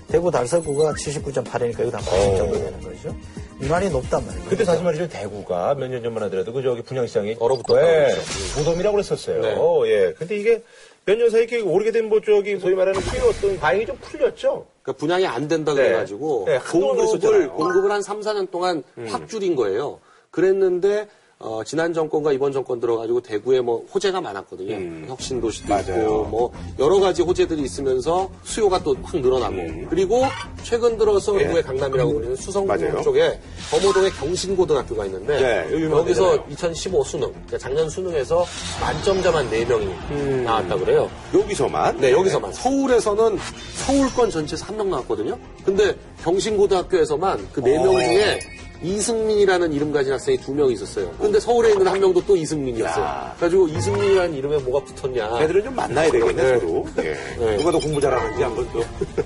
대구 0.09 0.31
달서구가 0.31 0.92
79.8이니까 0.94 1.81
여기도 1.81 1.96
한 1.98 2.05
80 2.05 2.37
정도 2.37 2.55
되는 2.59 2.81
거죠. 2.81 3.14
유난히 3.61 3.88
높단 3.90 4.26
말이에요. 4.26 4.48
그때 4.48 4.64
사실 4.64 4.83
말이죠 4.83 5.09
대구가 5.09 5.74
몇 5.76 5.88
년 5.88 6.03
전만 6.03 6.24
하더라도 6.24 6.53
그 6.53 6.61
저기 6.62 6.83
분양시장이 6.83 7.37
얼어붙었다고 7.38 7.81
예. 7.87 8.16
무덤이라고 8.57 8.96
그랬었어요. 8.96 9.40
네. 9.42 9.57
예. 9.92 10.12
근데 10.14 10.37
이게 10.37 10.62
몇 11.07 11.16
년 11.16 11.31
사이에 11.31 11.44
이렇게 11.44 11.61
오르게 11.61 11.92
된 11.92 12.09
뭐 12.09 12.20
저기 12.20 12.59
소위 12.59 12.74
말하는 12.74 13.00
그 13.00 13.29
어떤 13.29 13.57
바행이 13.61 13.87
좀 13.87 13.96
풀렸죠. 14.00 14.66
그러니까 14.83 14.98
분양이 14.98 15.24
안 15.26 15.46
된다 15.46 15.72
네. 15.74 15.85
그래가지고 15.85 16.44
네, 16.48 16.57
한동안 16.57 16.96
공급을. 16.96 17.40
음. 17.42 17.48
공급을 17.57 17.90
한 17.92 18.03
3, 18.03 18.20
4년 18.20 18.50
동안 18.50 18.83
확 19.07 19.29
줄인 19.29 19.55
거예요. 19.55 20.00
그랬는데 20.33 21.07
어, 21.42 21.62
지난 21.64 21.94
정권과 21.94 22.33
이번 22.33 22.53
정권 22.53 22.81
들어가지고 22.81 23.22
대구에 23.22 23.62
뭐 23.62 23.83
호재가 23.94 24.20
많았거든요. 24.20 25.07
혁신 25.09 25.40
도시도 25.40 25.68
음. 25.68 25.70
맞아요. 25.70 26.03
있고 26.03 26.24
뭐 26.26 26.53
여러 26.79 27.00
가지 27.00 27.22
호재들이 27.22 27.62
있으면서 27.62 28.29
수요가 28.44 28.83
또 28.83 28.94
확 29.03 29.16
늘어나고 29.20 29.57
그리고 29.88 30.22
최근 30.62 30.98
들어서 30.98 31.33
음. 31.33 31.38
예. 31.40 31.44
대구의 31.44 31.62
강남이라고 31.62 32.12
불리는 32.12 32.37
수성구. 32.37 33.03
쪽에 33.03 33.40
범호동에 33.70 34.11
경신고등학교가 34.11 35.07
있는데 35.07 35.40
네, 35.40 35.72
여기 35.72 35.85
유명하잖아요. 35.85 35.98
여기서 36.33 36.44
2015 36.50 37.05
수능 37.05 37.29
그러니까 37.33 37.57
작년 37.57 37.88
수능에서 37.88 38.44
만점자만 38.83 39.50
4명이 39.50 40.11
음. 40.11 40.42
나왔다 40.44 40.76
그래요. 40.76 41.09
여기서만. 41.33 41.98
네, 42.00 42.12
여기서만. 42.12 42.53
서울에서는 42.53 43.38
서울권 43.87 44.29
전체에서 44.31 44.66
한 44.66 44.76
명 44.76 44.90
나왔거든요. 44.90 45.38
근데 45.64 45.94
경신고등학교에서만 46.22 47.48
그네명 47.53 47.88
어. 47.96 47.98
중에 47.98 48.40
이승민이라는 48.82 49.72
이름 49.72 49.92
가진 49.92 50.12
학생이 50.12 50.38
두 50.38 50.52
명 50.52 50.70
있었어요. 50.70 51.10
근데 51.20 51.38
서울에 51.38 51.70
있는 51.72 51.86
한 51.86 52.00
명도 52.00 52.24
또 52.26 52.36
이승민이었어요. 52.36 53.04
야. 53.04 53.32
그래가지고 53.36 53.68
이승민이라는 53.68 54.34
이름에 54.34 54.58
뭐가 54.58 54.84
붙었냐. 54.86 55.40
애들은 55.42 55.64
좀 55.64 55.74
만나야 55.74 56.10
되겠네, 56.10 56.32
네. 56.42 56.58
서로. 56.58 56.86
예. 56.98 57.14
네. 57.38 57.56
누가 57.58 57.70
더 57.70 57.78
공부 57.78 58.00
잘하는지 58.00 58.42
한번 58.42 58.68
또. 58.72 58.82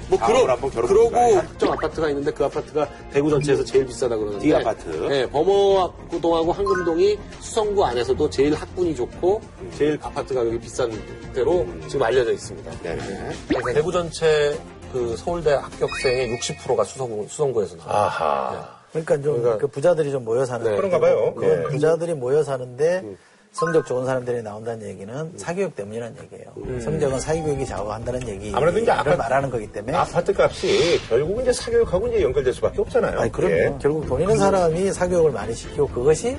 뭐 0.08 0.18
그러, 0.18 0.46
한번 0.46 0.70
그러고? 0.70 1.10
특정 1.48 1.72
아파트가 1.72 2.08
있는데 2.10 2.30
그 2.32 2.44
아파트가 2.44 2.88
대구 3.12 3.30
전체에서 3.30 3.64
제일 3.64 3.86
비싸다 3.86 4.16
그러는데 4.16 4.44
D 4.44 4.54
아파트. 4.54 4.88
네, 5.08 5.28
범어동하고 5.30 6.52
황금동이 6.52 7.18
수성구 7.40 7.84
안에서도 7.84 8.30
제일 8.30 8.54
학군이 8.54 8.94
좋고 8.94 9.40
제일 9.78 9.98
아파트 10.02 10.34
가격이 10.34 10.58
비싼 10.60 10.90
데로 11.34 11.66
지금 11.88 12.02
알려져 12.02 12.32
있습니다. 12.32 12.70
네네. 12.82 13.32
그래서 13.48 13.72
대구 13.72 13.92
전체 13.92 14.58
그 14.92 15.16
서울대 15.16 15.52
합격생의 15.54 16.36
60%가 16.38 16.84
수성구, 16.84 17.26
수성구에서 17.28 17.76
나와요. 17.76 17.92
아하. 17.94 18.73
그러니까 18.94 19.16
좀 19.20 19.40
그러니까- 19.40 19.58
그 19.58 19.66
부자들이 19.66 20.12
좀 20.12 20.24
모여 20.24 20.44
사는 20.44 20.64
네. 20.64 20.76
그런가 20.76 21.00
봐요. 21.00 21.34
그건 21.34 21.50
예. 21.50 21.62
부자들이 21.64 22.14
모여 22.14 22.44
사는데 22.44 23.02
성적 23.50 23.86
좋은 23.86 24.04
사람들이 24.06 24.42
나온다는 24.42 24.86
얘기는 24.86 25.32
사교육 25.36 25.74
때문이라는 25.76 26.16
얘기예요. 26.22 26.80
성적은 26.80 27.20
사교육이 27.20 27.66
좌우한다는 27.66 28.28
얘기. 28.28 28.52
아무래도 28.54 28.78
이제 28.78 28.90
아까- 28.90 29.16
말하는 29.16 29.50
거기 29.50 29.70
때문에. 29.70 29.96
아파트 29.96 30.32
값이 30.36 31.00
결국은 31.08 31.42
이제 31.42 31.52
사교육하고 31.52 32.08
이제 32.08 32.22
연결될 32.22 32.52
수밖에 32.52 32.80
없잖아요. 32.80 33.20
아니, 33.20 33.30
그럼요. 33.32 33.54
예. 33.54 33.74
결국 33.80 34.06
돈 34.06 34.20
있는 34.22 34.36
사람이 34.38 34.92
사교육을 34.92 35.30
많이 35.32 35.54
시키고 35.54 35.88
그것이 35.88 36.36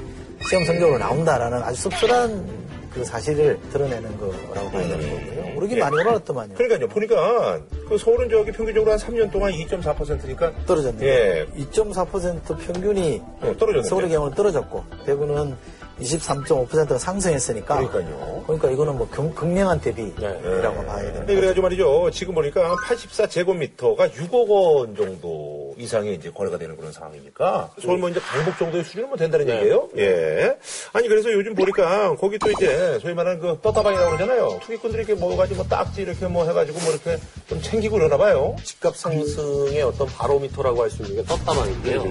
시험 0.50 0.64
성적으로 0.66 0.98
나온다라는 0.98 1.58
아주 1.64 1.82
씁쓸한 1.84 2.65
그 2.96 3.04
사실을 3.04 3.60
드러내는 3.74 4.18
거라고 4.18 4.72
봐야 4.72 4.88
되는 4.88 5.10
거고요. 5.10 5.58
오르긴 5.58 5.80
많이 5.80 5.98
올랐더만요. 5.98 6.56
그러니까요. 6.56 6.88
보니까 6.88 7.60
그 7.90 7.98
서울은 7.98 8.30
저기 8.30 8.54
평균적으로 8.54 8.90
한 8.94 8.98
3년 8.98 9.30
동안 9.30 9.52
2.4%니까 9.52 10.54
떨어졌네요. 10.66 11.06
예. 11.08 11.46
2.4% 11.58 12.58
평균이 12.58 13.22
어, 13.42 13.54
떨어졌는데. 13.58 13.90
서울의 13.90 14.10
경우는 14.12 14.34
떨어졌고 14.36 14.84
대구는 15.06 15.58
23.5%가 16.00 16.98
상승했으니까 16.98 17.76
그러니까요. 17.88 18.44
그러니까 18.46 18.70
이거는 18.70 18.98
뭐 18.98 19.08
극, 19.10 19.34
극명한 19.34 19.80
대비라고 19.80 20.42
네. 20.42 20.86
봐야 20.86 21.04
되는 21.12 21.26
네, 21.26 21.36
그래가지고 21.36 21.62
말이죠. 21.64 22.12
지금 22.12 22.36
보니까 22.36 22.70
한 22.72 22.76
84제곱미터가 22.76 24.12
6억 24.12 24.48
원 24.50 24.96
정도 24.96 25.74
이상의 25.78 26.16
이제 26.16 26.30
거래가 26.32 26.58
되는 26.58 26.76
그런 26.76 26.92
상황이니까 26.92 27.72
서울 27.82 27.98
뭐 27.98 28.10
이제 28.10 28.20
강북 28.20 28.58
정도의 28.58 28.84
수준은 28.84 29.10
뭐 29.10 29.18
된다는 29.18 29.46
네. 29.46 29.56
얘기예요. 29.58 29.90
예. 29.98 30.58
아니 30.94 31.08
그래서 31.08 31.32
요즘 31.32 31.56
보니까 31.56 32.16
거기 32.16 32.40
또 32.40 32.52
이제 32.52 33.00
소위 33.02 33.14
말하는 33.14 33.40
그 33.40 33.60
떴다방이라고 33.62 34.16
그러잖아요. 34.18 34.60
투기꾼들이 34.64 35.04
이렇게 35.04 35.20
모여가지고 35.20 35.58
뭐 35.58 35.66
딱지 35.68 36.02
이렇게 36.02 36.28
뭐 36.28 36.46
해가지고 36.46 36.80
뭐 36.80 36.92
이렇게 36.92 37.18
좀 37.48 37.62
챙기고 37.62 37.98
그러나 37.98 38.18
봐요. 38.18 38.56
집값 38.64 38.96
상승의 38.98 39.82
어떤 39.82 40.08
바로미터라고 40.08 40.84
할 40.84 40.90
수 40.90 41.02
있는 41.04 41.16
게 41.16 41.24
떴다방인데요. 41.28 42.04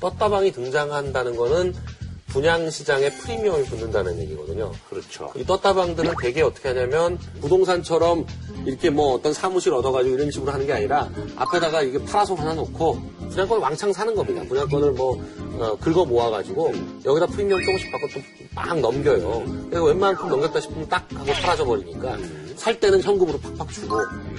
떴다방이 0.00 0.52
등장한다는 0.52 1.36
거는 1.36 1.74
분양 2.28 2.70
시장에 2.70 3.10
프리미엄이 3.10 3.64
붙는다는 3.64 4.18
얘기거든요. 4.20 4.72
그렇죠. 4.88 5.32
이 5.34 5.44
떴다방들은 5.44 6.14
되게 6.20 6.42
어떻게 6.42 6.68
하냐면 6.68 7.18
부동산처럼 7.40 8.26
이렇게 8.66 8.90
뭐 8.90 9.14
어떤 9.14 9.32
사무실 9.32 9.72
얻어가지고 9.72 10.14
이런 10.14 10.30
식으로 10.30 10.52
하는 10.52 10.66
게 10.66 10.72
아니라 10.72 11.10
앞에다가 11.36 11.82
이게 11.82 11.98
파라솔 12.04 12.38
하나 12.38 12.54
놓고 12.54 13.00
분양권을 13.30 13.62
왕창 13.62 13.92
사는 13.92 14.14
겁니다. 14.14 14.42
분양권을 14.46 14.92
뭐 14.92 15.22
어, 15.58 15.76
긁어 15.78 16.04
모아가지고 16.04 16.72
여기다 17.04 17.26
프리미엄 17.26 17.60
조금씩 17.62 17.90
받고 17.90 18.08
좀막 18.08 18.80
넘겨요. 18.80 19.42
그래서 19.68 19.84
웬만큼 19.84 20.28
넘겼다 20.28 20.60
싶으면 20.60 20.88
딱 20.88 21.06
하고 21.14 21.32
사라져 21.34 21.64
버리니까 21.64 22.16
살 22.58 22.78
때는 22.80 23.00
현금으로 23.00 23.38
팍팍 23.38 23.70
주고 23.72 23.96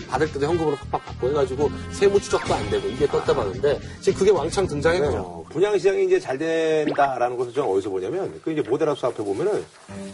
받을 0.10 0.32
때도 0.32 0.46
현금으로 0.46 0.76
팍팍 0.76 1.06
받고 1.06 1.30
해가지고 1.30 1.72
세무 1.92 2.20
추적도 2.20 2.54
안 2.54 2.70
되고 2.70 2.88
이게 2.88 3.08
떴다방인데 3.08 3.80
지금 4.02 4.20
그게 4.20 4.32
왕창 4.32 4.68
등장해요. 4.68 5.20
어, 5.20 5.46
분양시장이 5.50 6.06
이제 6.06 6.20
잘 6.20 6.38
된다라는 6.38 7.38
것을 7.38 7.54
저는 7.54 7.70
어디서 7.70 7.90
보냐면 7.90 8.40
그 8.44 8.52
이제 8.52 8.62
모델하우스 8.62 9.06
앞에 9.06 9.24
보면은 9.24 9.64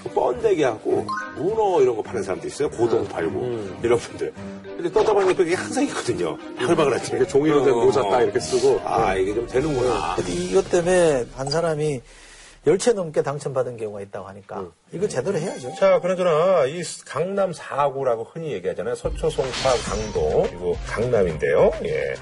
그 0.03 0.10
번데기 0.10 0.64
하고 0.64 1.06
문어 1.36 1.82
이런 1.82 1.95
거 1.95 2.03
파는 2.03 2.22
사람도 2.24 2.47
있어요. 2.47 2.70
고동 2.70 3.08
팔고 3.08 3.80
이런 3.84 3.97
분들. 3.97 4.34
근데 4.64 4.89
옆에 4.99 5.34
그게 5.34 5.56
항상 5.56 5.84
있거든요. 5.86 6.38
바글바글하지. 6.58 7.12
이렇게 7.14 7.28
종이로 7.28 7.64
된 7.64 7.74
모자 7.74 8.01
딱 8.03 8.22
이렇게 8.22 8.39
쓰고 8.39 8.82
아 8.86 9.16
이게 9.16 9.34
좀 9.34 9.47
되는구나. 9.47 10.16
근데 10.16 10.32
이것 10.32 10.70
때문에 10.70 11.26
한 11.36 11.49
사람이 11.49 12.01
열채 12.68 12.93
넘게 12.93 13.22
당첨받은 13.22 13.78
경우가 13.78 14.01
있다고 14.01 14.28
하니까 14.28 14.72
이거 14.91 15.07
제대로 15.07 15.38
해야죠. 15.38 15.76
자, 15.76 15.99
그나저나 15.99 16.66
이 16.66 16.82
강남 17.05 17.51
4구라고 17.51 18.26
흔히 18.32 18.53
얘기하잖아요. 18.53 18.95
서초, 18.95 19.30
송파, 19.30 19.51
강동 19.88 20.47
그리고 20.49 20.76
강남인데요. 20.88 21.72
예. 21.84 22.16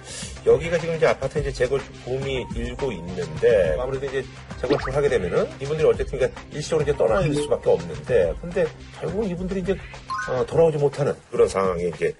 여기가 0.45 0.77
지금 0.79 0.95
이제 0.95 1.07
아파트 1.07 1.39
이제 1.39 1.51
재건축 1.51 1.93
붐이 2.03 2.45
일고 2.55 2.91
있는데 2.91 3.77
아무래도 3.79 4.05
이제 4.07 4.25
재건축을 4.59 4.93
하게 4.93 5.07
되면은 5.07 5.47
이분들이 5.61 5.87
어쨌든 5.87 6.17
그러니까 6.17 6.41
일시적으로 6.51 6.83
이제 6.83 6.97
떠날 6.97 7.33
수밖에 7.33 7.69
없는데 7.69 8.33
근데 8.41 8.67
결국 8.99 9.29
이분들이 9.29 9.61
이제 9.61 9.77
어, 10.29 10.45
돌아오지 10.45 10.77
못하는 10.77 11.13
그런 11.31 11.47
상황에 11.47 11.85
이제 11.85 12.13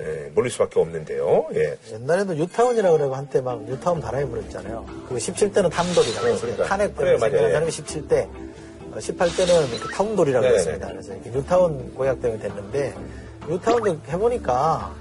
예, 0.00 0.30
몰릴 0.34 0.50
수밖에 0.50 0.78
없는데요. 0.78 1.46
예. 1.54 1.76
옛날에도 1.92 2.34
뉴타운이라고 2.34 2.96
그러고 2.98 3.14
한때 3.14 3.40
막 3.40 3.62
뉴타운 3.64 4.00
바람이 4.00 4.28
불었잖아요. 4.28 4.84
그 5.08 5.14
17대는 5.16 5.70
탄돌이라고 5.70 6.26
했어요. 6.26 6.38
그러니까. 6.40 6.64
탄핵 6.64 6.96
때문에 6.96 7.16
맞아요. 7.16 7.32
생각한 7.32 7.52
사람이 7.52 7.70
17대, 7.70 8.28
18대는 8.94 9.92
타운돌이라고 9.92 10.44
네네. 10.44 10.56
했습니다. 10.58 10.88
그래서 10.88 11.12
이렇게 11.14 11.30
뉴타운 11.30 11.94
공약 11.94 12.20
때문에 12.20 12.40
됐는데 12.42 12.94
뉴타운도 13.48 13.96
해보니까 14.08 14.94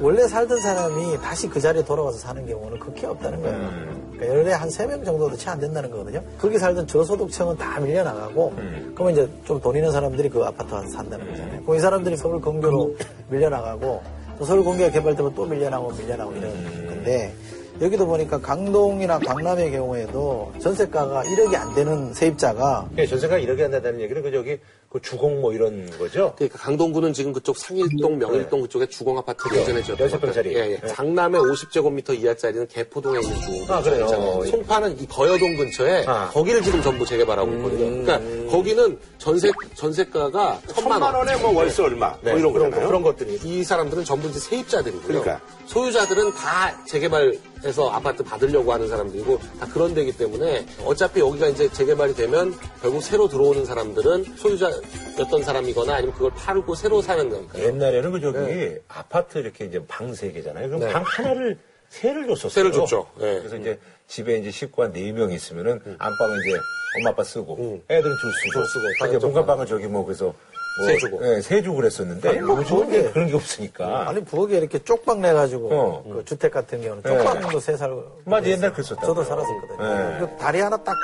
원래 0.00 0.26
살던 0.26 0.60
사람이 0.60 1.18
다시 1.22 1.48
그 1.48 1.60
자리에 1.60 1.84
돌아가서 1.84 2.18
사는 2.18 2.44
경우는 2.46 2.78
극히 2.80 3.06
없다는 3.06 3.40
거예요. 3.42 3.56
음. 3.56 4.10
그러니까 4.16 4.38
열에 4.40 4.52
한 4.52 4.68
세 4.68 4.86
명 4.86 5.04
정도도 5.04 5.36
채 5.36 5.50
안 5.50 5.60
된다는 5.60 5.90
거거든요. 5.90 6.20
거기 6.38 6.58
살던 6.58 6.86
저소득층은 6.86 7.56
다 7.56 7.78
밀려나가고, 7.80 8.54
음. 8.58 8.92
그러면 8.94 9.12
이제 9.12 9.28
좀 9.44 9.60
돈 9.60 9.76
있는 9.76 9.90
사람들이 9.92 10.28
그 10.28 10.42
아파트 10.44 10.74
와서 10.74 10.88
산다는 10.88 11.30
거잖아요. 11.30 11.62
그럼 11.62 11.76
이 11.76 11.80
사람들이 11.80 12.16
서울 12.16 12.40
근교로 12.40 12.94
밀려나가고, 13.28 14.02
또 14.38 14.44
서울 14.44 14.64
근교가 14.64 14.90
개발되면 14.90 15.34
또 15.34 15.44
밀려나고 15.46 15.92
밀려나고 15.92 16.32
이런 16.32 16.44
음. 16.50 16.86
건데, 16.88 17.34
여기도 17.80 18.06
보니까 18.06 18.40
강동이나 18.40 19.18
강남의 19.18 19.72
경우에도 19.72 20.52
전세가가 20.60 21.24
1억이 21.24 21.56
안 21.56 21.74
되는 21.74 22.14
세입자가 22.14 22.88
예, 22.98 23.06
전세가 23.06 23.38
이렇게 23.38 23.62
한다는 23.62 24.00
얘기는 24.00 24.22
그 24.22 24.30
저기 24.30 24.58
그 24.94 25.00
주공 25.02 25.40
뭐 25.40 25.52
이런 25.52 25.90
거죠. 25.98 26.34
그러니까 26.36 26.56
강동구는 26.56 27.12
지금 27.12 27.32
그쪽 27.32 27.58
상일동, 27.58 28.16
명일동 28.16 28.60
그쪽에 28.60 28.86
주공 28.86 29.18
아파트를 29.18 29.58
예전에 29.58 29.82
지었던 29.82 30.06
여섯 30.06 30.20
평짜리. 30.20 30.54
예, 30.54 30.70
예. 30.70 30.78
네. 30.80 30.92
강남의 30.92 31.40
50제곱미터 31.40 32.16
이하짜리는 32.16 32.68
개포동에 32.68 33.18
있는 33.18 33.40
주공. 33.40 33.74
아, 33.74 33.82
그래요? 33.82 34.06
송파는 34.06 35.00
이 35.00 35.06
거여동 35.08 35.56
근처에 35.56 36.04
아. 36.06 36.28
거기를 36.28 36.62
지금 36.62 36.80
전부 36.80 37.04
재개발하고 37.04 37.52
있거든요. 37.54 38.04
그러니까 38.04 38.52
거기는 38.52 38.96
전세 39.18 39.50
전세가가 39.74 40.60
천만 40.72 41.02
원. 41.02 41.12
원에 41.12 41.34
뭐 41.38 41.52
월세 41.52 41.82
얼마 41.82 42.10
뭐 42.10 42.18
네, 42.22 42.38
이런 42.38 42.52
그런, 42.52 42.70
거잖아요. 42.70 42.86
그런 42.86 43.02
것들이. 43.02 43.40
이 43.42 43.64
사람들은 43.64 44.04
전부 44.04 44.28
이제 44.28 44.38
세입자들이고요. 44.38 45.08
그러니까. 45.08 45.40
소유자들은 45.66 46.34
다 46.34 46.84
재개발해서 46.86 47.88
아파트 47.90 48.22
받으려고 48.22 48.72
하는 48.72 48.86
사람들이고 48.88 49.40
다 49.58 49.66
그런 49.72 49.92
데기 49.92 50.12
때문에 50.16 50.64
어차피 50.84 51.18
여기가 51.18 51.48
이제 51.48 51.68
재개발이 51.72 52.14
되면 52.14 52.54
결국 52.80 53.02
새로 53.02 53.26
들어오는 53.26 53.64
사람들은 53.64 54.36
소유자 54.36 54.70
였던 55.18 55.42
사람이거나 55.42 55.94
아니면 55.94 56.14
그걸 56.14 56.30
팔고 56.32 56.74
새로 56.74 57.00
사는 57.02 57.28
거니까요. 57.28 57.64
옛날에는 57.64 58.12
그 58.12 58.20
저기 58.20 58.76
아파트 58.88 59.38
이렇게 59.38 59.64
이제 59.64 59.80
방 59.86 60.14
세 60.14 60.30
개잖아요. 60.32 60.66
그럼 60.68 60.80
네. 60.80 60.92
방 60.92 61.02
하나를 61.04 61.58
세를 61.88 62.26
줬었어요. 62.28 62.50
세를 62.50 62.72
줬죠. 62.72 63.06
네. 63.18 63.38
그래서 63.38 63.56
이제 63.56 63.78
집에 64.08 64.36
이제 64.38 64.50
식구 64.50 64.82
한 64.82 64.92
네 64.92 65.12
명 65.12 65.30
있으면은 65.32 65.80
안방은 65.98 66.38
이제 66.40 66.58
엄마 66.98 67.10
아빠 67.10 67.24
쓰고 67.24 67.82
애들은 67.88 68.16
줄 68.20 68.32
쓰고, 68.32 68.52
줄 68.52 68.66
쓰고, 68.66 68.88
이제 68.90 68.98
다른 68.98 69.18
문간방은 69.18 69.66
저기 69.66 69.86
뭐 69.86 70.04
그래서 70.04 70.26
뭐, 70.26 70.86
세 70.88 70.96
주고. 70.98 71.20
예, 71.36 71.40
세 71.40 71.62
주고 71.62 71.76
그랬었는데 71.76 72.28
아니, 72.28 72.40
뭐 72.40 72.56
요즘은 72.58 73.12
그런 73.12 73.28
게 73.28 73.34
없으니까. 73.34 74.08
아니 74.08 74.24
부엌에 74.24 74.58
이렇게 74.58 74.78
쪽방 74.82 75.20
내가지고 75.20 75.68
어. 75.72 76.02
그 76.04 76.24
주택 76.24 76.50
같은 76.52 76.82
경우는 76.82 77.02
네. 77.04 77.16
쪽방도 77.16 77.60
세 77.60 77.76
살. 77.76 77.92
맞아, 78.24 78.48
옛날 78.48 78.72
그랬었다고요. 78.72 79.06
저도 79.06 79.24
살았었거든요. 79.24 79.78
네. 79.78 80.18
그 80.20 80.36
다리 80.36 80.60
하나 80.60 80.76
딱 80.82 80.96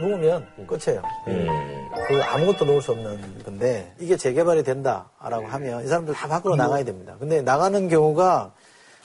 누우면 0.00 0.66
끝이에요. 0.66 1.02
음. 1.28 1.46
그 2.08 2.22
아무것도 2.22 2.64
놓을 2.64 2.80
수 2.82 2.92
없는 2.92 3.44
건데 3.44 3.92
이게 3.98 4.16
재개발이 4.16 4.62
된다라고 4.62 5.46
하면 5.46 5.84
이 5.84 5.88
사람들 5.88 6.14
다 6.14 6.28
밖으로 6.28 6.56
나가야 6.56 6.84
됩니다. 6.84 7.16
근데 7.18 7.42
나가는 7.42 7.88
경우가 7.88 8.52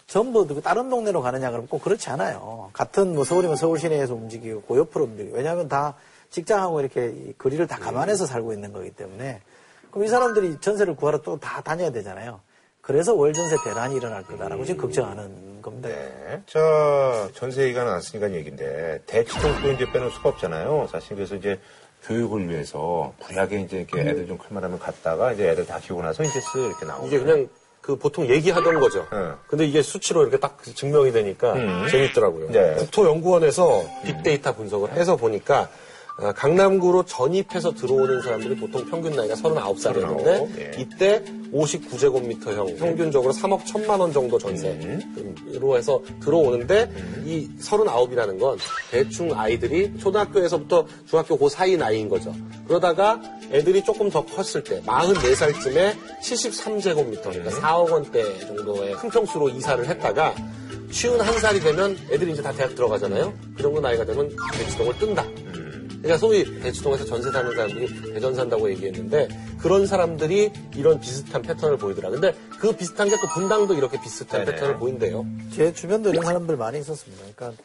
전부 0.08 0.46
그 0.48 0.62
다른 0.62 0.90
동네로 0.90 1.22
가느냐 1.22 1.50
그러면 1.50 1.68
꼭 1.68 1.82
그렇지 1.82 2.10
않아요. 2.12 2.70
같은 2.74 3.16
뭐 3.16 3.24
서울이면 3.24 3.56
서울 3.56 3.80
시내에서 3.80 4.14
움직이고 4.14 4.62
그 4.62 4.78
옆으로 4.78 5.06
움직이고 5.06 5.36
왜냐하면 5.38 5.68
다 5.68 5.96
직장하고 6.30 6.80
이렇게 6.80 7.08
이 7.10 7.34
거리를 7.38 7.66
다 7.68 7.78
감안해서 7.78 8.26
살고 8.26 8.54
있는 8.54 8.72
거기 8.72 8.92
때문에 8.92 9.42
그럼 9.90 10.06
이 10.06 10.08
사람들이 10.08 10.58
전세를 10.62 10.96
구하러 10.96 11.22
또 11.22 11.38
다 11.38 11.62
다녀야 11.62 11.90
되잖아요. 11.92 12.40
그래서 12.82 13.16
월전세 13.16 13.56
대란이 13.64 13.96
일어날 13.96 14.24
거다라고 14.24 14.64
지금 14.66 14.82
걱정하는 14.82 15.55
겁니다. 15.66 15.90
네. 15.90 16.42
자, 16.46 17.30
전세 17.34 17.64
얘기가 17.64 17.84
나왔으니까 17.84 18.32
얘기인데, 18.34 19.02
대치동도 19.08 19.72
이제 19.72 19.92
빼놓을 19.92 20.12
수가 20.12 20.30
없잖아요. 20.30 20.88
사실 20.92 21.16
그래서 21.16 21.36
이제 21.36 21.60
교육을 22.04 22.48
위해서 22.50 23.14
구약에 23.20 23.62
이제 23.62 23.78
이렇게 23.78 24.02
애들 24.02 24.28
좀 24.28 24.38
클만하면 24.38 24.78
갔다가 24.78 25.34
이제 25.34 25.50
애들 25.50 25.66
다 25.66 25.80
키우고 25.80 26.04
나서 26.04 26.24
이제 26.24 26.40
쓱 26.40 26.68
이렇게 26.68 26.86
나오고. 26.86 27.08
이게 27.08 27.20
그냥 27.20 27.50
그 27.82 27.98
보통 27.98 28.28
얘기하던 28.28 28.80
거죠. 28.80 29.08
네. 29.12 29.32
근데 29.48 29.66
이게 29.66 29.82
수치로 29.82 30.22
이렇게 30.22 30.38
딱 30.38 30.62
증명이 30.64 31.12
되니까 31.12 31.54
음. 31.54 31.88
재밌더라고요. 31.90 32.52
네. 32.52 32.76
국토연구원에서 32.76 33.84
빅데이터 34.06 34.56
분석을 34.56 34.94
해서 34.94 35.16
보니까 35.16 35.62
어, 35.62 35.68
강남구로 36.18 37.04
전입해서 37.04 37.74
들어오는 37.74 38.22
사람들이 38.22 38.56
보통 38.56 38.86
평균 38.86 39.16
나이가 39.16 39.36
39살이었는데 39.36 40.26
39, 40.26 40.60
예. 40.60 40.72
이때 40.78 41.24
59제곱미터형 41.54 42.80
평균적으로 42.80 43.34
3억 43.34 43.64
1천만 43.66 44.00
원 44.00 44.14
정도 44.14 44.38
전세로 44.38 45.78
해서 45.78 46.02
들어오는데 46.22 46.90
이 47.26 47.50
39이라는 47.60 48.40
건 48.40 48.58
대충 48.92 49.38
아이들이 49.38 49.92
초등학교에서부터 49.98 50.86
중학교 51.06 51.38
그 51.38 51.50
사이 51.50 51.76
나이인 51.76 52.08
거죠. 52.08 52.34
그러다가 52.66 53.22
애들이 53.52 53.84
조금 53.84 54.10
더 54.10 54.26
컸을 54.26 54.64
때 54.64 54.82
44살쯤에 54.84 55.96
73제곱미터 56.22 57.24
그러니까 57.24 57.52
4억 57.52 57.92
원대 57.92 58.40
정도의 58.40 58.94
큰 58.94 59.10
평수로 59.10 59.50
이사를 59.50 59.86
했다가 59.86 60.34
쉬운 60.92 61.20
한 61.20 61.38
살이 61.40 61.60
되면 61.60 61.98
애들이 62.10 62.32
이제 62.32 62.42
다 62.42 62.54
대학 62.54 62.74
들어가잖아요. 62.74 63.34
그 63.58 63.62
정도 63.62 63.82
나이가 63.82 64.06
되면 64.06 64.34
대치동을 64.54 64.98
뜬다. 64.98 65.26
그러니까 66.06 66.18
소위 66.20 66.62
대치동에서 66.62 67.06
전세 67.06 67.32
사는 67.32 67.52
사람들이 67.52 68.14
대전 68.14 68.36
산다고 68.36 68.70
얘기했는데 68.70 69.28
그런 69.60 69.88
사람들이 69.88 70.52
이런 70.76 71.00
비슷한 71.00 71.42
패턴을 71.42 71.78
보이더라. 71.78 72.12
근데 72.12 72.32
그 72.60 72.76
비슷한 72.76 73.10
게또 73.10 73.22
분당도 73.34 73.74
이렇게 73.74 74.00
비슷한 74.00 74.46
네네. 74.46 74.52
패턴을 74.52 74.78
보인대요. 74.78 75.26
제 75.52 75.74
주변도 75.74 76.12
이런 76.12 76.24
사람들 76.24 76.58
많이 76.58 76.80
있었습니다. 76.80 77.24
그러니까 77.36 77.60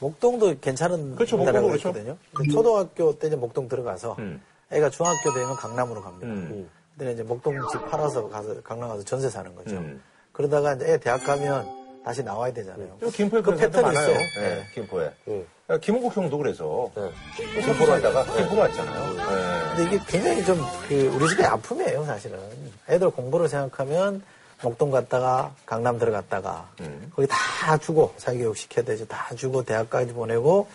목동도 0.00 0.58
괜찮은 0.60 1.14
그렇죠, 1.14 1.36
목동도 1.36 1.68
그렇죠. 1.68 1.88
했거든요. 1.90 2.16
근데 2.34 2.52
초등학교 2.52 3.16
때 3.16 3.28
이제 3.28 3.36
목동 3.36 3.68
들어가서 3.68 4.16
음. 4.18 4.42
애가 4.72 4.90
중학교 4.90 5.32
되면 5.32 5.54
강남으로 5.54 6.02
갑니다. 6.02 6.26
음. 6.26 6.68
근데 6.98 7.12
이제 7.12 7.22
목동 7.22 7.54
집 7.70 7.88
팔아서 7.88 8.28
가서 8.28 8.60
강남 8.62 8.88
가서 8.88 9.04
전세 9.04 9.30
사는 9.30 9.54
거죠. 9.54 9.76
음. 9.76 10.02
그러다가 10.32 10.74
이제 10.74 10.94
애 10.94 10.98
대학 10.98 11.24
가면 11.24 11.83
다시 12.04 12.22
나와야 12.22 12.52
되잖아요. 12.52 12.96
저 13.00 13.08
김포에 13.08 13.40
그 13.40 13.56
패턴이 13.56 13.82
많아요. 13.82 14.10
있어요. 14.10 14.18
예, 14.36 14.40
네. 14.40 14.66
김포에. 14.74 15.10
응. 15.28 15.46
야, 15.70 15.78
김은국 15.78 16.14
형도 16.14 16.36
그래서 16.36 16.90
네. 16.94 17.10
김포로 17.62 17.92
하다가 17.92 18.24
김포로 18.24 18.60
왔잖아요. 18.60 19.14
예. 19.14 19.76
근데 19.76 19.84
이게 19.96 20.04
굉장히 20.06 20.44
좀, 20.44 20.60
그, 20.86 21.06
우리 21.14 21.26
집의 21.30 21.46
아픔이에요, 21.46 22.04
사실은. 22.04 22.38
애들 22.90 23.08
공부를 23.10 23.48
생각하면, 23.48 24.22
목동 24.62 24.90
갔다가, 24.90 25.54
강남 25.64 25.98
들어갔다가, 25.98 26.68
음. 26.80 27.10
거기 27.16 27.26
다 27.26 27.78
주고, 27.78 28.12
사교육 28.18 28.56
시켜야 28.58 28.84
되죠. 28.84 29.06
다 29.06 29.34
주고, 29.34 29.64
대학까지 29.64 30.12
보내고, 30.12 30.68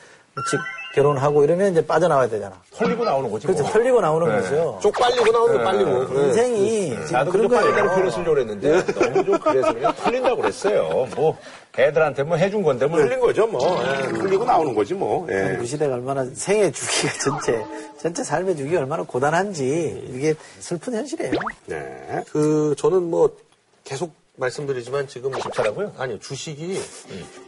집 0.50 0.60
결혼하고 0.94 1.44
이러면 1.44 1.72
이제 1.72 1.86
빠져나와야 1.86 2.28
되잖아. 2.30 2.60
털리고 2.74 3.06
나오는 3.06 3.30
거지. 3.30 3.46
그렇죠. 3.46 3.64
뭐. 3.64 3.72
털리고 3.72 4.02
나오는 4.02 4.28
네. 4.28 4.42
거죠. 4.42 4.80
쪽 4.82 4.94
빨리고 4.94 5.32
나오는 5.32 5.58
거 5.58 5.64
빨리고. 5.64 6.14
네. 6.14 6.28
인생이 6.28 6.90
지금 6.90 7.08
나도 7.12 7.32
그런 7.32 7.48
좀 7.48 7.58
빨리 7.58 7.72
거예요. 7.72 7.90
표현을 7.90 8.12
쓰려고 8.12 8.34
그랬는데 8.34 8.86
너무 8.94 9.26
좀 9.26 9.40
그래서 9.40 9.74
그냥 9.74 9.94
털린다고 9.96 10.42
그랬어요. 10.42 11.08
뭐 11.16 11.38
걔들한테 11.74 12.24
뭐 12.24 12.38
해준 12.38 12.64
건데 12.64 12.88
뭐 12.88 13.00
흘린 13.00 13.20
거죠 13.20 13.46
뭐. 13.46 13.62
예, 13.84 14.06
흘리고 14.08 14.46
나오는 14.46 14.74
거지 14.74 14.96
뭐. 14.96 15.28
예. 15.30 15.58
그 15.60 15.66
시대가 15.66 15.94
얼마나 15.94 16.26
생애 16.34 16.72
주기가 16.72 17.14
전체, 17.24 17.66
전체 18.00 18.24
삶의 18.24 18.58
주기가 18.58 18.80
얼마나 18.80 19.04
고단한지, 19.04 20.10
이게 20.12 20.34
슬픈 20.60 20.96
현실이에요. 20.96 21.34
네. 21.68 22.24
그 22.32 22.74
저는 22.78 23.04
뭐 23.04 23.36
계속 23.84 24.12
말씀드리지만 24.38 25.08
지금 25.08 25.34
집사라고요? 25.34 25.94
아니요 25.98 26.18
주식이 26.20 26.80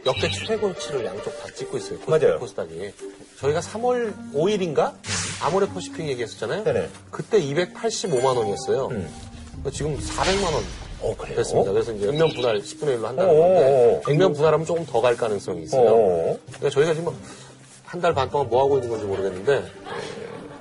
역대 0.04 0.28
최고치를 0.30 1.04
양쪽 1.06 1.36
다 1.40 1.48
찍고 1.54 1.78
있어요. 1.78 1.98
맞아요. 2.06 2.38
코스닥이 2.38 2.92
저희가 3.42 3.58
3월 3.60 4.14
5일인가 4.34 4.92
아모레 5.42 5.66
퍼시픽 5.68 6.06
얘기했었잖아요. 6.08 6.62
네네. 6.62 6.88
그때 7.10 7.40
285만 7.40 8.36
원이었어요. 8.36 8.86
음. 8.92 9.08
지금 9.72 9.96
400만 9.98 10.44
원 10.54 10.62
어, 11.00 11.16
그래요? 11.16 11.36
됐습니다. 11.36 11.72
그래서 11.72 11.92
이제 11.92 12.08
액면 12.08 12.28
분할 12.28 12.58
10분의 12.60 12.98
1로 12.98 13.02
한다는 13.02 13.30
어어어. 13.30 14.00
건데 14.00 14.02
액면 14.08 14.32
분할하면 14.32 14.64
조금 14.64 14.86
더 14.86 15.00
갈 15.00 15.16
가능성이 15.16 15.64
있어요. 15.64 15.90
어. 15.90 16.38
그러니까 16.46 16.70
저희가 16.70 16.94
지금 16.94 17.12
한 17.84 18.00
달 18.00 18.14
반 18.14 18.30
동안 18.30 18.48
뭐 18.48 18.62
하고 18.62 18.76
있는 18.76 18.88
건지 18.88 19.04
모르겠는데 19.04 19.64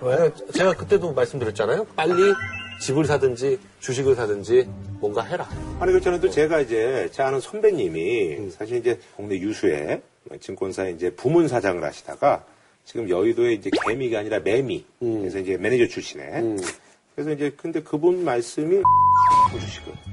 왜? 0.01 0.31
제가 0.53 0.73
그때도 0.73 1.13
말씀드렸잖아요. 1.13 1.85
빨리 1.95 2.33
집을 2.81 3.05
사든지 3.05 3.59
주식을 3.79 4.15
사든지 4.15 4.67
뭔가 4.99 5.21
해라. 5.21 5.47
아니 5.79 5.91
그렇잖아요. 5.91 6.19
또 6.19 6.29
제가 6.31 6.59
이제 6.61 7.09
제 7.13 7.21
아는 7.21 7.39
선배님이 7.39 8.49
사실 8.49 8.77
이제 8.77 8.99
국내 9.15 9.35
유수의 9.35 10.01
증권사에 10.41 10.91
이제 10.91 11.11
부문 11.13 11.47
사장을 11.47 11.81
하시다가 11.83 12.43
지금 12.91 13.09
여의도에 13.09 13.53
이제 13.53 13.69
개미가 13.87 14.19
아니라 14.19 14.39
매미. 14.39 14.83
그래서 14.99 15.39
이제 15.39 15.55
매니저 15.55 15.87
출신에. 15.87 16.41
그래서 17.15 17.31
이제 17.31 17.53
근데 17.55 17.81
그분 17.81 18.25
말씀이 18.25 18.81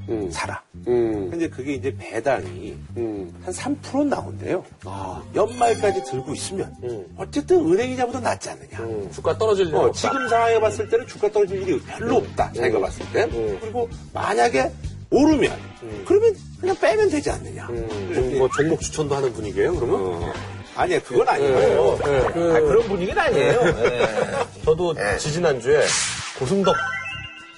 주식을 0.06 0.30
사라. 0.30 0.62
근데 0.84 1.48
그게 1.48 1.74
이제 1.74 1.92
배당이 1.98 2.76
한3% 3.44 4.06
나온대요. 4.06 4.64
연말까지 5.34 6.04
들고 6.04 6.32
있으면 6.34 6.72
어쨌든 7.16 7.66
은행이자보다 7.68 8.20
낫지 8.20 8.48
않느냐. 8.50 9.10
주가 9.10 9.36
떨어질 9.36 9.66
일 9.66 9.74
어, 9.74 9.80
없다. 9.86 9.92
지금 9.98 10.28
상황에 10.28 10.60
봤을 10.60 10.88
때는 10.88 11.04
주가 11.08 11.28
떨어질 11.32 11.60
일이 11.62 11.80
별로 11.82 12.18
없다. 12.18 12.52
자기가 12.52 12.78
봤을 12.78 13.04
때. 13.12 13.28
그리고 13.60 13.88
만약에 14.14 14.70
오르면 15.10 15.58
그러면 16.06 16.36
그냥 16.60 16.76
빼면 16.80 17.08
되지 17.08 17.28
않느냐. 17.30 17.66
음, 17.70 18.34
뭐 18.38 18.48
종목 18.56 18.80
추천도 18.80 19.16
하는 19.16 19.32
분위기예요. 19.32 19.74
그러면 19.74 20.00
어. 20.22 20.32
아니야, 20.78 21.00
그건 21.02 21.28
아니에요. 21.28 21.98
네, 22.04 22.26
그- 22.32 22.54
아, 22.56 22.60
그런 22.60 22.82
분위기는 22.86 23.20
아니에요. 23.20 23.62
네. 23.64 24.06
저도 24.64 24.94
지지난주에 25.18 25.82
고승덕 26.38 26.76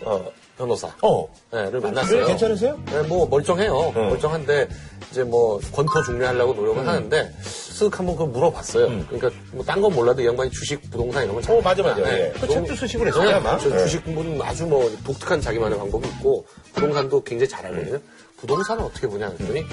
어, 0.03 0.33
변호사 0.57 0.89
어. 1.03 1.29
를 1.51 1.81
만났어요. 1.81 2.25
괜찮으세요? 2.27 2.81
네, 2.87 3.03
뭐 3.03 3.27
멀쩡해요. 3.29 3.93
멀쩡한데 3.95 4.69
이제 5.11 5.23
뭐 5.23 5.61
권토 5.75 6.03
중매하려고 6.03 6.55
노력을 6.55 6.87
하는데 6.87 7.35
쓱 7.43 7.95
한번 7.95 8.17
그 8.17 8.23
물어봤어요. 8.23 8.87
그러니까 9.11 9.31
뭐 9.53 9.65
딴 9.67 9.83
건 9.83 9.93
몰라도 9.95 10.23
이 10.23 10.27
양반이 10.27 10.51
주식, 10.51 10.81
부동산 10.91 11.25
이런 11.25 11.35
건 11.35 11.43
잘. 11.43 11.57
어, 11.57 11.61
맞아, 11.61 11.83
맞아. 11.83 12.03
네. 12.03 12.33
예. 12.35 12.41
그 12.41 12.49
책도 12.49 12.75
쓰시고 12.75 13.01
그랬어요, 13.01 13.29
네, 13.29 13.35
아마. 13.35 13.59
저 13.59 13.69
네. 13.69 13.79
주식 13.81 14.03
공부는 14.05 14.41
아주 14.41 14.65
뭐 14.67 14.91
독특한 15.05 15.41
자기만의 15.43 15.79
방법이 15.79 16.09
있고 16.09 16.47
부동산도 16.75 17.23
굉장히 17.25 17.49
잘 17.51 17.67
알거든요. 17.67 17.99
부동산은 18.39 18.83
어떻게 18.85 19.07
보냐 19.07 19.29
했더니 19.29 19.65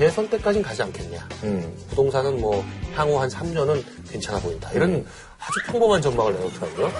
대선 0.00 0.26
때까지는 0.30 0.66
가지 0.66 0.82
않겠냐. 0.82 1.28
음. 1.44 1.76
부동산은 1.90 2.40
뭐 2.40 2.64
향후 2.94 3.20
한 3.20 3.28
3년은 3.28 3.84
괜찮아 4.08 4.40
보인다. 4.40 4.72
이런 4.72 5.04
아주 5.38 5.60
평범한 5.66 6.00
전망을 6.00 6.32
내놓더라고요. 6.32 6.90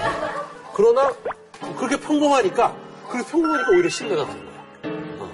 그러나 0.74 1.10
그렇게 1.78 1.98
평범하니까 1.98 2.76
그렇게 3.10 3.30
평범하니까 3.30 3.70
오히려 3.70 3.88
신뢰가 3.88 4.26
가는 4.26 4.42
거야. 4.44 5.30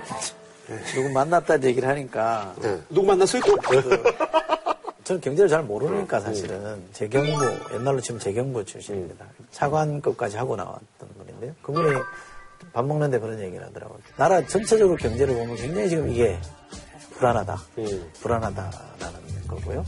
누구 0.95 1.11
만났다는 1.11 1.64
얘기를 1.64 1.89
하니까, 1.89 2.55
네. 2.61 2.81
누구 2.89 3.09
만났어요, 3.09 3.43
또? 3.43 3.57
저는 5.03 5.21
경제를 5.21 5.49
잘 5.49 5.64
모르니까 5.64 6.21
사실은 6.21 6.85
재경부, 6.93 7.75
옛날로 7.75 8.01
치면 8.01 8.21
재경부 8.21 8.64
출신입니다. 8.64 9.27
차관급까지 9.51 10.37
하고 10.37 10.55
나왔던 10.55 11.09
분인데요. 11.19 11.53
그분이 11.62 12.01
밥 12.73 12.85
먹는데 12.85 13.19
그런 13.19 13.41
얘기를 13.41 13.67
하더라고요. 13.67 13.99
나라 14.17 14.47
전체적으로 14.47 14.97
경제를 14.97 15.35
보면 15.35 15.57
굉장히 15.57 15.89
지금 15.89 16.12
이게 16.12 16.39
불안하다. 17.19 17.62
음. 17.79 18.11
불안하다라는 18.21 19.47
거고요. 19.49 19.85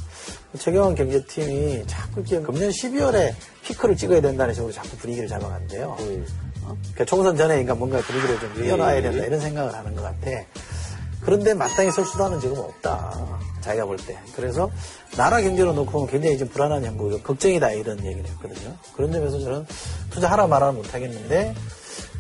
최경환 0.59 0.95
경제팀이 0.95 1.87
자꾸 1.87 2.21
이렇게 2.21 2.41
금년 2.41 2.71
12월에 2.71 3.35
피크를 3.65 3.97
찍어야 3.97 4.21
된다는 4.21 4.55
식으로 4.55 4.73
자꾸 4.73 4.97
분위기를 4.97 5.29
잡아간대요. 5.29 5.97
음. 6.01 6.27
어? 6.65 6.77
그러니까 6.81 7.05
총선 7.05 7.37
전에 7.37 7.55
그러니까 7.55 7.75
뭔가 7.75 8.01
분위기를 8.01 8.41
좀 8.41 8.55
띄워놔야 8.55 9.03
된다 9.03 9.25
이런 9.25 9.41
생각을 9.41 9.75
하는 9.75 9.95
것 9.95 10.03
같아. 10.03 10.31
그런데 11.21 11.53
마땅히 11.53 11.91
설 11.91 12.05
수단은 12.05 12.41
지금 12.41 12.59
없다. 12.59 13.39
자기가 13.61 13.85
볼 13.85 13.99
때. 13.99 14.19
그래서 14.35 14.71
나라 15.17 15.41
경제로 15.41 15.73
놓고 15.73 15.91
보면 15.91 16.09
굉장히 16.09 16.39
좀 16.39 16.49
불안한 16.49 16.85
형국, 16.85 17.23
걱정이다 17.23 17.73
이런 17.73 18.03
얘기를 18.05 18.25
했거든요. 18.31 18.75
그런 18.95 19.13
점에서 19.13 19.39
저는 19.41 19.67
투자하라 20.11 20.47
말하라 20.47 20.73
못하겠는데 20.73 21.55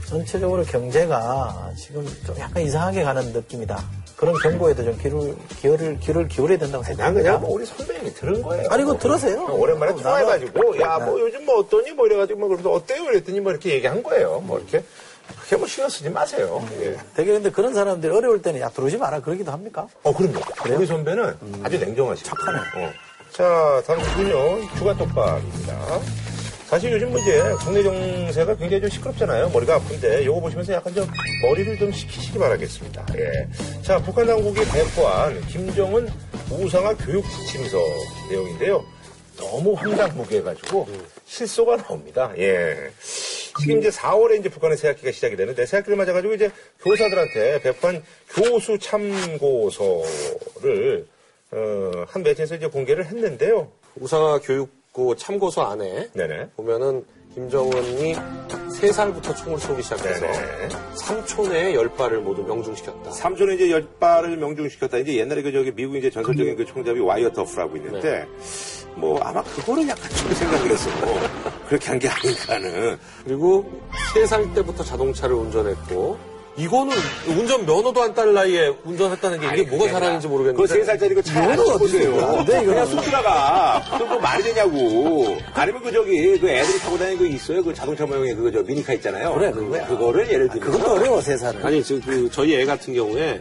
전체적으로 0.08 0.64
경제가 0.64 1.72
지금 1.76 2.06
좀 2.26 2.38
약간 2.38 2.62
이상하게 2.62 3.02
가는 3.04 3.32
느낌이다. 3.32 3.82
그런 4.18 4.34
경고에도 4.42 4.82
좀 4.82 4.98
귀를, 4.98 5.36
귀를, 5.60 5.98
귀를 6.00 6.26
기울여야 6.26 6.58
된다고 6.58 6.82
난 6.82 6.88
생각합니다. 6.88 7.22
그냥 7.30 7.40
뭐 7.40 7.52
우리 7.54 7.64
선배님이 7.64 8.12
들은 8.14 8.42
거예요. 8.42 8.66
아니, 8.68 8.82
이거 8.82 8.98
들으세요. 8.98 9.44
오랜만에 9.48 9.92
어, 9.92 9.96
통화해가지고, 9.96 10.80
야, 10.80 10.98
나도- 10.98 11.04
뭐 11.04 11.20
요즘 11.20 11.44
뭐 11.46 11.60
어떠니? 11.60 11.92
뭐 11.92 12.04
이래가지고, 12.06 12.40
뭐 12.40 12.48
그래서 12.48 12.72
어때요? 12.72 13.04
이랬더니 13.04 13.38
뭐 13.38 13.52
이렇게 13.52 13.70
얘기한 13.74 14.02
거예요. 14.02 14.40
뭐 14.44 14.58
이렇게. 14.58 14.82
그렇게 15.36 15.56
뭐 15.56 15.68
신경 15.68 15.88
쓰지 15.88 16.10
마세요. 16.10 16.66
예. 16.80 16.96
되게 17.14 17.32
근데 17.32 17.50
그런 17.50 17.74
사람들이 17.74 18.12
어려울 18.12 18.42
때는 18.42 18.60
야, 18.60 18.68
들어오지 18.70 18.96
마라. 18.96 19.20
그러기도 19.20 19.52
합니까? 19.52 19.86
어, 20.02 20.12
그럼요. 20.12 20.40
우리 20.74 20.84
선배는 20.86 21.36
아주 21.62 21.78
냉정하시고. 21.78 22.28
착하네. 22.28 22.58
어. 22.58 22.92
자, 23.30 23.82
다음 23.86 24.02
주군요. 24.02 24.68
주간 24.76 24.96
똑박입니다. 24.96 25.78
사실 26.68 26.92
요즘 26.92 27.10
뭐 27.10 27.18
이제 27.20 27.42
국내 27.64 27.82
정세가 27.82 28.56
굉장히 28.56 28.82
좀 28.82 28.90
시끄럽잖아요. 28.90 29.48
머리가 29.48 29.76
아픈데 29.76 30.26
요거 30.26 30.40
보시면서 30.40 30.74
약간 30.74 30.94
좀 30.94 31.08
머리를 31.42 31.78
좀 31.78 31.90
식히시기 31.90 32.38
바라겠습니다. 32.38 33.06
예. 33.16 33.48
자, 33.80 33.98
북한 34.02 34.26
당국이 34.26 34.62
발표한 34.66 35.40
김정은 35.46 36.06
우상화 36.50 36.94
교육 36.98 37.24
지침서 37.24 37.78
내용인데요. 38.28 38.84
너무 39.38 39.72
황당무계해가지고 39.72 40.86
실소가 41.24 41.78
나옵니다. 41.78 42.34
예. 42.36 42.90
지금 43.00 43.78
이제 43.78 43.88
4월에 43.88 44.38
이제 44.38 44.50
북한의 44.50 44.76
새학기가 44.76 45.10
시작이 45.10 45.36
되는데 45.36 45.64
새학기를 45.64 45.96
맞아가지고 45.96 46.34
이제 46.34 46.50
교사들한테 46.82 47.62
배포한 47.62 48.04
교수 48.28 48.78
참고서를 48.78 50.06
어, 51.50 52.04
한 52.08 52.22
매체에서 52.22 52.56
이제 52.56 52.66
공개를 52.66 53.06
했는데요. 53.06 53.72
우상화 53.96 54.40
교육 54.40 54.77
고 54.98 55.14
참고서 55.14 55.62
안에 55.62 56.08
네네. 56.12 56.48
보면은 56.56 57.04
김정은이 57.32 58.16
3살부터 58.80 59.36
총을 59.36 59.56
쏘기 59.60 59.80
시작해서 59.80 60.26
네네. 60.26 60.68
3초 61.04 61.48
내에 61.48 61.72
10발을 61.74 62.14
모두 62.16 62.42
명중시켰다. 62.42 63.12
삼촌은 63.12 63.54
이제 63.54 63.70
열 63.70 63.86
발을 64.00 64.36
명중시켰다. 64.38 64.98
이제 64.98 65.14
옛날에 65.18 65.42
그 65.42 65.52
저기 65.52 65.70
미국 65.72 65.94
이제 65.94 66.10
전설적인 66.10 66.56
그 66.56 66.64
총잡이 66.64 66.98
와이어 66.98 67.30
터프라고 67.30 67.76
있는데 67.76 68.26
뭐 68.96 69.20
아마 69.20 69.40
그거를 69.44 69.86
약간 69.88 70.10
좀 70.10 70.34
생각을 70.34 70.68
했어. 70.72 70.90
그렇게 71.68 71.86
한 71.90 71.98
게 72.00 72.08
아닌가는. 72.08 72.98
그리고 73.22 73.70
3살 74.14 74.52
때부터 74.52 74.82
자동차를 74.82 75.36
운전했고 75.36 76.18
이거는 76.58 76.92
운전 77.28 77.64
면허도 77.64 78.02
안딸 78.02 78.34
나이에 78.34 78.72
운전했다는 78.84 79.40
게 79.40 79.46
이게 79.62 79.70
뭐가 79.70 79.92
자랑인지 79.92 80.26
모르겠는데 80.26 80.60
그세 80.60 80.84
살짜리 80.84 81.14
그차 81.14 81.40
면허가 81.40 81.72
안 81.74 81.78
보세요. 81.78 82.10
이거는. 82.10 82.44
그냥 82.66 82.86
쑥 82.86 83.00
들어가. 83.00 83.82
그거 83.96 84.18
말이 84.18 84.42
되냐고. 84.42 85.38
아니면 85.54 85.82
그 85.82 85.92
저기 85.92 86.38
그 86.38 86.48
애들이 86.50 86.78
타고 86.80 86.98
다니는 86.98 87.18
거 87.18 87.24
있어요. 87.24 87.62
그 87.62 87.72
자동차 87.72 88.04
모형의 88.06 88.34
그거 88.34 88.50
저 88.50 88.60
미니카 88.62 88.92
있잖아요. 88.94 89.34
그래, 89.34 89.52
그거야. 89.52 89.86
그거를 89.86 90.28
예를 90.32 90.48
들면 90.48 90.68
그것도 90.70 90.92
어려워, 90.94 91.20
세 91.20 91.36
살은. 91.36 91.64
아니 91.64 91.82
지금 91.82 92.00
그 92.02 92.28
저희 92.32 92.56
애 92.56 92.64
같은 92.64 92.92
경우에 92.92 93.40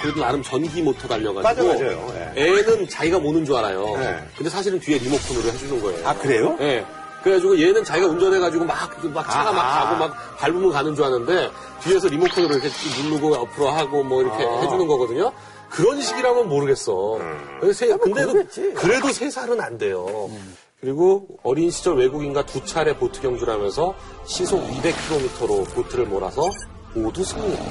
그래도 0.00 0.20
나름 0.20 0.42
전기 0.42 0.80
모터 0.82 1.06
달려가지고 1.06 1.42
맞아, 1.42 1.62
맞아요. 1.84 2.14
예. 2.36 2.42
애는 2.42 2.88
자기가 2.88 3.18
모는 3.18 3.44
줄 3.44 3.56
알아요. 3.56 3.96
네. 3.98 4.16
근데 4.36 4.50
사실은 4.50 4.80
뒤에 4.80 4.98
리모컨으로 4.98 5.48
해주는 5.52 5.82
거예요. 5.82 6.08
아, 6.08 6.14
그래요? 6.14 6.56
예. 6.60 6.84
그래가지고 7.24 7.58
얘는 7.60 7.82
자기가 7.84 8.06
운전해가지고 8.08 8.64
막, 8.66 8.90
막 9.14 9.30
차가 9.30 9.50
막. 9.50 9.62
가고 9.88 9.96
막 9.98 10.36
밟으면 10.38 10.70
가는 10.70 10.94
줄 10.94 11.04
아는데 11.04 11.50
뒤에서 11.82 12.08
리모컨으로 12.08 12.54
이렇게 12.54 12.68
누르고 13.02 13.34
옆으로 13.34 13.70
하고 13.70 14.02
뭐 14.04 14.22
이렇게 14.22 14.44
아. 14.44 14.60
해주는 14.60 14.86
거거든요. 14.86 15.32
그런 15.70 16.00
식이라면 16.02 16.48
모르겠어. 16.48 17.16
음. 17.16 17.72
세- 17.72 17.88
근데도 17.96 18.32
그러겠지. 18.32 18.74
그래도 18.74 19.08
세 19.10 19.30
살은 19.30 19.60
안 19.60 19.78
돼요. 19.78 20.30
그리고 20.80 21.26
어린 21.42 21.70
시절 21.70 21.96
외국인과 21.96 22.44
두 22.44 22.62
차례 22.64 22.94
보트 22.96 23.22
경주를 23.22 23.54
하면서 23.54 23.94
시속 24.26 24.62
200km로 24.68 25.66
보트를 25.74 26.04
몰아서 26.04 26.42
모두 26.92 27.24
승리했다. 27.24 27.64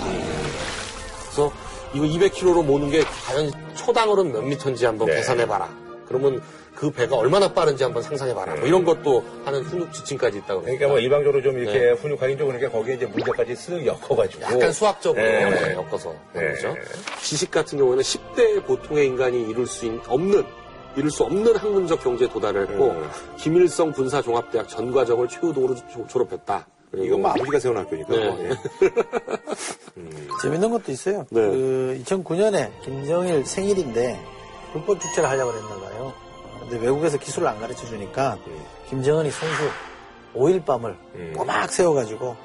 그래서 1.22 1.52
이거 1.94 2.06
200km로 2.06 2.66
모는 2.66 2.90
게 2.90 3.04
과연 3.28 3.52
초당으로는 3.76 4.34
몇 4.34 4.42
미터인지 4.42 4.86
한번 4.86 5.08
네. 5.08 5.16
계산해봐라. 5.18 5.70
그러면 6.08 6.42
그 6.76 6.90
배가 6.92 7.16
얼마나 7.16 7.52
빠른지 7.54 7.84
한번 7.84 8.02
상상해봐라. 8.04 8.56
뭐 8.56 8.66
이런 8.68 8.84
것도 8.84 9.24
하는 9.46 9.62
훈육 9.64 9.94
지침까지 9.94 10.40
있다고 10.40 10.62
그러니까 10.64 10.88
뭐 10.88 11.00
일방적으로 11.00 11.42
좀 11.42 11.58
이렇게 11.60 11.92
훈육하긴 11.92 12.38
좀 12.38 12.48
그러니까 12.48 12.70
거기에 12.72 12.96
이제 12.96 13.06
문제까지 13.06 13.54
쓱 13.54 13.86
엮어가지고. 13.86 14.44
약간 14.44 14.72
수학적으로 14.72 15.22
네. 15.22 15.50
네, 15.50 15.74
엮어서 15.74 16.14
네. 16.34 16.50
거죠. 16.54 16.76
지식 17.22 17.52
같은 17.52 17.78
경우에는 17.78 18.04
10대 18.04 18.66
보통의 18.66 19.06
인간이 19.08 19.44
이룰 19.50 19.66
수 19.68 19.86
있- 19.86 20.02
없는 20.08 20.44
이룰 20.96 21.10
수 21.10 21.24
없는 21.24 21.56
학문적 21.56 22.04
경제에 22.04 22.28
도달을 22.30 22.70
했고 22.70 22.90
음. 22.92 23.10
김일성 23.38 23.92
군사종합대학 23.92 24.68
전과정을 24.68 25.28
최우동으로 25.28 25.76
조- 25.76 26.08
졸업했다. 26.08 26.68
이건 26.96 27.22
뭐 27.22 27.32
아버지가 27.32 27.60
세운 27.60 27.78
학교니까. 27.78 28.10
네. 28.16 28.30
뭐, 28.30 28.46
예. 28.46 28.50
재밌는 30.42 30.70
것도 30.72 30.92
있어요. 30.92 31.26
네. 31.30 31.42
그 31.42 32.02
2009년에 32.06 32.70
김정일 32.84 33.46
생일인데 33.46 34.20
불법 34.74 35.00
축제를 35.00 35.30
하려고 35.30 35.54
했나 35.54 35.70
봐요. 35.80 36.14
근데 36.74 36.86
외국에서 36.88 37.18
기술을 37.18 37.48
안 37.48 37.60
가르쳐 37.60 37.86
주니까 37.86 38.38
김정은이 38.90 39.30
선수 39.30 39.70
5일 40.34 40.66
밤을 40.66 40.96
음. 41.16 41.34
꼬막 41.38 41.72
세워가지고 41.72 42.36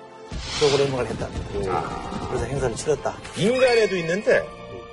프로그래밍을 0.59 1.07
했답니다. 1.07 1.73
아. 1.73 2.27
그래서 2.29 2.45
행사를 2.45 2.77
치렀다. 2.77 3.17
인간에도 3.39 3.97
있는데, 3.97 4.47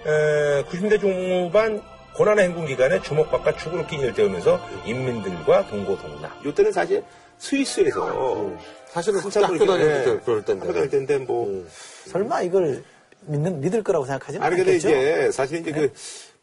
에, 0.05 0.63
90대 0.63 0.97
중반 1.01 1.81
고난의 2.15 2.45
행군 2.45 2.67
기간에 2.67 3.01
주먹밥과 3.01 3.57
축으로 3.57 3.85
끼니를 3.85 4.13
때우면서 4.13 4.57
인민들과 4.85 5.67
동고동락. 5.67 6.45
이때는 6.45 6.71
사실 6.71 7.03
스위스에서 7.37 8.53
사실은 8.87 9.19
학교 9.19 9.65
다닐 9.65 9.81
예, 9.81 10.03
때 10.05 10.19
그럴 10.23 10.37
학교 10.47 10.73
다닐. 10.73 10.89
때인데 10.89 11.17
뭐. 11.17 11.49
음. 11.49 11.67
설마 12.05 12.43
이걸 12.43 12.85
믿는, 13.23 13.59
믿을 13.59 13.83
거라고 13.83 14.05
생각하지는 14.05 14.45
아니, 14.45 14.55
근데 14.55 14.71
않겠죠? 14.71 14.87
이제 14.87 15.31
사실 15.33 15.59
이제 15.59 15.71
그, 15.73 15.91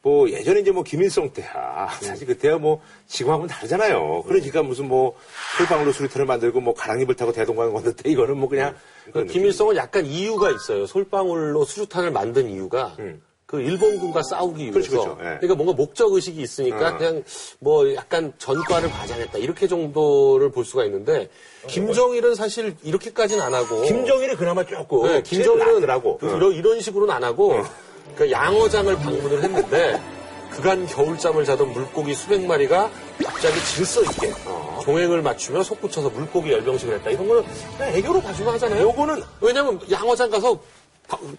뭐 0.02 0.28
예전에 0.28 0.60
이제 0.60 0.72
뭐 0.72 0.82
김일성 0.82 1.32
때야 1.32 1.88
사실 2.02 2.26
그때야 2.26 2.58
뭐 2.58 2.80
지금하고는 3.06 3.48
다르잖아요. 3.48 4.24
그러니까 4.26 4.62
무슨 4.62 4.88
뭐 4.88 5.16
솔방울로 5.56 5.92
수리탄을 5.92 6.26
만들고 6.26 6.60
뭐 6.60 6.74
가랑잎을 6.74 7.14
타고 7.14 7.32
대동강을 7.32 7.72
건넜대 7.72 8.10
이거는 8.10 8.36
뭐 8.36 8.48
그냥 8.48 8.74
그 9.12 9.24
김일성은 9.24 9.76
약간 9.76 10.04
이유가 10.04 10.50
있어요. 10.50 10.86
솔방울로 10.86 11.64
수류탄을 11.64 12.10
만든 12.10 12.50
이유가 12.50 12.96
음. 12.98 13.22
그 13.46 13.60
일본군과 13.60 14.22
싸우기 14.22 14.62
위해서. 14.62 14.72
그렇죠, 14.72 14.90
그렇죠. 14.90 15.18
예. 15.20 15.24
그러니까 15.36 15.54
뭔가 15.56 15.74
목적 15.74 16.10
의식이 16.10 16.40
있으니까 16.40 16.94
어. 16.94 16.96
그냥 16.96 17.22
뭐 17.58 17.94
약간 17.94 18.32
전과를 18.38 18.90
과장했다 18.90 19.38
이렇게 19.38 19.68
정도를 19.68 20.50
볼 20.50 20.64
수가 20.64 20.86
있는데 20.86 21.28
김정일은 21.66 22.34
사실 22.34 22.74
이렇게까지는 22.82 23.42
안 23.42 23.52
하고. 23.52 23.82
김정일이 23.82 24.36
그나마 24.36 24.64
조금 24.64 25.06
네, 25.06 25.22
김정일은 25.22 25.82
라고 25.82 26.18
이런, 26.22 26.52
이런 26.54 26.80
식으로는 26.80 27.14
안 27.14 27.24
하고 27.24 27.52
어. 27.52 27.64
그러니까 28.14 28.30
양어장을 28.38 28.94
방문을 28.96 29.42
했는데 29.42 30.00
그간 30.50 30.86
겨울잠을 30.86 31.44
자던 31.46 31.72
물고기 31.72 32.14
수백 32.14 32.44
마리가 32.44 32.90
갑자기 33.24 33.58
질서 33.64 34.02
있게 34.02 34.32
어. 34.46 34.80
종행을 34.84 35.22
맞추며 35.22 35.62
솟구쳐서 35.62 36.10
물고기 36.10 36.52
열병식을 36.52 36.96
했다. 36.96 37.10
이런 37.10 37.26
거는 37.26 37.44
애교로 37.80 38.20
봐주면 38.20 38.52
하잖아요. 38.54 38.82
요거는 38.82 39.22
왜냐면 39.40 39.80
양어장 39.90 40.28
가서 40.30 40.54
바- 40.56 40.60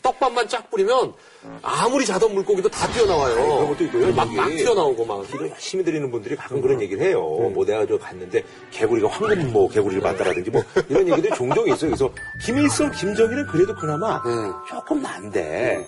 떡밥만 0.02 0.48
쫙 0.48 0.70
뿌리면 0.70 1.14
아무리 1.62 2.06
자던 2.06 2.34
물고기도 2.34 2.70
다 2.70 2.88
뛰어나와요. 2.88 3.36
그런 3.36 3.68
것도 3.70 3.84
있고요. 3.86 4.14
막, 4.14 4.32
막 4.34 4.50
튀어나오고 4.50 5.06
막. 5.06 5.28
길을 5.28 5.50
열심히 5.50 5.84
드리는 5.84 6.10
분들이 6.12 6.36
가끔 6.36 6.62
그런 6.62 6.82
얘기를 6.82 7.04
해요. 7.06 7.20
뭐 7.22 7.66
내가 7.66 7.86
저 7.86 7.98
갔는데 7.98 8.44
개구리가 8.72 9.10
황금 9.10 9.52
뭐 9.52 9.70
개구리를 9.70 10.02
봤다라든지 10.02 10.52
뭐 10.52 10.64
이런 10.90 11.08
얘기들이 11.10 11.34
종종 11.36 11.68
있어요. 11.68 11.92
그래서 11.92 12.12
김일성, 12.44 12.92
김정일은 12.92 13.48
그래도 13.48 13.76
그나마 13.76 14.18
음. 14.26 14.54
조금 14.68 15.02
난데 15.02 15.88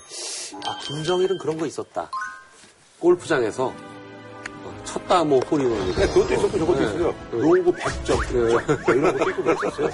아, 0.65 0.77
김정일은 0.81 1.38
그런 1.38 1.57
거 1.57 1.65
있었다. 1.65 2.09
골프장에서 2.99 3.65
어, 3.67 3.94
쳤다 4.84 5.24
뭐 5.24 5.39
홀이원. 5.39 5.95
네, 5.95 6.07
그것도 6.07 6.34
있었고 6.34 6.57
저것도 6.57 6.80
네. 6.80 6.86
있어요. 6.86 7.16
로고 7.32 7.72
100점, 7.74 8.20
100점 8.20 8.86
뭐 8.86 8.93
이런 8.95 9.18
것도 9.18 9.30
있고 9.32 9.43
그랬었어요. 9.43 9.89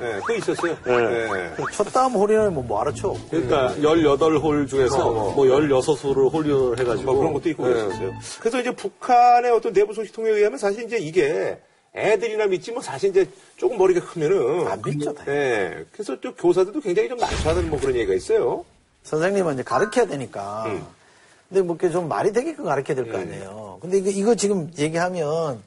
네, 0.00 0.20
그거 0.20 0.34
있었어요. 0.34 0.76
네. 0.84 1.54
첫 1.72 1.84
다음 1.92 2.12
홀인을 2.12 2.50
뭐, 2.50 2.62
뭐 2.62 2.80
알아쳐. 2.80 3.14
그러니까 3.30 3.74
18홀 3.78 4.68
중에서 4.68 5.08
어. 5.08 5.32
뭐 5.32 5.44
16홀을 5.44 6.32
홀리언을 6.32 6.78
해가지고. 6.78 7.12
뭐 7.12 7.20
그런 7.20 7.32
것도 7.34 7.48
있고 7.50 7.66
네. 7.66 7.74
그랬었어요. 7.74 8.12
그래서 8.40 8.60
이제 8.60 8.70
북한의 8.74 9.50
어떤 9.50 9.72
내부 9.72 9.92
소식 9.92 10.12
통에 10.12 10.30
의하면 10.30 10.58
사실 10.58 10.84
이제 10.84 10.98
이게 10.98 11.58
애들이나 11.96 12.46
믿지 12.46 12.72
뭐 12.72 12.82
사실 12.82 13.10
이제 13.10 13.28
조금 13.56 13.78
머리가 13.78 14.00
크면은 14.04 14.66
안 14.66 14.82
믿죠, 14.84 15.14
당연히. 15.14 15.38
네. 15.38 15.84
그래서 15.92 16.18
또 16.20 16.34
교사들도 16.34 16.80
굉장히 16.80 17.08
좀 17.08 17.18
난처하다는 17.18 17.70
뭐 17.70 17.78
그런 17.78 17.94
얘기가 17.94 18.14
있어요. 18.14 18.64
선생님은 19.04 19.54
이제 19.54 19.62
가르쳐야 19.62 20.06
되니까. 20.06 20.64
음. 20.66 20.84
근데 21.54 21.62
뭐 21.68 21.76
이렇게 21.80 21.92
좀 21.92 22.08
말이 22.08 22.32
되게끔 22.32 22.64
가르쳐야 22.64 22.96
될 22.96 23.12
거 23.12 23.16
아니에요. 23.18 23.78
근데 23.80 23.98
이거, 23.98 24.10
이거 24.10 24.34
지금 24.34 24.68
얘기하면 24.76 25.62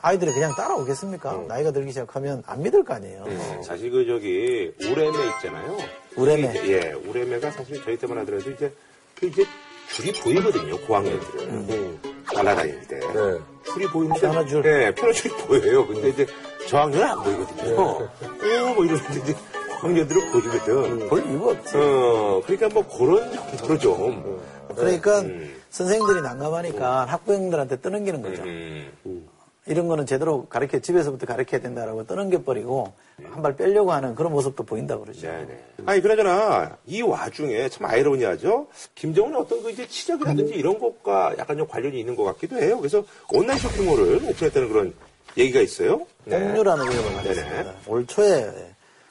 아이들이 0.00 0.32
그냥 0.32 0.54
따라오겠습니까? 0.54 1.32
음. 1.34 1.48
나이가 1.48 1.72
들기 1.72 1.90
시작하면 1.90 2.44
안 2.46 2.62
믿을 2.62 2.84
거 2.84 2.94
아니에요. 2.94 3.24
사실 3.64 3.90
그 3.90 4.06
저기 4.06 4.72
우레메 4.80 5.10
있잖아요. 5.36 5.76
우레메. 6.14 6.50
이제, 6.50 6.72
예, 6.72 6.92
우레메가 6.92 7.50
사실 7.50 7.82
저희 7.82 7.96
때만 7.98 8.18
하더라도 8.18 8.48
이제 8.48 8.72
그 9.18 9.26
이제 9.26 9.44
줄이 9.92 10.12
보이거든요. 10.12 10.78
고학년들은 10.86 11.48
음. 11.50 11.98
날아다닐 12.32 12.86
때 12.86 13.00
네. 13.00 13.38
줄이 13.72 13.86
보이는데 13.88 14.20
피아노 14.20 14.46
줄. 14.46 14.62
네, 14.62 14.94
피아노 14.94 15.12
줄이 15.12 15.34
보여요. 15.38 15.84
근데 15.88 16.08
이제 16.10 16.26
저학년은 16.68 17.08
안 17.08 17.22
보이거든요. 17.24 17.74
오, 17.80 18.74
뭐 18.74 18.84
이러는데 18.84 19.20
이제 19.20 19.34
고학년들은 19.80 20.30
보이거든. 20.32 21.08
볼 21.08 21.26
이유가 21.26 21.50
없지. 21.50 21.76
어, 21.76 22.40
그러니까 22.46 22.68
뭐 22.68 22.86
그런 22.86 23.32
정도로 23.32 23.78
좀. 23.78 24.44
그러니까 24.74 25.20
음. 25.20 25.54
선생님들이 25.70 26.22
난감하니까 26.22 27.04
학부형들한테 27.06 27.80
떠넘기는 27.80 28.22
거죠. 28.22 28.42
음. 28.42 29.28
이런 29.66 29.88
거는 29.88 30.04
제대로 30.04 30.44
가르쳐, 30.46 30.78
집에서부터 30.78 31.24
가르쳐야 31.24 31.58
된다라고 31.62 32.06
떠넘겨버리고 32.06 32.92
한 33.30 33.42
발 33.42 33.56
빼려고 33.56 33.92
하는 33.92 34.14
그런 34.14 34.32
모습도 34.32 34.62
보인다 34.64 34.98
그러죠. 34.98 35.22
네네. 35.26 35.64
아니, 35.86 36.00
그나저나, 36.02 36.76
이 36.86 37.00
와중에 37.00 37.68
참 37.70 37.86
아이러니하죠? 37.86 38.66
김정은의 38.94 39.40
어떤 39.40 39.62
그 39.62 39.70
이제 39.70 39.86
치적이라든지 39.88 40.52
이런 40.54 40.78
것과 40.78 41.34
약간 41.38 41.56
좀 41.56 41.66
관련이 41.66 41.98
있는 41.98 42.14
것 42.14 42.24
같기도 42.24 42.56
해요. 42.56 42.76
그래서 42.78 43.04
온라인 43.32 43.58
쇼핑몰을 43.58 44.16
오픈했다는 44.28 44.68
그런 44.68 44.94
얘기가 45.38 45.60
있어요. 45.60 46.06
네. 46.24 46.38
공유라는 46.40 46.84
위협을 46.84 47.02
네네. 47.02 47.16
받았습니다. 47.44 47.74
올 47.86 48.06
초에 48.06 48.52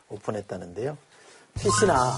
오픈했다는데요. 0.09 0.97
PC나 1.59 2.17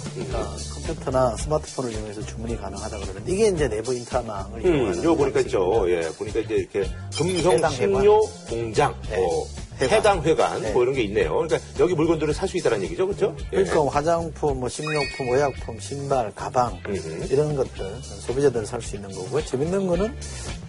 컴퓨터나 0.74 1.36
스마트폰을 1.38 1.92
이용해서 1.94 2.26
주문이 2.26 2.58
가능하다 2.58 2.98
그러는데 3.00 3.32
이게 3.32 3.48
이제 3.50 3.68
내부 3.68 3.94
인트라망을 3.94 4.66
음, 4.66 4.76
이용하는 4.76 5.04
요 5.04 5.16
보니까. 5.16 5.40
있죠. 5.42 5.86
예, 5.90 6.10
보니까 6.18 6.40
이제 6.40 6.56
이렇게 6.56 6.90
금성 7.16 7.70
식료 7.70 8.22
공장, 8.50 8.96
네. 9.10 9.18
뭐 9.18 9.48
해당. 9.82 9.98
해당 9.98 10.24
회관, 10.24 10.62
네. 10.62 10.72
뭐 10.72 10.84
이런 10.84 10.94
게 10.96 11.02
있네요. 11.04 11.34
그러니까 11.36 11.60
여기 11.80 11.94
물건들을 11.94 12.34
살 12.34 12.48
수 12.48 12.58
있다는 12.58 12.84
얘기죠, 12.84 13.06
그렇죠? 13.08 13.36
그러니까 13.50 13.86
화장품, 13.88 14.60
뭐 14.60 14.70
식료품, 14.70 15.30
의약품, 15.30 15.80
신발, 15.80 16.32
가방 16.36 16.80
음흠. 16.88 17.28
이런 17.32 17.56
것들 17.56 17.86
소비자들이 18.02 18.66
살수 18.66 18.96
있는 18.96 19.12
거고요. 19.12 19.44
재밌는 19.46 19.88
거는 19.88 20.16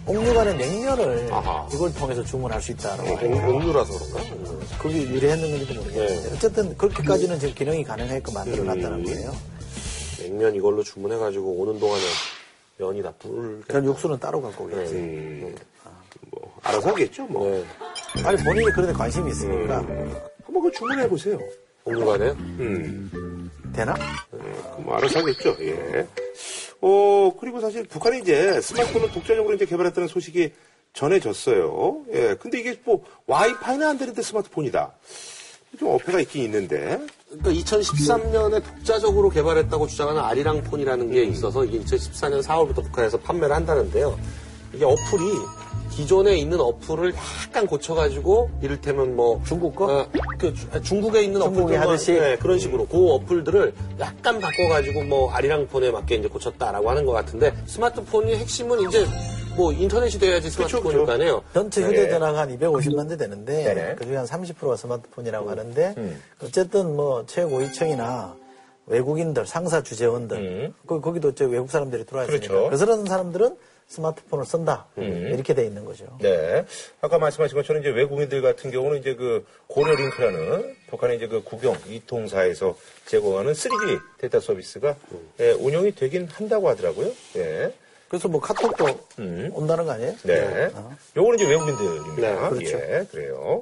옥류관의 0.07 0.57
냉면을 0.57 1.29
아하. 1.33 1.67
이걸 1.73 1.93
통해서 1.93 2.23
주문할 2.23 2.61
수 2.61 2.71
있다라고 2.71 3.11
옥류라서 3.11 3.91
그런가? 4.13 4.77
그게 4.79 5.01
유래했는 5.01 5.49
건지도 5.51 5.73
모르겠는데 5.81 6.35
어쨌든 6.35 6.77
그렇게까지는 6.77 7.39
지금 7.39 7.53
기능이 7.55 7.83
가능하게끔 7.83 8.33
만들어 8.33 8.63
놨다는 8.63 8.93
음. 8.99 9.03
거예요. 9.05 9.35
냉면 10.19 10.55
이걸로 10.55 10.83
주문해가지고 10.83 11.45
오는 11.61 11.79
동안에 11.79 12.01
면이 12.77 13.01
다 13.03 13.11
불. 13.19 13.61
그런 13.67 13.85
육수는 13.85 14.19
따로 14.19 14.41
갖고 14.41 14.65
오겠지. 14.65 14.93
음, 14.93 15.55
뭐 16.31 16.53
알아서 16.63 16.89
하겠죠, 16.89 17.23
뭐. 17.25 17.49
네. 17.49 17.63
아니 18.23 18.43
본인이 18.43 18.71
그런 18.71 18.87
데 18.87 18.93
관심이 18.93 19.31
있으니까 19.31 19.77
한번 20.45 20.63
그 20.63 20.71
주문해 20.71 21.07
보세요. 21.07 21.39
옥류관에 21.83 22.31
음. 22.31 23.51
되나? 23.73 23.95
뭐 24.79 24.95
알아서 24.95 25.19
하겠죠. 25.19 25.55
예. 25.61 26.07
어, 26.81 27.31
그리고 27.39 27.59
사실 27.59 27.85
북한이 27.87 28.19
이제 28.19 28.59
스마트폰을 28.61 29.11
독자적으로 29.11 29.53
이제 29.55 29.65
개발했다는 29.65 30.07
소식이 30.07 30.53
전해졌어요. 30.93 32.03
예. 32.13 32.35
근데 32.39 32.59
이게 32.59 32.79
뭐 32.83 33.03
와이파이는 33.27 33.87
안 33.87 33.97
되는데 33.97 34.21
스마트폰이다. 34.21 34.93
좀 35.77 35.89
어폐가 35.89 36.19
있긴 36.21 36.43
있는데 36.45 36.99
그러니까 37.29 37.51
2013년에 37.51 38.63
독자적으로 38.63 39.29
개발했다고 39.29 39.87
주장하는 39.87 40.21
아리랑 40.21 40.63
폰이라는 40.63 41.11
게 41.11 41.23
있어서 41.25 41.63
이게 41.65 41.79
2014년 41.79 42.41
4월부터 42.41 42.83
북한에서 42.83 43.19
판매를 43.19 43.55
한다는데요. 43.55 44.17
이게 44.73 44.85
어플이 44.85 45.23
기존에 45.91 46.37
있는 46.37 46.59
어플을 46.59 47.13
약간 47.45 47.65
고쳐가지고 47.67 48.49
이를테면 48.61 49.15
뭐 49.15 49.41
중국 49.45 49.75
거? 49.75 49.85
어, 50.01 50.07
그 50.37 50.53
주- 50.53 50.81
중국에 50.83 51.23
있는 51.23 51.41
중국이 51.41 51.75
어플들 51.75 51.79
하듯이? 51.81 52.13
네, 52.13 52.35
그런 52.37 52.59
식으로 52.59 52.85
그 52.87 52.97
어플들을 53.13 53.73
약간 53.99 54.39
바꿔가지고 54.39 55.03
뭐 55.03 55.31
아리랑 55.31 55.67
폰에 55.67 55.91
맞게 55.91 56.15
이제 56.15 56.27
고쳤다라고 56.27 56.89
하는 56.89 57.05
것 57.05 57.11
같은데 57.13 57.53
스마트폰의 57.65 58.37
핵심은 58.37 58.87
이제 58.87 59.05
뭐 59.55 59.71
인터넷이 59.73 60.19
돼야지 60.19 60.51
스마트폰이니까요. 60.51 61.41
전체 61.53 61.81
네. 61.81 61.87
휴대전화가 61.87 62.39
한 62.41 62.59
250만 62.59 63.09
대 63.09 63.17
되는데 63.17 63.63
네네. 63.63 63.95
그중에 63.95 64.17
한 64.17 64.25
30%가 64.25 64.75
스마트폰이라고 64.75 65.49
하는데 65.49 65.95
음. 65.97 66.21
어쨌든 66.43 66.95
뭐 66.95 67.25
최고위층이나 67.25 68.35
외국인들 68.85 69.45
상사 69.47 69.81
주재원들 69.81 70.37
음. 70.37 70.73
그 70.85 71.01
거기도 71.01 71.33
저 71.33 71.45
외국 71.45 71.71
사람들이 71.71 72.05
들어와 72.05 72.25
있으니까 72.25 72.47
그렇죠. 72.47 72.65
음. 72.67 72.77
그런 72.77 73.05
사람들은 73.05 73.55
스마트폰을 73.87 74.45
쓴다 74.45 74.87
이렇게 74.97 75.53
돼 75.53 75.65
있는 75.65 75.85
거죠. 75.85 76.05
네. 76.21 76.65
아까 77.01 77.17
말씀하신 77.17 77.55
것처럼 77.57 77.81
이제 77.81 77.89
외국인들 77.89 78.41
같은 78.41 78.69
경우는 78.69 78.99
이제 78.99 79.15
그 79.15 79.45
고려링크라는 79.67 80.75
북한의 80.87 81.17
이제 81.17 81.27
그 81.27 81.41
국영 81.43 81.75
이통사에서 81.87 82.77
제공하는 83.05 83.53
3G 83.53 83.99
데이터 84.19 84.39
서비스가 84.39 84.95
예, 85.39 85.51
운영이 85.51 85.95
되긴 85.95 86.27
한다고 86.27 86.69
하더라고요. 86.69 87.11
예. 87.37 87.73
그래서 88.07 88.29
뭐 88.29 88.39
카톡도 88.39 88.85
음. 89.19 89.49
온다는 89.53 89.85
거 89.85 89.91
아니에요? 89.91 90.15
네. 90.23 90.69
요거는 91.15 91.39
이제 91.39 91.49
외국인들입니다. 91.49 92.15
네, 92.15 92.49
그렇죠. 92.49 92.77
예, 92.77 93.05
그래요. 93.11 93.61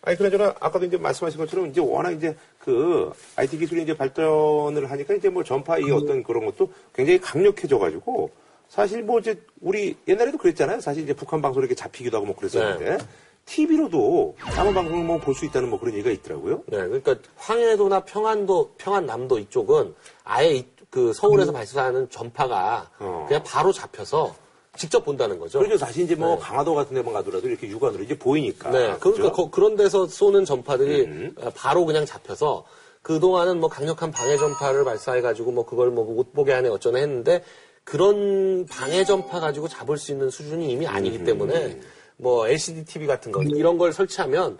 아니, 0.00 0.16
그나저나, 0.16 0.54
아까도 0.60 0.86
이제 0.86 0.96
말씀하신 0.96 1.38
것처럼 1.38 1.66
이제 1.66 1.80
워낙 1.80 2.12
이제 2.12 2.34
그 2.58 3.12
IT 3.36 3.58
기술이 3.58 3.82
이제 3.82 3.94
발전을 3.94 4.90
하니까 4.90 5.14
이제 5.14 5.28
뭐 5.28 5.44
전파 5.44 5.78
이 5.78 5.90
어떤 5.90 6.22
그런 6.22 6.46
것도 6.46 6.72
굉장히 6.94 7.20
강력해져가지고 7.20 8.30
사실 8.72 9.02
뭐 9.02 9.18
이제 9.18 9.38
우리 9.60 9.94
옛날에도 10.08 10.38
그랬잖아요. 10.38 10.80
사실 10.80 11.02
이제 11.02 11.12
북한 11.12 11.42
방송 11.42 11.60
이렇게 11.62 11.74
잡히기도 11.74 12.16
하고 12.16 12.24
뭐 12.26 12.34
그랬었는데 12.34 12.96
TV로도 13.44 14.36
다른 14.38 14.72
방송을 14.72 15.04
뭐 15.04 15.18
볼 15.18 15.34
수 15.34 15.44
있다는 15.44 15.68
뭐 15.68 15.78
그런 15.78 15.92
얘기가 15.92 16.10
있더라고요. 16.10 16.62
네, 16.68 16.78
그러니까 16.78 17.16
황해도나 17.36 18.00
평안도, 18.06 18.70
평안남도 18.78 19.38
이쪽은 19.40 19.94
아예 20.24 20.54
이- 20.54 20.66
그 20.88 21.12
서울에서 21.12 21.52
발사하는 21.52 22.08
전파가 22.08 22.90
어. 22.98 23.26
그냥 23.28 23.42
바로 23.44 23.72
잡혀서 23.72 24.34
직접 24.76 25.04
본다는 25.04 25.38
거죠. 25.38 25.58
그렇죠. 25.58 25.76
사실 25.76 26.04
이제 26.04 26.14
뭐 26.14 26.38
강화도 26.38 26.74
같은 26.74 26.94
데만 26.94 27.12
가더라도 27.12 27.48
이렇게 27.48 27.68
육안으로 27.68 28.02
이제 28.04 28.16
보이니까. 28.18 28.70
네, 28.70 28.78
그러니까 28.98 29.10
그죠? 29.10 29.32
거- 29.32 29.50
그런 29.50 29.76
데서 29.76 30.06
쏘는 30.06 30.46
전파들이 30.46 31.02
음. 31.02 31.34
어, 31.42 31.50
바로 31.54 31.84
그냥 31.84 32.06
잡혀서 32.06 32.64
그동안은 33.02 33.60
뭐 33.60 33.68
강력한 33.68 34.10
방해 34.12 34.38
전파를 34.38 34.84
발사해가지고 34.84 35.50
뭐 35.52 35.66
그걸 35.66 35.90
뭐 35.90 36.04
못 36.06 36.32
보게 36.32 36.52
하네 36.52 36.68
어쩌네 36.70 37.02
했는데 37.02 37.42
그런 37.84 38.66
방해 38.66 39.04
전파 39.04 39.40
가지고 39.40 39.68
잡을 39.68 39.96
수 39.98 40.12
있는 40.12 40.30
수준이 40.30 40.70
이미 40.70 40.86
아니기 40.86 41.18
음. 41.18 41.24
때문에 41.24 41.80
뭐 42.16 42.46
LCD 42.46 42.84
TV 42.84 43.06
같은 43.06 43.32
거 43.32 43.42
이런 43.42 43.78
걸 43.78 43.92
설치하면 43.92 44.58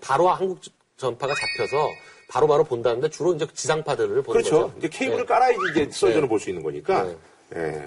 바로 0.00 0.28
한국 0.28 0.60
전파가 0.96 1.34
잡혀서 1.34 1.88
바로 2.28 2.48
바로 2.48 2.64
본다는데 2.64 3.10
주로 3.10 3.34
이제 3.34 3.46
지상파들을 3.52 4.22
보는 4.22 4.42
그렇죠. 4.42 4.66
거죠. 4.68 4.78
이제 4.78 4.88
케이블을 4.88 5.20
네. 5.20 5.26
깔아야지 5.26 5.58
이제 5.70 5.88
설전을 5.90 6.22
네. 6.22 6.28
볼수 6.28 6.50
있는 6.50 6.62
거니까. 6.62 7.04
네. 7.04 7.16
예. 7.56 7.86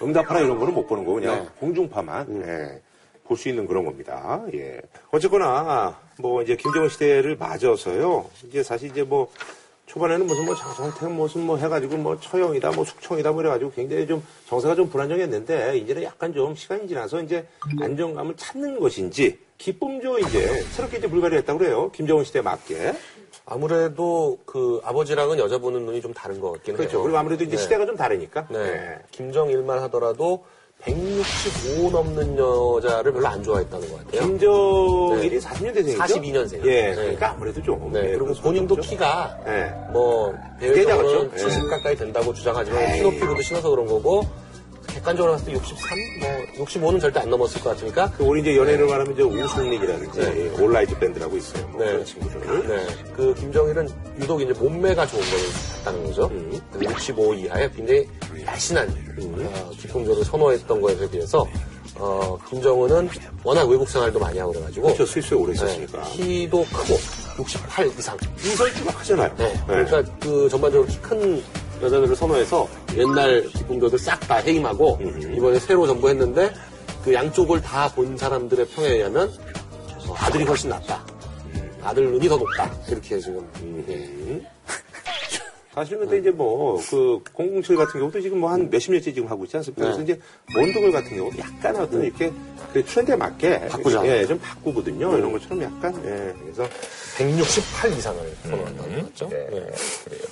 응답하라 0.00 0.40
이런 0.40 0.58
거는 0.58 0.74
못 0.74 0.86
보는 0.86 1.04
거고 1.04 1.16
그냥 1.16 1.42
네. 1.42 1.48
공중파만 1.58 2.42
예. 2.46 2.82
볼수 3.24 3.48
있는 3.48 3.66
그런 3.66 3.84
겁니다. 3.84 4.42
예. 4.54 4.80
어쨌거나 5.10 5.98
뭐 6.18 6.42
이제 6.42 6.54
김정은 6.56 6.88
시대를 6.88 7.36
맞아서요. 7.36 8.30
이제 8.46 8.62
사실 8.62 8.90
이제 8.90 9.02
뭐 9.02 9.30
초반에는 9.88 10.26
무슨 10.26 10.44
뭐 10.44 10.54
장성택 10.54 11.10
무슨 11.10 11.46
뭐 11.46 11.56
해가지고 11.56 11.96
뭐 11.96 12.20
처형이다 12.20 12.70
뭐 12.72 12.84
숙청이다 12.84 13.32
뭐 13.32 13.40
이래가지고 13.40 13.72
굉장히 13.72 14.06
좀 14.06 14.22
정세가 14.46 14.74
좀 14.74 14.88
불안정했는데 14.88 15.78
이제는 15.78 16.02
약간 16.02 16.32
좀 16.32 16.54
시간이 16.54 16.86
지나서 16.86 17.22
이제 17.22 17.46
안정감을 17.80 18.36
찾는 18.36 18.78
것인지 18.78 19.38
기쁨조 19.56 20.18
이제 20.20 20.62
새롭게 20.70 20.98
이제 20.98 21.08
불가리아 21.08 21.38
했다고 21.38 21.58
그래요. 21.58 21.90
김정은 21.92 22.22
시대에 22.22 22.42
맞게. 22.42 22.94
아무래도 23.44 24.38
그 24.44 24.80
아버지랑은 24.84 25.38
여자 25.38 25.58
보는 25.58 25.86
눈이 25.86 26.02
좀 26.02 26.12
다른 26.12 26.38
것 26.38 26.52
같긴 26.52 26.76
그렇죠. 26.76 26.98
해요. 26.98 27.02
그리고 27.02 27.18
아무래도 27.18 27.44
이제 27.44 27.56
네. 27.56 27.62
시대가 27.62 27.86
좀 27.86 27.96
다르니까. 27.96 28.46
네. 28.50 28.58
예. 28.58 28.98
김정일만 29.10 29.80
하더라도 29.84 30.44
165 30.84 31.90
넘는 31.90 32.38
여자를 32.38 33.12
별로 33.12 33.26
안 33.26 33.42
좋아했다는 33.42 33.88
것 33.90 34.06
같아요. 34.06 34.22
김정일이 34.22 35.40
네. 35.40 35.48
40년대생이죠? 35.48 35.98
42년생. 35.98 36.64
예, 36.66 36.82
네. 36.90 36.94
그러니까 36.94 37.30
아무래도 37.32 37.62
좀. 37.62 37.92
네, 37.92 38.12
예, 38.12 38.16
그리고 38.16 38.32
본인도 38.34 38.76
그렇죠. 38.76 38.90
키가 38.90 39.38
예. 39.48 39.92
뭐? 39.92 40.32
대외적으로는 40.60 41.36
70 41.36 41.64
예. 41.64 41.68
가까이 41.68 41.96
된다고 41.96 42.32
주장하지만. 42.32 42.94
키 42.94 43.02
높이로도 43.02 43.42
신어서 43.42 43.70
그런 43.70 43.86
거고 43.86 44.22
객관적으로 44.98 45.32
봤을 45.32 45.46
때 45.46 45.52
63, 45.52 45.98
뭐 46.20 46.64
65는 46.66 47.00
절대 47.00 47.20
안 47.20 47.30
넘었을 47.30 47.60
것 47.60 47.70
같으니까 47.70 48.10
그 48.16 48.24
우리 48.24 48.40
이제 48.40 48.56
연예인을 48.56 48.86
말하면 48.86 49.12
이제 49.12 49.22
우승민이라든지 49.22 50.20
네. 50.20 50.62
올라이즈 50.62 50.98
밴드라고 50.98 51.36
있어요. 51.36 51.66
뭐 51.68 51.80
네. 51.84 51.92
그런 51.92 52.04
친구들. 52.04 52.68
네, 52.68 52.86
그 53.14 53.34
김정일은 53.34 53.88
유독 54.20 54.40
이제 54.42 54.52
몸매가 54.52 55.06
좋은 55.06 55.20
걸 55.20 55.30
같다는 55.84 56.04
거죠. 56.04 56.26
음. 56.32 56.60
65 56.80 57.34
이하에 57.34 57.70
굉장히 57.70 58.08
날씬한 58.44 58.88
어, 59.54 59.70
기쁨조를 59.78 60.24
선호했던 60.24 60.80
거에 60.80 61.08
비해서 61.08 61.46
어, 61.94 62.38
김정은은 62.48 63.08
워낙 63.44 63.68
외국 63.68 63.88
생활도 63.88 64.18
많이 64.18 64.38
하고 64.38 64.52
그래가지고 64.52 64.86
그렇죠. 64.86 65.06
스위스에 65.06 65.36
오래 65.38 65.52
네, 65.52 65.54
있었으니까. 65.54 66.02
키도 66.02 66.64
크고 66.64 66.94
68 67.38 67.86
이상. 67.98 68.16
리설주가 68.44 68.92
크잖아요. 68.98 69.34
네. 69.36 69.54
그러니까 69.66 70.02
그 70.20 70.48
전반적으로 70.48 70.88
키 70.88 70.98
큰 71.00 71.42
여자들을 71.80 72.16
선호해서 72.16 72.68
옛날 72.98 73.42
기품조들 73.48 73.98
싹다 73.98 74.36
해임하고 74.36 74.98
음. 75.00 75.34
이번에 75.36 75.58
새로 75.58 75.86
전부 75.86 76.08
했는데 76.08 76.52
그 77.04 77.12
양쪽을 77.14 77.62
다 77.62 77.88
본 77.94 78.16
사람들의 78.16 78.66
평에 78.68 78.88
의하면 78.88 79.32
어, 80.08 80.14
아들이 80.16 80.44
훨씬 80.44 80.68
낫다. 80.70 81.04
아들 81.82 82.10
눈이 82.10 82.28
더 82.28 82.36
높다. 82.36 82.70
이렇게 82.88 83.18
지금. 83.20 83.46
예. 83.88 84.40
사실은 85.74 86.00
근데 86.00 86.18
이제 86.18 86.30
뭐, 86.30 86.80
그, 86.90 87.20
007 87.36 87.76
같은 87.76 88.00
경우도 88.00 88.20
지금 88.20 88.40
뭐 88.40 88.50
한 88.50 88.68
몇십 88.68 88.90
년째 88.92 89.12
지금 89.12 89.30
하고 89.30 89.44
있지 89.44 89.56
않습니까? 89.58 89.82
그래서 89.84 89.98
네. 89.98 90.04
이제 90.04 90.20
몬드글 90.52 90.90
같은 90.90 91.16
경우도 91.16 91.38
약간 91.38 91.76
어떤 91.76 92.02
이렇게 92.02 92.32
그 92.72 92.84
트렌드에 92.84 93.14
맞게. 93.14 93.68
바꾸자. 93.68 94.04
예, 94.06 94.26
좀 94.26 94.38
바꾸거든요. 94.40 95.16
이런 95.16 95.30
것처럼 95.32 95.62
약간, 95.62 95.94
예. 96.04 96.34
그래서 96.42 96.68
168 97.16 97.92
이상을 97.92 98.36
선호한다는 98.42 99.02
거죠. 99.04 99.28
네, 99.28 99.36
네. 99.50 99.60
그래요. 100.04 100.22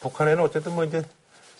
북한에는 0.00 0.42
어쨌든 0.44 0.74
뭐 0.74 0.84
이제 0.84 1.02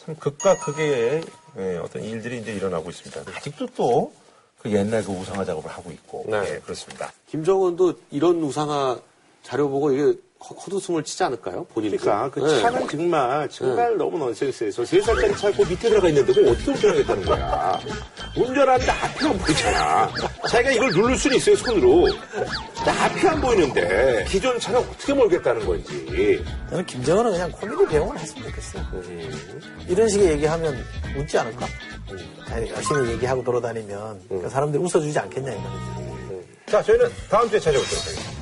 참 0.05 0.17
극과 0.17 0.59
극의 0.59 1.23
예, 1.59 1.77
어떤 1.79 2.03
일들이 2.03 2.39
이제 2.39 2.53
일어나고 2.53 2.91
있습니다. 2.91 3.37
아직도 3.37 3.67
또 3.77 4.13
그 4.59 4.73
옛날 4.73 5.05
그 5.05 5.13
우상화 5.13 5.45
작업을 5.45 5.71
하고 5.71 5.91
있고. 5.91 6.25
네. 6.29 6.55
예, 6.55 6.59
그렇습니다. 6.59 7.13
김정은도 7.29 7.95
이런 8.11 8.43
우상화 8.43 8.99
자료 9.43 9.69
보고 9.69 9.93
이게 9.93 10.19
헛- 10.41 10.57
헛웃음을 10.73 11.03
치지 11.03 11.25
않을까요? 11.25 11.65
본인도. 11.75 11.97
그러니까 11.99 12.31
그 12.31 12.41
네. 12.41 12.61
차는 12.61 12.89
정말 12.89 13.49
정말 13.51 13.97
너무 13.97 14.19
넌센스해서 14.19 14.85
세 14.85 15.01
살짜리 15.01 15.37
차고 15.37 15.65
밑에 15.65 15.89
들어가 15.91 16.09
있는데 16.09 16.33
그걸 16.33 16.53
어떻게 16.53 16.71
운전하겠다는 16.71 17.25
거야. 17.25 17.81
운전하는데 18.37 18.91
앞이 18.93 19.27
안 19.27 19.39
보이잖아. 19.39 20.13
자기가 20.49 20.71
이걸 20.73 20.91
누를 20.93 21.17
수는 21.17 21.37
있어요 21.39 21.57
손으로. 21.57 22.05
근데 22.77 22.91
앞이 22.91 23.27
안 23.29 23.41
보이는데 23.41 24.25
기존 24.29 24.59
차는 24.61 24.79
어떻게 24.81 25.13
몰겠다는 25.13 25.67
건지. 25.67 26.45
저는 26.71 26.87
김정은은 26.87 27.33
그냥 27.33 27.51
코미디 27.51 27.87
배우를 27.87 28.21
했으면 28.21 28.45
좋겠어요. 28.45 28.85
이런 29.89 30.09
식의 30.09 30.31
얘기하면 30.33 30.85
웃지 31.17 31.37
않을까? 31.37 31.67
아니, 32.51 32.71
열심히 32.71 33.11
얘기하고 33.13 33.43
돌아다니면 33.43 34.21
그 34.29 34.49
사람들이 34.49 34.83
웃어주지 34.83 35.19
않겠냐 35.19 35.51
이거지. 35.53 36.45
자 36.67 36.83
저희는 36.83 37.09
다음 37.29 37.49
주에 37.51 37.59
찾아오도록 37.59 37.91
하겠습니다. 37.93 38.38